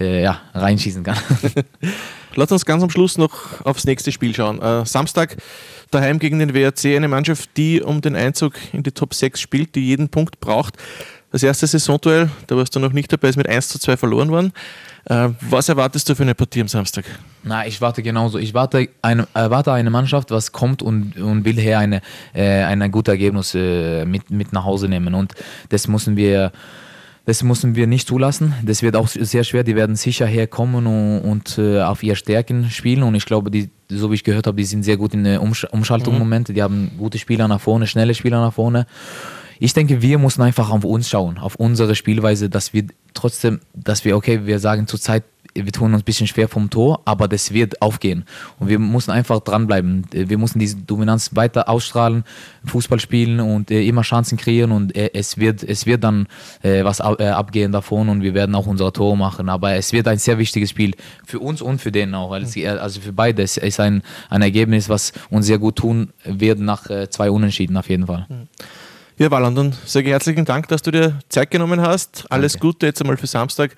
äh, 0.00 0.22
ja, 0.22 0.40
reinschießen 0.54 1.04
kann. 1.04 1.16
Lass 2.36 2.50
uns 2.52 2.64
ganz 2.64 2.82
am 2.82 2.90
Schluss 2.90 3.18
noch 3.18 3.64
aufs 3.64 3.84
nächste 3.84 4.12
Spiel 4.12 4.34
schauen. 4.34 4.60
Äh, 4.60 4.84
Samstag 4.86 5.36
daheim 5.90 6.18
gegen 6.18 6.38
den 6.38 6.54
WRC, 6.54 6.96
eine 6.96 7.08
Mannschaft, 7.08 7.50
die 7.56 7.80
um 7.80 8.00
den 8.00 8.16
Einzug 8.16 8.54
in 8.72 8.82
die 8.82 8.92
Top 8.92 9.14
6 9.14 9.40
spielt, 9.40 9.74
die 9.74 9.86
jeden 9.86 10.08
Punkt 10.08 10.40
braucht. 10.40 10.76
Das 11.30 11.42
erste 11.42 11.66
Saisonduell, 11.66 12.30
da 12.46 12.56
warst 12.56 12.76
du 12.76 12.80
noch 12.80 12.92
nicht 12.92 13.12
dabei, 13.12 13.28
ist 13.28 13.36
mit 13.36 13.48
1 13.48 13.68
zu 13.68 13.78
2 13.78 13.96
verloren 13.96 14.30
worden. 14.30 14.52
Äh, 15.06 15.30
was 15.40 15.68
erwartest 15.68 16.08
du 16.08 16.14
für 16.14 16.22
eine 16.22 16.34
Partie 16.34 16.60
am 16.60 16.68
Samstag? 16.68 17.04
Na, 17.42 17.66
ich 17.66 17.80
warte 17.80 18.02
genauso. 18.02 18.38
Ich 18.38 18.54
warte 18.54 18.88
eine, 19.02 19.26
erwarte 19.34 19.72
eine 19.72 19.90
Mannschaft, 19.90 20.30
was 20.30 20.52
kommt 20.52 20.82
und, 20.82 21.16
und 21.16 21.44
will 21.44 21.58
her 21.58 21.78
eine, 21.80 22.02
äh, 22.32 22.62
ein 22.62 22.90
gutes 22.90 23.12
Ergebnis 23.12 23.54
äh, 23.54 24.04
mit, 24.04 24.30
mit 24.30 24.52
nach 24.52 24.64
Hause 24.64 24.88
nehmen. 24.88 25.14
Und 25.14 25.34
das 25.68 25.88
müssen 25.88 26.16
wir. 26.16 26.52
Das 27.26 27.42
müssen 27.42 27.74
wir 27.74 27.86
nicht 27.86 28.06
zulassen. 28.06 28.52
Das 28.62 28.82
wird 28.82 28.96
auch 28.96 29.08
sehr 29.08 29.44
schwer. 29.44 29.64
Die 29.64 29.76
werden 29.76 29.96
sicher 29.96 30.26
herkommen 30.26 30.86
und, 30.86 31.20
und 31.20 31.58
äh, 31.58 31.80
auf 31.80 32.02
ihre 32.02 32.16
Stärken 32.16 32.70
spielen. 32.70 33.02
Und 33.02 33.14
ich 33.14 33.24
glaube, 33.24 33.50
die, 33.50 33.70
so 33.88 34.10
wie 34.10 34.16
ich 34.16 34.24
gehört 34.24 34.46
habe, 34.46 34.58
die 34.58 34.64
sind 34.64 34.82
sehr 34.82 34.98
gut 34.98 35.14
in 35.14 35.24
der 35.24 35.40
Umsch 35.40 35.64
Umschaltungsmomente. 35.64 36.52
Die 36.52 36.62
haben 36.62 36.90
gute 36.98 37.18
Spieler 37.18 37.48
nach 37.48 37.60
vorne, 37.60 37.86
schnelle 37.86 38.14
Spieler 38.14 38.40
nach 38.40 38.52
vorne. 38.52 38.86
Ich 39.58 39.72
denke, 39.72 40.02
wir 40.02 40.18
müssen 40.18 40.42
einfach 40.42 40.70
auf 40.70 40.84
uns 40.84 41.08
schauen, 41.08 41.38
auf 41.38 41.54
unsere 41.54 41.94
Spielweise, 41.94 42.50
dass 42.50 42.74
wir 42.74 42.86
trotzdem, 43.14 43.60
dass 43.72 44.04
wir, 44.04 44.16
okay, 44.16 44.44
wir 44.44 44.58
sagen 44.58 44.86
zurzeit, 44.86 45.22
wir 45.54 45.72
tun 45.72 45.92
uns 45.92 46.02
ein 46.02 46.04
bisschen 46.04 46.26
schwer 46.26 46.48
vom 46.48 46.68
Tor, 46.68 47.00
aber 47.04 47.28
das 47.28 47.52
wird 47.52 47.80
aufgehen. 47.80 48.24
Und 48.58 48.68
wir 48.68 48.78
müssen 48.78 49.10
einfach 49.10 49.40
dranbleiben. 49.40 50.04
Wir 50.10 50.38
müssen 50.38 50.58
diese 50.58 50.76
Dominanz 50.76 51.30
weiter 51.34 51.68
ausstrahlen, 51.68 52.24
Fußball 52.64 52.98
spielen 52.98 53.40
und 53.40 53.70
äh, 53.70 53.86
immer 53.86 54.02
Chancen 54.02 54.36
kreieren 54.36 54.72
und 54.72 54.96
äh, 54.96 55.10
es, 55.14 55.38
wird, 55.38 55.62
es 55.62 55.86
wird 55.86 56.02
dann 56.02 56.26
äh, 56.62 56.84
was 56.84 57.00
abgehen 57.00 57.72
davon 57.72 58.08
und 58.08 58.22
wir 58.22 58.34
werden 58.34 58.54
auch 58.54 58.66
unser 58.66 58.92
Tor 58.92 59.16
machen. 59.16 59.48
Aber 59.48 59.74
es 59.74 59.92
wird 59.92 60.08
ein 60.08 60.18
sehr 60.18 60.38
wichtiges 60.38 60.70
Spiel 60.70 60.94
für 61.24 61.38
uns 61.38 61.62
und 61.62 61.80
für 61.80 61.92
den 61.92 62.14
auch. 62.14 62.32
Also, 62.32 62.60
also 62.66 63.00
für 63.00 63.12
beide. 63.12 63.42
Es 63.42 63.56
ist 63.56 63.80
ein, 63.80 64.02
ein 64.30 64.42
Ergebnis, 64.42 64.88
was 64.88 65.12
uns 65.30 65.46
sehr 65.46 65.58
gut 65.58 65.76
tun 65.76 66.12
wird 66.24 66.58
nach 66.58 66.84
zwei 67.10 67.30
Unentschieden 67.30 67.76
auf 67.76 67.88
jeden 67.88 68.06
Fall. 68.06 68.26
Ja, 69.16 69.30
Walland, 69.30 69.56
dann 69.56 69.72
sage 69.86 70.06
ich 70.06 70.12
herzlichen 70.12 70.44
Dank, 70.44 70.66
dass 70.66 70.82
du 70.82 70.90
dir 70.90 71.20
Zeit 71.28 71.50
genommen 71.52 71.80
hast. 71.80 72.26
Alles 72.30 72.54
Danke. 72.54 72.66
Gute 72.66 72.86
jetzt 72.86 73.00
einmal 73.00 73.16
für 73.16 73.28
Samstag, 73.28 73.76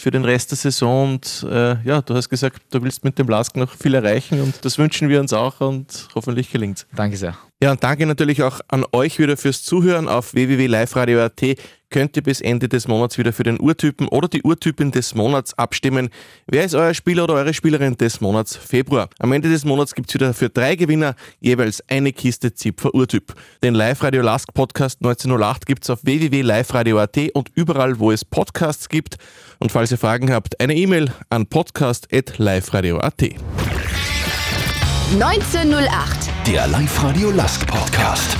für 0.00 0.10
den 0.10 0.24
Rest 0.24 0.50
der 0.50 0.58
Saison. 0.58 1.14
Und 1.14 1.46
äh, 1.50 1.76
ja, 1.84 2.02
du 2.02 2.14
hast 2.14 2.28
gesagt, 2.28 2.62
du 2.70 2.82
willst 2.82 3.04
mit 3.04 3.18
dem 3.18 3.28
Lask 3.28 3.56
noch 3.56 3.72
viel 3.72 3.94
erreichen 3.94 4.40
und 4.40 4.64
das 4.64 4.78
wünschen 4.78 5.08
wir 5.08 5.20
uns 5.20 5.32
auch 5.32 5.60
und 5.60 6.08
hoffentlich 6.14 6.50
gelingt 6.50 6.86
Danke 6.94 7.16
sehr. 7.16 7.36
Ja, 7.60 7.72
und 7.72 7.82
danke 7.82 8.06
natürlich 8.06 8.42
auch 8.42 8.60
an 8.68 8.84
euch 8.92 9.18
wieder 9.18 9.36
fürs 9.36 9.64
Zuhören. 9.64 10.06
Auf 10.06 10.32
www.liveradio.at 10.32 11.58
könnt 11.90 12.16
ihr 12.16 12.22
bis 12.22 12.40
Ende 12.40 12.68
des 12.68 12.88
Monats 12.88 13.18
wieder 13.18 13.32
für 13.32 13.42
den 13.42 13.60
Urtypen 13.60 14.08
oder 14.08 14.28
die 14.28 14.42
Urtypin 14.42 14.90
des 14.90 15.14
Monats 15.14 15.54
abstimmen. 15.54 16.10
Wer 16.46 16.64
ist 16.64 16.74
euer 16.74 16.94
Spieler 16.94 17.24
oder 17.24 17.34
eure 17.34 17.54
Spielerin 17.54 17.96
des 17.96 18.20
Monats 18.20 18.56
Februar? 18.56 19.08
Am 19.18 19.32
Ende 19.32 19.48
des 19.48 19.64
Monats 19.64 19.94
gibt 19.94 20.08
es 20.08 20.14
wieder 20.14 20.34
für 20.34 20.48
drei 20.48 20.76
Gewinner 20.76 21.14
jeweils 21.40 21.82
eine 21.88 22.12
Kiste 22.12 22.54
Zipfer 22.54 22.94
Urtyp. 22.94 23.34
Den 23.62 23.74
Live-Radio 23.74 24.22
Lask 24.22 24.52
Podcast 24.54 25.00
1908 25.00 25.66
gibt 25.66 25.84
es 25.84 25.90
auf 25.90 26.04
www.liveradio.at 26.04 27.18
und 27.34 27.50
überall, 27.54 27.98
wo 27.98 28.12
es 28.12 28.24
Podcasts 28.24 28.88
gibt. 28.88 29.16
Und 29.58 29.72
falls 29.72 29.90
ihr 29.90 29.98
Fragen 29.98 30.32
habt, 30.32 30.60
eine 30.60 30.74
E-Mail 30.74 31.12
an 31.30 31.46
podcast.liveradio.at. 31.46 33.22
1908. 35.14 36.28
Der 36.46 36.66
Live-Radio 36.68 37.30
Lask 37.30 37.66
Podcast. 37.66 38.36